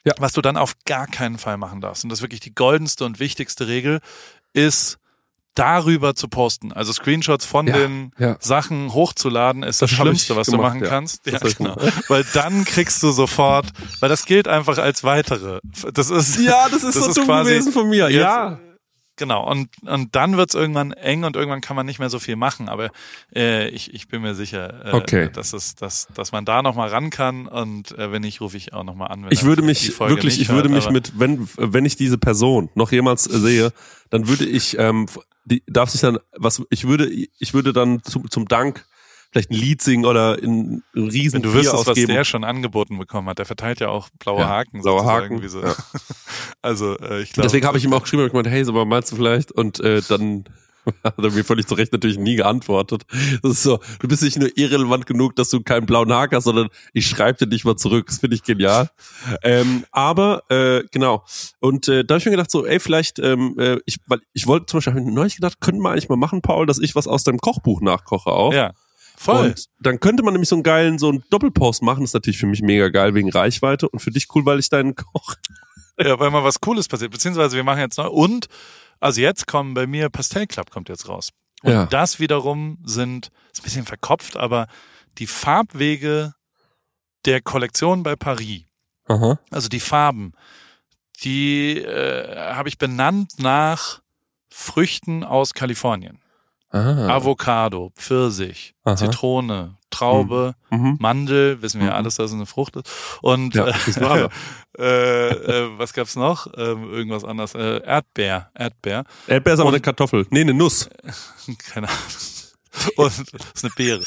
Ja. 0.04 0.12
Was 0.18 0.32
du 0.32 0.42
dann 0.42 0.56
auf 0.56 0.74
gar 0.84 1.06
keinen 1.06 1.38
Fall 1.38 1.56
machen 1.56 1.80
darfst, 1.80 2.04
und 2.04 2.10
das 2.10 2.18
ist 2.18 2.22
wirklich 2.22 2.40
die 2.40 2.54
goldenste 2.54 3.04
und 3.04 3.20
wichtigste 3.20 3.66
Regel, 3.68 4.00
ist 4.52 4.98
darüber 5.54 6.14
zu 6.16 6.26
posten. 6.28 6.72
Also 6.72 6.92
Screenshots 6.92 7.46
von 7.46 7.66
Ja, 7.68 7.74
den 7.78 8.10
ja. 8.18 8.36
Sachen 8.40 8.92
hochzuladen, 8.92 9.62
ist 9.62 9.80
das, 9.80 9.90
Das 9.90 9.96
Schlimmste, 9.98 10.34
was 10.36 10.48
gemacht, 10.48 10.58
du 10.60 10.62
machen 10.68 10.82
ja. 10.82 10.88
kannst. 10.88 11.26
Das 11.26 11.40
Ja, 11.42 11.48
genau. 11.56 11.76
Weil 12.08 12.24
dann 12.34 12.64
kriegst 12.64 13.02
du 13.04 13.12
sofort, 13.12 13.66
weil 14.00 14.08
das 14.08 14.24
gilt 14.26 14.48
einfach 14.48 14.76
als 14.78 15.04
weitere. 15.04 15.60
Das 15.92 16.10
ist 16.10 16.40
Ja, 16.40 16.68
das 16.68 16.82
ist 16.82 16.96
Das 16.96 17.04
so 17.04 17.08
ist 17.10 17.16
dumm 17.18 17.26
quasi 17.26 17.50
gewesen 17.52 17.72
von 17.72 17.88
mir. 17.88 18.08
jetzt- 18.10 18.20
Ja. 18.20 18.58
Genau, 19.16 19.48
und, 19.48 19.68
und 19.86 20.16
dann 20.16 20.36
wird's 20.36 20.54
irgendwann 20.54 20.90
eng 20.92 21.22
und 21.22 21.36
irgendwann 21.36 21.60
kann 21.60 21.76
man 21.76 21.86
nicht 21.86 22.00
mehr 22.00 22.10
so 22.10 22.18
viel 22.18 22.34
machen. 22.34 22.68
Aber 22.68 22.90
äh, 23.34 23.68
ich, 23.68 23.94
ich 23.94 24.08
bin 24.08 24.22
mir 24.22 24.34
sicher, 24.34 24.86
äh, 24.86 24.90
Okay. 24.92 25.30
dass, 25.32 25.52
es, 25.52 25.76
dass, 25.76 26.08
dass 26.14 26.32
man 26.32 26.44
da 26.44 26.62
nochmal 26.62 26.88
ran 26.88 27.10
kann. 27.10 27.46
Und 27.46 27.96
äh, 27.96 28.10
wenn 28.10 28.22
nicht, 28.22 28.40
rufe 28.40 28.56
ich 28.56 28.72
auch 28.72 28.82
nochmal 28.82 29.08
an. 29.12 29.22
Wenn 29.24 29.30
Ich 29.32 29.44
würde 29.44 29.62
mich 29.62 29.98
wirklich, 30.00 30.40
ich 30.40 30.48
würde 30.48 30.68
hört, 30.68 30.74
mich 30.74 30.84
aber- 30.86 30.92
mit, 30.94 31.12
wenn, 31.18 31.48
wenn 31.56 31.84
ich 31.84 31.94
diese 31.96 32.18
Person 32.18 32.70
noch 32.74 32.90
jemals 32.90 33.28
äh, 33.28 33.38
sehe, 33.38 33.72
dann 34.10 34.26
würde 34.26 34.46
ich, 34.46 34.76
ähm, 34.78 35.06
die, 35.44 35.62
darf 35.68 35.90
sich 35.90 36.00
dann, 36.00 36.18
was, 36.36 36.62
ich 36.70 36.86
würde, 36.88 37.08
ich 37.10 37.54
würde 37.54 37.72
dann 37.72 38.02
zum, 38.02 38.28
zum 38.30 38.48
Dank 38.48 38.84
vielleicht 39.34 39.50
ein 39.50 39.56
Lied 39.56 39.82
singen 39.82 40.06
oder 40.06 40.40
in 40.40 40.84
riesen 40.94 41.34
Wenn 41.34 41.42
du 41.42 41.54
wüsstest, 41.54 41.88
was 41.88 41.94
der 41.98 42.24
schon 42.24 42.44
angeboten 42.44 42.96
bekommen 42.98 43.28
hat, 43.28 43.38
der 43.38 43.46
verteilt 43.46 43.80
ja 43.80 43.88
auch 43.88 44.08
blaue 44.20 44.40
Ja, 44.40 44.48
Haken. 44.48 44.80
blaue 44.80 45.04
Haken, 45.04 45.46
so. 45.48 45.60
ja. 45.60 45.74
Also 46.62 46.96
äh, 46.98 47.20
ich 47.22 47.32
glaube. 47.32 47.48
Deswegen 47.48 47.66
habe 47.66 47.76
ich 47.76 47.84
ihm 47.84 47.92
auch 47.92 48.02
geschrieben, 48.02 48.24
ich 48.24 48.30
gemeint, 48.30 48.48
hey, 48.48 48.64
sag 48.64 48.74
mal, 48.74 48.84
meinst 48.84 49.10
du 49.10 49.16
vielleicht? 49.16 49.50
Und 49.50 49.80
äh, 49.80 50.02
dann 50.08 50.44
hat 51.04 51.18
er 51.18 51.30
mir 51.32 51.44
völlig 51.44 51.66
zu 51.66 51.74
Recht 51.74 51.92
natürlich 51.92 52.16
nie 52.16 52.36
geantwortet. 52.36 53.02
Das 53.42 53.52
ist 53.52 53.62
so, 53.64 53.80
du 53.98 54.06
bist 54.06 54.22
nicht 54.22 54.38
nur 54.38 54.50
irrelevant 54.56 55.06
genug, 55.06 55.34
dass 55.34 55.48
du 55.50 55.60
keinen 55.62 55.86
blauen 55.86 56.12
Haken 56.12 56.36
hast, 56.36 56.44
sondern 56.44 56.68
ich 56.92 57.08
schreibe 57.08 57.44
dir 57.44 57.50
nicht 57.50 57.64
mal 57.64 57.76
zurück. 57.76 58.06
Das 58.06 58.20
finde 58.20 58.36
ich 58.36 58.42
genial. 58.42 58.90
Ähm, 59.42 59.84
aber 59.90 60.42
äh, 60.48 60.84
genau. 60.90 61.24
Und 61.60 61.88
äh, 61.88 62.04
da 62.04 62.14
habe 62.14 62.18
ich 62.20 62.24
mir 62.24 62.30
gedacht, 62.32 62.50
so, 62.50 62.64
ey, 62.64 62.78
vielleicht, 62.78 63.18
ähm, 63.18 63.56
äh, 63.58 63.78
ich, 63.84 63.98
weil 64.06 64.20
ich 64.32 64.46
wollte 64.46 64.66
zum 64.66 64.78
Beispiel, 64.78 65.00
neulich 65.00 65.36
gedacht, 65.36 65.60
könnten 65.60 65.82
wir 65.82 65.90
eigentlich 65.90 66.08
mal 66.08 66.16
machen, 66.16 66.40
Paul, 66.40 66.66
dass 66.66 66.78
ich 66.78 66.94
was 66.94 67.06
aus 67.06 67.24
deinem 67.24 67.38
Kochbuch 67.38 67.80
nachkoche 67.80 68.30
auch. 68.30 68.52
Ja, 68.52 68.72
voll. 69.16 69.46
Und 69.48 69.68
dann 69.80 70.00
könnte 70.00 70.22
man 70.22 70.32
nämlich 70.34 70.48
so 70.48 70.56
einen 70.56 70.62
geilen, 70.62 70.98
so 70.98 71.08
einen 71.08 71.24
Doppelpost 71.30 71.82
machen. 71.82 72.00
Das 72.00 72.10
ist 72.10 72.14
natürlich 72.14 72.38
für 72.38 72.46
mich 72.46 72.62
mega 72.62 72.88
geil 72.88 73.14
wegen 73.14 73.30
Reichweite 73.30 73.88
und 73.88 74.00
für 74.00 74.10
dich 74.10 74.26
cool, 74.34 74.44
weil 74.46 74.58
ich 74.58 74.68
deinen 74.68 74.94
Koch. 74.96 75.34
Ja, 75.98 76.18
weil 76.18 76.30
mal 76.30 76.42
was 76.44 76.60
Cooles 76.60 76.88
passiert. 76.88 77.10
Beziehungsweise 77.12 77.56
wir 77.56 77.64
machen 77.64 77.80
jetzt 77.80 77.98
neu. 77.98 78.08
Und, 78.08 78.46
also 79.00 79.20
jetzt 79.20 79.46
kommen 79.46 79.74
bei 79.74 79.86
mir 79.86 80.08
Pastell 80.10 80.46
Club 80.46 80.70
kommt 80.70 80.88
jetzt 80.88 81.08
raus. 81.08 81.30
Und 81.62 81.72
Ja. 81.72 81.86
das 81.86 82.18
wiederum 82.20 82.78
sind, 82.84 83.30
ist 83.52 83.60
ein 83.60 83.64
bisschen 83.64 83.86
verkopft, 83.86 84.36
aber 84.36 84.66
die 85.18 85.26
Farbwege 85.26 86.34
der 87.24 87.40
Kollektion 87.40 88.02
bei 88.02 88.16
Paris. 88.16 88.62
Aha. 89.06 89.38
Also 89.50 89.68
die 89.68 89.80
Farben, 89.80 90.32
die 91.22 91.78
äh, 91.78 92.36
habe 92.54 92.68
ich 92.68 92.76
benannt 92.78 93.32
nach 93.38 94.00
Früchten 94.50 95.24
aus 95.24 95.54
Kalifornien. 95.54 96.20
Ah. 96.74 97.08
Avocado, 97.16 97.92
Pfirsich, 97.96 98.74
Aha. 98.84 98.96
Zitrone, 98.96 99.76
Traube, 99.90 100.54
Mhm. 100.70 100.96
Mandel, 100.98 101.62
wissen 101.62 101.78
wir 101.80 101.86
ja 101.86 101.92
Mhm. 101.92 101.98
alles, 101.98 102.16
dass 102.16 102.30
es 102.30 102.34
eine 102.34 102.46
Frucht 102.46 102.74
ist. 102.76 102.90
Und 103.22 103.54
Ja, 103.54 103.66
er. 103.66 104.28
äh, 104.78 105.28
äh, 105.28 105.78
was 105.78 105.92
gab's 105.92 106.16
noch? 106.16 106.48
Ähm, 106.56 106.92
irgendwas 106.92 107.22
anderes. 107.24 107.54
Äh, 107.54 107.80
Erdbeer, 107.84 108.50
Erdbeer. 108.54 109.04
Erdbeer 109.28 109.54
ist 109.54 109.60
aber 109.60 109.68
Und- 109.68 109.74
eine 109.74 109.82
Kartoffel. 109.82 110.26
Nee, 110.30 110.40
eine 110.40 110.54
Nuss. 110.54 110.88
Keine 111.72 111.88
Ahnung. 111.88 111.98
Und 112.96 113.12
das 113.32 113.52
ist 113.54 113.64
eine 113.64 113.72
Beere. 113.76 114.02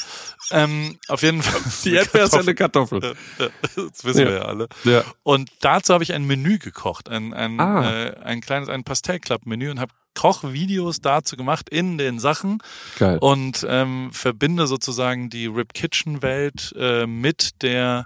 Ähm, 0.52 0.98
auf 1.08 1.22
jeden 1.22 1.42
Fall. 1.42 1.62
Die 1.86 1.94
Erdbeer 1.96 2.26
ist 2.26 2.34
ja 2.34 2.42
eine 2.42 2.54
Kartoffel. 2.54 3.16
Das 3.38 4.04
wissen 4.04 4.20
Ja. 4.22 4.28
wir 4.28 4.34
ja 4.36 4.42
alle. 4.42 4.68
Ja. 4.84 5.04
Und 5.24 5.50
dazu 5.62 5.94
habe 5.94 6.04
ich 6.04 6.12
ein 6.14 6.26
Menü 6.28 6.58
gekocht, 6.58 7.08
ein, 7.08 7.34
ein, 7.34 7.62
Ah. 7.62 7.90
äh, 8.08 8.18
ein 8.26 8.42
kleines, 8.42 8.68
ein 8.68 8.84
Pastell-Club-Menü 8.84 9.72
und 9.72 9.80
habe 9.80 9.94
Kochvideos 10.18 11.00
dazu 11.02 11.38
gemacht 11.38 11.70
in 11.70 11.98
den 11.98 12.20
Sachen 12.20 12.58
Geil. 12.98 13.18
und 13.22 13.66
ähm, 13.70 14.10
verbinde 14.12 14.66
sozusagen 14.68 15.30
die 15.30 15.46
Rip 15.46 15.74
Kitchen 15.74 16.22
Welt 16.22 16.74
äh, 16.78 17.06
mit 17.06 17.62
der 17.62 18.06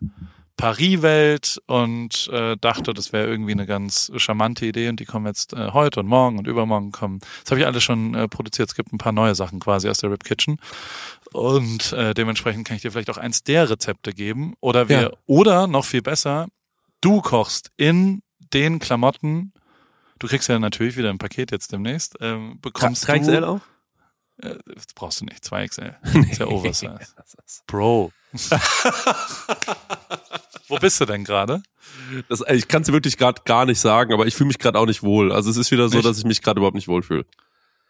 Paris 0.58 1.02
Welt 1.02 1.60
und 1.66 2.30
äh, 2.32 2.56
dachte, 2.60 2.94
das 2.94 3.14
wäre 3.14 3.26
irgendwie 3.28 3.54
eine 3.54 3.66
ganz 3.66 4.12
charmante 4.18 4.66
Idee 4.68 4.90
und 4.90 5.00
die 5.00 5.06
kommen 5.06 5.26
jetzt 5.26 5.54
äh, 5.54 5.72
heute 5.72 6.02
und 6.02 6.08
morgen 6.08 6.38
und 6.38 6.46
übermorgen 6.48 6.92
kommen. 6.92 7.20
Das 7.44 7.50
habe 7.52 7.62
ich 7.62 7.66
alles 7.66 7.82
schon 7.84 8.14
äh, 8.14 8.28
produziert. 8.28 8.70
Es 8.70 8.76
gibt 8.76 8.94
ein 8.94 9.00
paar 9.00 9.12
neue 9.14 9.34
Sachen 9.34 9.60
quasi 9.60 9.90
aus 9.90 9.98
der 10.00 10.12
Rip 10.12 10.24
Kitchen 10.24 10.60
und 11.34 11.94
äh, 11.94 12.14
dementsprechend 12.14 12.68
kann 12.68 12.76
ich 12.76 12.82
dir 12.84 12.92
vielleicht 12.92 13.10
auch 13.10 13.18
eins 13.18 13.44
der 13.44 13.70
Rezepte 13.70 14.12
geben 14.14 14.54
oder 14.60 14.88
wir 14.90 15.02
Ja. 15.02 15.10
oder 15.26 15.66
noch 15.66 15.86
viel 15.86 16.02
besser, 16.04 16.48
du 17.00 17.22
kochst 17.22 17.72
in 17.78 18.22
den 18.54 18.78
Klamotten. 18.80 19.54
Du 20.22 20.28
kriegst 20.28 20.48
ja 20.50 20.60
natürlich 20.60 20.98
wieder 20.98 21.10
ein 21.10 21.18
Paket 21.18 21.50
jetzt 21.50 21.72
demnächst. 21.72 22.16
Ähm, 22.22 22.60
bekommst 22.62 23.08
du, 23.08 23.12
3XL 23.12 23.44
auch? 23.44 23.62
äh, 24.38 24.56
das 24.68 24.86
brauchst 24.94 25.20
du 25.20 25.26
nicht. 25.26 25.44
2XL. 25.44 25.96
Ist 26.32 26.40
ja 26.40 26.46
Oversize. 26.46 27.00
Bro. 27.66 28.12
Wo 30.68 30.78
bist 30.78 31.02
du 31.02 31.06
denn 31.06 31.24
gerade? 31.24 31.64
Ich 32.50 32.68
kann 32.68 32.84
es 32.84 32.92
wirklich 32.92 33.18
gerade 33.18 33.42
gar 33.46 33.66
nicht 33.66 33.80
sagen, 33.80 34.14
aber 34.14 34.28
ich 34.28 34.36
fühle 34.36 34.50
mich 34.50 34.60
gerade 34.60 34.78
auch 34.78 34.86
nicht 34.86 35.02
wohl. 35.02 35.32
Also 35.32 35.50
es 35.50 35.58
ist 35.58 35.72
wieder 35.72 35.90
so, 35.90 35.98
Nicht? 35.98 36.08
dass 36.08 36.20
ich 36.20 36.24
mich 36.24 36.44
gerade 36.44 36.60
überhaupt 36.60 36.76
nicht 36.76 36.88
wohlfühle. 36.88 37.26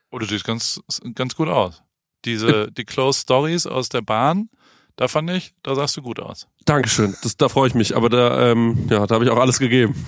Oh, 0.10 0.18
du 0.18 0.26
siehst 0.26 0.46
ganz, 0.46 0.80
ganz 1.14 1.36
gut 1.36 1.50
aus. 1.50 1.84
Diese, 2.24 2.72
die 2.78 2.86
Close 2.86 3.20
Stories 3.20 3.68
aus 3.68 3.90
der 3.90 4.02
Bahn, 4.04 4.50
da 4.96 5.10
fand 5.10 5.30
ich, 5.32 5.54
da 5.64 5.76
sahst 5.76 5.98
du 5.98 6.02
gut 6.02 6.22
aus. 6.22 6.48
Dankeschön. 6.64 7.14
Das, 7.24 7.36
da 7.36 7.50
freue 7.50 7.68
ich 7.68 7.76
mich. 7.76 7.94
Aber 7.98 8.08
da, 8.08 8.52
ähm, 8.52 8.88
ja, 8.90 9.06
da 9.06 9.16
habe 9.16 9.26
ich 9.26 9.32
auch 9.32 9.40
alles 9.40 9.60
gegeben. 9.60 10.08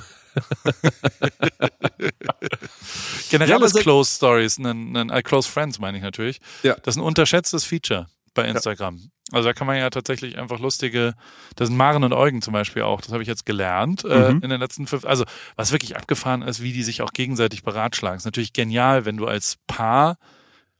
Generell 3.30 3.60
Ja, 3.60 3.66
ist 3.66 3.76
Close 3.80 4.16
Stories, 4.16 4.58
ein, 4.58 4.96
ein, 4.96 5.10
äh, 5.10 5.22
Close 5.22 5.50
Friends 5.50 5.80
meine 5.80 5.98
ich 5.98 6.04
natürlich. 6.04 6.40
Ja. 6.64 6.76
Das 6.84 6.96
ist 6.96 7.00
ein 7.02 7.06
unterschätztes 7.06 7.64
Feature 7.64 8.08
bei 8.34 8.46
Instagram. 8.46 9.10
Also 9.32 9.48
da 9.50 9.54
kann 9.54 9.68
man 9.68 9.78
ja 9.78 9.90
tatsächlich 9.90 10.38
einfach 10.38 10.60
lustige, 10.60 11.14
das 11.56 11.70
sind 11.70 11.78
Maren 11.78 12.04
und 12.04 12.14
Eugen 12.14 12.42
zum 12.42 12.54
Beispiel 12.54 12.84
auch, 12.84 13.02
das 13.02 13.12
habe 13.12 13.24
ich 13.24 13.28
jetzt 13.28 13.46
gelernt 13.46 14.04
äh, 14.06 14.32
Mhm. 14.32 14.42
in 14.44 14.50
den 14.50 14.60
letzten 14.60 14.86
fünf, 14.86 15.06
also 15.06 15.24
was 15.56 15.72
wirklich 15.72 15.96
abgefahren 15.96 16.42
ist, 16.42 16.62
wie 16.62 16.74
die 16.74 16.84
sich 16.84 17.02
auch 17.02 17.14
gegenseitig 17.14 17.64
beratschlagen. 17.64 18.18
Ist 18.18 18.26
natürlich 18.26 18.54
genial, 18.54 19.06
wenn 19.06 19.18
du 19.18 19.26
als 19.28 19.58
Paar 19.66 20.18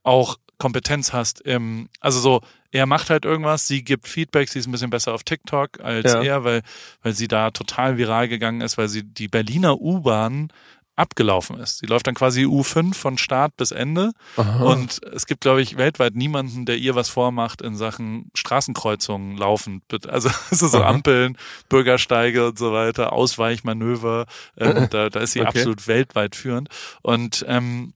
auch 0.02 0.36
Kompetenz 0.58 1.12
hast 1.12 1.40
im, 1.40 1.88
also 2.00 2.20
so, 2.20 2.40
er 2.74 2.86
macht 2.86 3.08
halt 3.08 3.24
irgendwas, 3.24 3.66
sie 3.68 3.84
gibt 3.84 4.08
Feedback, 4.08 4.48
sie 4.48 4.58
ist 4.58 4.66
ein 4.66 4.72
bisschen 4.72 4.90
besser 4.90 5.14
auf 5.14 5.22
TikTok 5.22 5.80
als 5.80 6.12
Ja. 6.12 6.22
er, 6.22 6.44
weil, 6.44 6.62
weil 7.02 7.12
sie 7.14 7.28
da 7.28 7.50
total 7.52 7.96
viral 7.98 8.28
gegangen 8.28 8.60
ist, 8.60 8.76
weil 8.76 8.88
sie 8.88 9.04
die 9.04 9.28
Berliner 9.28 9.80
U-Bahn 9.80 10.48
abgelaufen 10.96 11.58
ist. 11.58 11.78
Sie 11.78 11.86
läuft 11.86 12.06
dann 12.06 12.14
quasi 12.14 12.44
U5 12.46 12.94
von 12.94 13.18
Start 13.18 13.56
bis 13.56 13.72
Ende. 13.72 14.12
Und 14.36 15.00
es 15.12 15.26
gibt, 15.26 15.40
glaube 15.40 15.60
ich, 15.60 15.76
weltweit 15.76 16.14
niemanden, 16.14 16.66
der 16.66 16.76
ihr 16.76 16.94
was 16.94 17.08
vormacht 17.08 17.62
in 17.62 17.74
Sachen 17.76 18.30
Straßenkreuzungen 18.34 19.36
laufend. 19.36 19.82
Also 20.08 20.30
so 20.50 20.66
Aha. 20.80 20.88
Ampeln, 20.90 21.36
Bürgersteige 21.68 22.46
und 22.46 22.58
so 22.58 22.72
weiter, 22.72 23.12
Ausweichmanöver. 23.12 24.26
Ähm, 24.56 24.86
da, 24.90 25.10
da 25.10 25.20
ist 25.20 25.32
sie 25.32 25.40
Okay. 25.40 25.48
absolut 25.48 25.86
weltweit 25.88 26.36
führend. 26.36 26.68
Und 27.02 27.44
ähm, 27.48 27.92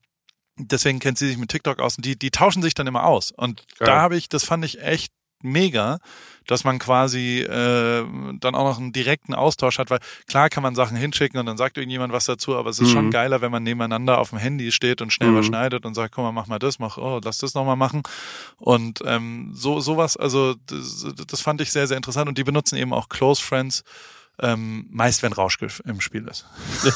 deswegen 0.59 0.99
kennt 0.99 1.17
sie 1.17 1.27
sich 1.27 1.37
mit 1.37 1.49
TikTok 1.49 1.79
aus 1.79 1.97
und 1.97 2.05
die, 2.05 2.17
die 2.17 2.31
tauschen 2.31 2.61
sich 2.61 2.73
dann 2.73 2.87
immer 2.87 3.05
aus. 3.05 3.31
Und 3.31 3.65
Geil. 3.79 3.87
da 3.87 4.01
habe 4.01 4.17
ich, 4.17 4.29
das 4.29 4.43
fand 4.43 4.63
ich 4.65 4.81
echt 4.81 5.11
mega, 5.41 5.99
dass 6.47 6.65
man 6.65 6.79
quasi 6.79 7.39
äh, 7.39 8.05
dann 8.39 8.55
auch 8.55 8.65
noch 8.65 8.77
einen 8.77 8.91
direkten 8.91 9.33
Austausch 9.33 9.79
hat, 9.79 9.89
weil 9.89 9.99
klar 10.27 10.49
kann 10.49 10.63
man 10.63 10.75
Sachen 10.75 10.97
hinschicken 10.97 11.39
und 11.39 11.45
dann 11.45 11.55
sagt 11.55 11.77
irgendjemand 11.77 12.11
was 12.11 12.25
dazu, 12.25 12.57
aber 12.57 12.71
es 12.71 12.79
ist 12.79 12.89
Mhm. 12.89 12.93
schon 12.93 13.11
geiler, 13.11 13.39
wenn 13.39 13.51
man 13.51 13.63
nebeneinander 13.63 14.17
auf 14.19 14.31
dem 14.31 14.37
Handy 14.39 14.73
steht 14.73 15.01
und 15.01 15.13
schnell 15.13 15.31
Mhm. 15.31 15.35
was 15.37 15.45
schneidet 15.45 15.85
und 15.85 15.93
sagt, 15.93 16.13
guck 16.13 16.25
mal, 16.25 16.33
mach 16.33 16.47
mal 16.47 16.59
das, 16.59 16.77
mach, 16.79 16.97
oh, 16.97 17.21
lass 17.23 17.37
das 17.37 17.53
nochmal 17.53 17.77
machen. 17.77 18.03
Und 18.57 19.01
ähm, 19.05 19.51
so 19.53 19.79
sowas, 19.79 20.17
also 20.17 20.55
das, 20.65 21.05
das 21.25 21.39
fand 21.39 21.61
ich 21.61 21.71
sehr, 21.71 21.87
sehr 21.87 21.95
interessant 21.95 22.27
und 22.27 22.37
die 22.37 22.43
benutzen 22.43 22.75
eben 22.75 22.91
auch 22.91 23.07
Close 23.07 23.41
Friends, 23.41 23.83
ähm, 24.41 24.87
meist 24.89 25.23
wenn 25.23 25.33
Rauschgill 25.33 25.69
im 25.85 26.01
Spiel 26.01 26.27
ist. 26.27 26.45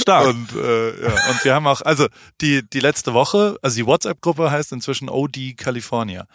Stark. 0.00 0.28
Und, 0.28 0.52
äh, 0.54 1.02
ja, 1.02 1.12
und 1.30 1.44
wir 1.44 1.54
haben 1.54 1.66
auch, 1.66 1.82
also 1.82 2.06
die, 2.40 2.62
die 2.68 2.80
letzte 2.80 3.14
Woche, 3.14 3.56
also 3.62 3.76
die 3.76 3.86
WhatsApp-Gruppe 3.86 4.50
heißt 4.50 4.72
inzwischen 4.72 5.08
OD 5.08 5.56
California. 5.56 6.26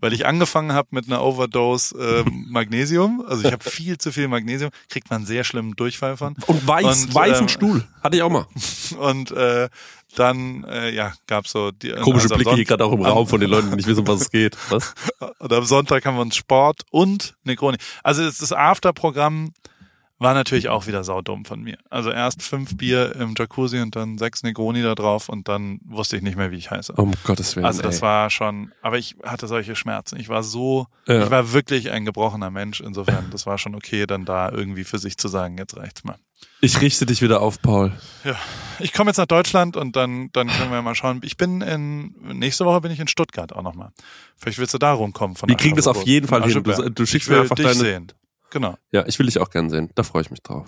weil 0.00 0.12
ich 0.12 0.26
angefangen 0.26 0.72
habe 0.72 0.88
mit 0.92 1.06
einer 1.06 1.22
Overdose 1.22 2.24
äh, 2.24 2.30
Magnesium. 2.30 3.24
Also 3.26 3.46
ich 3.46 3.52
habe 3.52 3.68
viel 3.68 3.98
zu 3.98 4.12
viel 4.12 4.28
Magnesium, 4.28 4.70
kriegt 4.88 5.10
man 5.10 5.26
sehr 5.26 5.44
schlimmen 5.44 5.74
Durchfall 5.74 6.16
von. 6.16 6.36
Und 6.46 6.66
weiß, 6.66 7.06
Und, 7.06 7.14
weißen 7.14 7.42
ähm, 7.42 7.48
Stuhl. 7.48 7.84
Hatte 8.02 8.16
ich 8.16 8.22
auch 8.22 8.30
mal. 8.30 8.46
Und 8.98 9.30
äh, 9.32 9.68
dann 10.16 10.64
äh, 10.64 10.90
ja 10.94 11.12
gab's 11.26 11.50
so 11.52 11.70
die 11.70 11.90
Komische 11.90 12.24
also 12.24 12.36
Blicke 12.36 12.54
hier 12.54 12.64
gerade 12.64 12.84
auch 12.84 12.92
im 12.92 13.02
Raum 13.02 13.26
von 13.26 13.40
den 13.40 13.50
Leuten, 13.50 13.70
die 13.70 13.76
nicht 13.76 13.88
wissen, 13.88 14.00
um 14.00 14.08
was 14.08 14.22
es 14.22 14.30
geht. 14.30 14.56
Was? 14.70 14.94
Und 15.38 15.52
am 15.52 15.64
Sonntag 15.64 16.04
haben 16.06 16.16
wir 16.16 16.22
uns 16.22 16.36
Sport 16.36 16.82
und 16.90 17.36
Negroni. 17.44 17.78
Also 18.02 18.24
das, 18.24 18.38
das 18.38 18.52
Afterprogramm 18.52 19.52
war 20.20 20.34
natürlich 20.34 20.68
auch 20.68 20.86
wieder 20.86 21.04
saudumm 21.04 21.44
von 21.44 21.60
mir. 21.62 21.78
Also 21.90 22.10
erst 22.10 22.42
fünf 22.42 22.76
Bier 22.76 23.14
im 23.16 23.34
Jacuzzi 23.38 23.80
und 23.80 23.94
dann 23.94 24.18
sechs 24.18 24.42
Negroni 24.42 24.82
da 24.82 24.94
drauf 24.94 25.28
und 25.28 25.46
dann 25.48 25.78
wusste 25.84 26.16
ich 26.16 26.22
nicht 26.22 26.36
mehr, 26.36 26.50
wie 26.50 26.56
ich 26.56 26.70
heiße. 26.70 26.92
Um 26.94 27.12
Gottes 27.24 27.54
Willen. 27.54 27.66
Also 27.66 27.82
das 27.82 27.96
ey. 27.96 28.02
war 28.02 28.28
schon, 28.30 28.72
aber 28.82 28.98
ich 28.98 29.14
hatte 29.24 29.46
solche 29.46 29.76
Schmerzen. 29.76 30.18
Ich 30.18 30.28
war 30.28 30.42
so, 30.42 30.86
Ja. 31.06 31.22
ich 31.24 31.30
war 31.30 31.52
wirklich 31.52 31.90
ein 31.90 32.04
gebrochener 32.04 32.50
Mensch. 32.50 32.80
Insofern, 32.80 33.30
das 33.30 33.46
war 33.46 33.58
schon 33.58 33.74
okay, 33.76 34.06
dann 34.06 34.24
da 34.24 34.50
irgendwie 34.50 34.84
für 34.84 34.98
sich 34.98 35.16
zu 35.16 35.28
sagen, 35.28 35.56
jetzt 35.58 35.76
reicht's 35.76 36.02
mal. 36.04 36.16
Ich 36.60 36.80
richte 36.80 37.06
dich 37.06 37.22
wieder 37.22 37.40
auf, 37.40 37.62
Paul. 37.62 37.92
Ja, 38.24 38.34
ich 38.80 38.92
komme 38.92 39.10
jetzt 39.10 39.18
nach 39.18 39.26
Deutschland 39.26 39.76
und 39.76 39.94
dann, 39.94 40.30
dann 40.32 40.48
können 40.48 40.70
wir 40.72 40.82
mal 40.82 40.94
schauen. 40.96 41.20
Ich 41.22 41.36
bin 41.36 41.60
in, 41.60 42.14
nächste 42.38 42.64
Woche 42.64 42.80
bin 42.80 42.90
ich 42.90 42.98
in 42.98 43.06
Stuttgart 43.08 43.52
auch 43.52 43.62
nochmal. 43.62 43.90
Vielleicht 44.36 44.58
willst 44.58 44.74
du 44.74 44.78
da 44.78 44.92
rumkommen 44.92 45.36
von 45.36 45.48
Wir 45.48 45.56
kriegen 45.56 45.76
das 45.76 45.86
auf 45.86 46.04
jeden 46.04 46.26
Fall 46.26 46.42
hin. 46.44 46.62
Du, 46.62 46.90
du 46.90 47.06
schickst 47.06 47.28
mir 47.30 47.40
einfach 47.40 47.54
dich 47.56 47.66
deine. 47.66 47.78
sehen. 47.78 48.12
Genau. 48.50 48.76
Ja, 48.92 49.04
ich 49.06 49.18
will 49.18 49.26
dich 49.26 49.38
auch 49.38 49.50
gern 49.50 49.70
sehen. 49.70 49.90
Da 49.94 50.02
freue 50.02 50.22
ich 50.22 50.30
mich 50.30 50.42
drauf. 50.42 50.66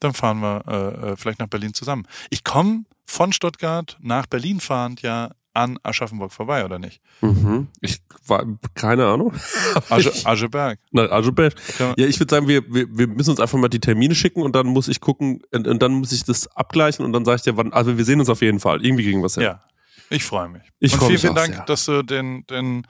Dann 0.00 0.14
fahren 0.14 0.40
wir 0.40 0.62
äh, 0.68 1.10
äh, 1.12 1.16
vielleicht 1.16 1.40
nach 1.40 1.48
Berlin 1.48 1.74
zusammen. 1.74 2.06
Ich 2.30 2.44
komme 2.44 2.84
von 3.04 3.32
Stuttgart 3.32 3.96
nach 4.00 4.26
Berlin 4.26 4.60
fahrend 4.60 5.02
ja 5.02 5.30
an 5.54 5.78
Aschaffenburg 5.82 6.32
vorbei, 6.32 6.64
oder 6.64 6.78
nicht? 6.78 7.00
Mhm. 7.20 7.66
Ich 7.80 8.00
war 8.26 8.44
keine 8.74 9.06
Ahnung. 9.06 9.34
Asche, 9.88 10.12
Ascheberg. 10.24 10.78
Na, 10.92 11.20
Bert. 11.30 11.56
Können 11.76 11.94
Ja, 11.96 12.06
ich 12.06 12.20
würde 12.20 12.30
sagen, 12.34 12.46
wir, 12.46 12.62
wir, 12.72 12.86
wir 12.96 13.08
müssen 13.08 13.30
uns 13.30 13.40
einfach 13.40 13.58
mal 13.58 13.68
die 13.68 13.80
Termine 13.80 14.14
schicken 14.14 14.42
und 14.42 14.54
dann 14.54 14.66
muss 14.68 14.86
ich 14.86 15.00
gucken 15.00 15.42
und, 15.52 15.66
und 15.66 15.82
dann 15.82 15.92
muss 15.92 16.12
ich 16.12 16.24
das 16.24 16.46
abgleichen 16.56 17.04
und 17.04 17.12
dann 17.12 17.24
sage 17.24 17.36
ich 17.36 17.42
dir, 17.42 17.56
wann. 17.56 17.72
Also 17.72 17.96
wir 17.98 18.04
sehen 18.04 18.20
uns 18.20 18.28
auf 18.28 18.40
jeden 18.40 18.60
Fall. 18.60 18.84
Irgendwie 18.84 19.02
kriegen 19.04 19.20
wir 19.20 19.26
es 19.26 19.34
Ja. 19.36 19.42
hin. 19.42 19.50
ja. 19.50 19.62
Ich 20.10 20.24
freue 20.24 20.48
mich. 20.48 20.62
Ich 20.78 20.92
Und 20.94 21.06
vielen, 21.06 21.18
vielen 21.18 21.34
Dank, 21.34 21.54
sehr. 21.54 21.64
dass 21.64 21.84
du 21.84 22.02
den, 22.02 22.46
den, 22.46 22.86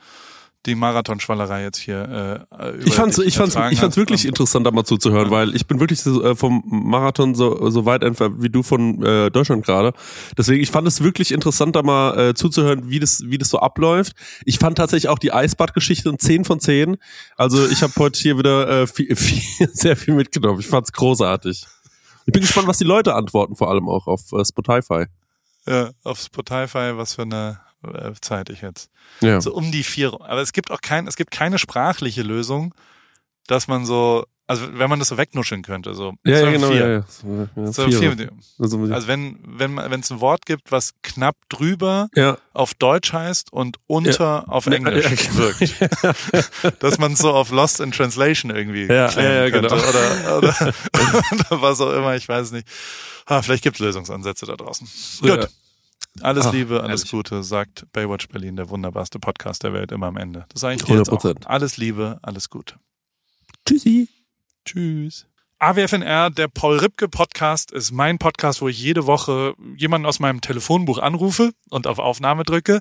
die 0.69 0.75
Marathonschwallerei 0.75 1.63
jetzt 1.63 1.79
hier 1.79 2.47
äh, 2.51 2.69
über 2.71 2.87
Ich 2.87 2.95
fand's, 2.95 3.19
ich 3.19 3.37
fand's, 3.37 3.57
ich 3.71 3.81
fand's 3.81 3.97
wirklich 3.97 4.27
interessant, 4.27 4.67
da 4.67 4.71
mal 4.71 4.85
zuzuhören, 4.85 5.31
weil 5.31 5.57
ich 5.57 5.67
bin 5.67 5.81
wirklich 5.81 6.01
so, 6.01 6.23
äh, 6.23 6.37
vom 6.37 6.63
Marathon 6.67 7.35
so, 7.35 7.71
so 7.71 7.85
weit 7.85 8.03
entfernt 8.03 8.37
wie 8.39 8.51
du 8.51 8.63
von 8.63 9.03
äh, 9.03 9.31
Deutschland 9.31 9.65
gerade. 9.65 9.93
Deswegen, 10.37 10.63
ich 10.63 10.71
fand 10.71 10.87
es 10.87 11.03
wirklich 11.03 11.33
interessant, 11.33 11.75
da 11.75 11.83
mal 11.83 12.19
äh, 12.19 12.35
zuzuhören, 12.35 12.89
wie 12.91 13.01
das, 13.01 13.23
wie 13.25 13.39
das 13.39 13.49
so 13.49 13.59
abläuft. 13.59 14.13
Ich 14.45 14.59
fand 14.59 14.79
tatsächlich 14.79 15.09
auch 15.09 15.19
die 15.19 15.33
Eisbadgeschichte 15.33 16.11
ein 16.11 16.19
10 16.19 16.45
von 16.45 16.61
10. 16.61 16.97
Also 17.37 17.67
ich 17.67 17.83
habe 17.83 17.93
heute 17.97 18.21
hier 18.21 18.39
wieder 18.39 18.83
äh, 18.83 18.87
viel, 18.87 19.17
viel, 19.17 19.69
sehr 19.73 19.97
viel 19.97 20.15
mitgenommen. 20.15 20.61
Ich 20.61 20.69
fand's 20.69 20.93
großartig. 20.93 21.67
Ich 22.27 22.33
bin 22.33 22.43
gespannt, 22.43 22.69
was 22.69 22.79
die 22.79 22.85
Leute 22.85 23.15
antworten, 23.15 23.57
vor 23.57 23.71
allem 23.71 23.89
auch 23.89 24.07
auf 24.07 24.33
äh, 24.33 24.45
Spotify. 24.45 25.07
Ja, 25.67 25.91
auf 26.05 26.21
Spotify, 26.21 26.93
was 26.95 27.15
für 27.15 27.23
eine 27.23 27.59
äh, 27.83 28.13
Zeit 28.21 28.51
ich 28.51 28.63
jetzt. 28.63 28.91
Ja. 29.21 29.41
So 29.41 29.55
um 29.55 29.71
die 29.73 29.83
vier. 29.83 30.13
Aber 30.21 30.41
es 30.41 30.53
gibt 30.53 30.71
auch 30.71 30.81
kein, 30.81 31.07
es 31.07 31.17
gibt 31.17 31.31
keine 31.31 31.59
sprachliche 31.59 32.23
Lösung, 32.23 32.75
dass 33.47 33.69
man 33.69 33.87
so, 33.87 34.25
also 34.47 34.67
wenn 34.73 34.89
man 34.89 34.99
das 34.99 35.09
so 35.09 35.19
wegnuscheln 35.19 35.63
könnte, 35.63 35.95
so. 35.95 36.15
Ja, 36.25 36.41
ja, 36.41 36.51
genau, 36.51 36.69
vier. 36.69 36.81
ja, 36.81 36.89
ja. 36.89 37.73
So, 37.73 37.85
vier. 37.85 38.17
vier. 38.17 38.31
Also, 38.59 38.79
Also 38.93 39.09
wenn, 39.09 39.39
wenn 39.45 39.77
wenn 39.77 40.01
es 40.01 40.11
ein 40.11 40.21
Wort 40.21 40.47
gibt, 40.47 40.73
was 40.73 40.95
knapp 41.03 41.37
drüber 41.49 42.09
ja. 42.15 42.39
auf 42.55 42.75
Deutsch 42.75 43.13
heißt 43.13 43.53
und 43.53 43.79
unter 43.87 44.45
auf 44.49 44.67
Englisch 44.67 45.07
genau. 45.07 45.39
wirkt, 45.39 46.83
dass 46.83 46.99
man 46.99 47.15
so 47.15 47.33
auf 47.33 47.51
Lost 47.51 47.81
in 47.81 47.93
Translation 47.93 48.51
irgendwie 48.51 48.87
Ja, 48.87 49.11
ja, 49.11 49.45
ja, 49.45 49.51
könnte 49.51 49.69
genau. 49.69 49.89
oder, 49.89 50.39
oder, 50.39 50.57
oder 51.51 51.63
was 51.63 51.81
auch 51.81 51.93
immer, 51.93 52.17
ich 52.17 52.29
weiß 52.29 52.53
nicht. 52.53 52.67
Ah, 53.27 53.43
vielleicht 53.43 53.63
gibt 53.63 53.77
es 53.77 53.81
Lösungsansätze 53.81 54.47
da 54.47 54.57
draußen. 54.57 54.89
Gut. 55.21 55.49
Alles 56.23 56.47
Ach, 56.47 56.53
Liebe, 56.53 56.83
alles 56.83 57.03
ehrlich. 57.03 57.11
Gute, 57.11 57.43
sagt 57.43 57.87
Baywatch 57.93 58.29
Berlin, 58.29 58.57
der 58.57 58.71
wunderbarste 58.71 59.19
Podcast 59.19 59.63
der 59.63 59.73
Welt, 59.73 59.93
immer 59.93 60.07
am 60.07 60.17
Ende. 60.17 60.47
Das 60.51 60.61
sage 60.61 60.77
ich 60.77 60.83
dir 60.83 60.97
jetzt 60.97 61.11
auch. 61.11 61.23
100%. 61.23 61.47
Alles 61.47 61.77
Liebe, 61.77 62.19
alles 62.23 62.49
Gute. 62.51 62.77
Tschüssi. 63.67 64.09
Tschüss. 64.65 65.27
AWFNR, 65.61 66.31
der 66.31 66.47
Paul 66.47 66.79
Ripke 66.79 67.09
Podcast, 67.09 67.73
ist 67.73 67.91
mein 67.91 68.19
Podcast, 68.19 68.63
wo 68.63 68.69
ich 68.69 68.81
jede 68.81 69.07
Woche 69.07 69.55
jemanden 69.77 70.07
aus 70.07 70.21
meinem 70.21 70.41
Telefonbuch 70.41 70.99
anrufe 70.99 71.53
und 71.69 71.89
auf 71.89 71.99
Aufnahme 71.99 72.45
drücke. 72.45 72.81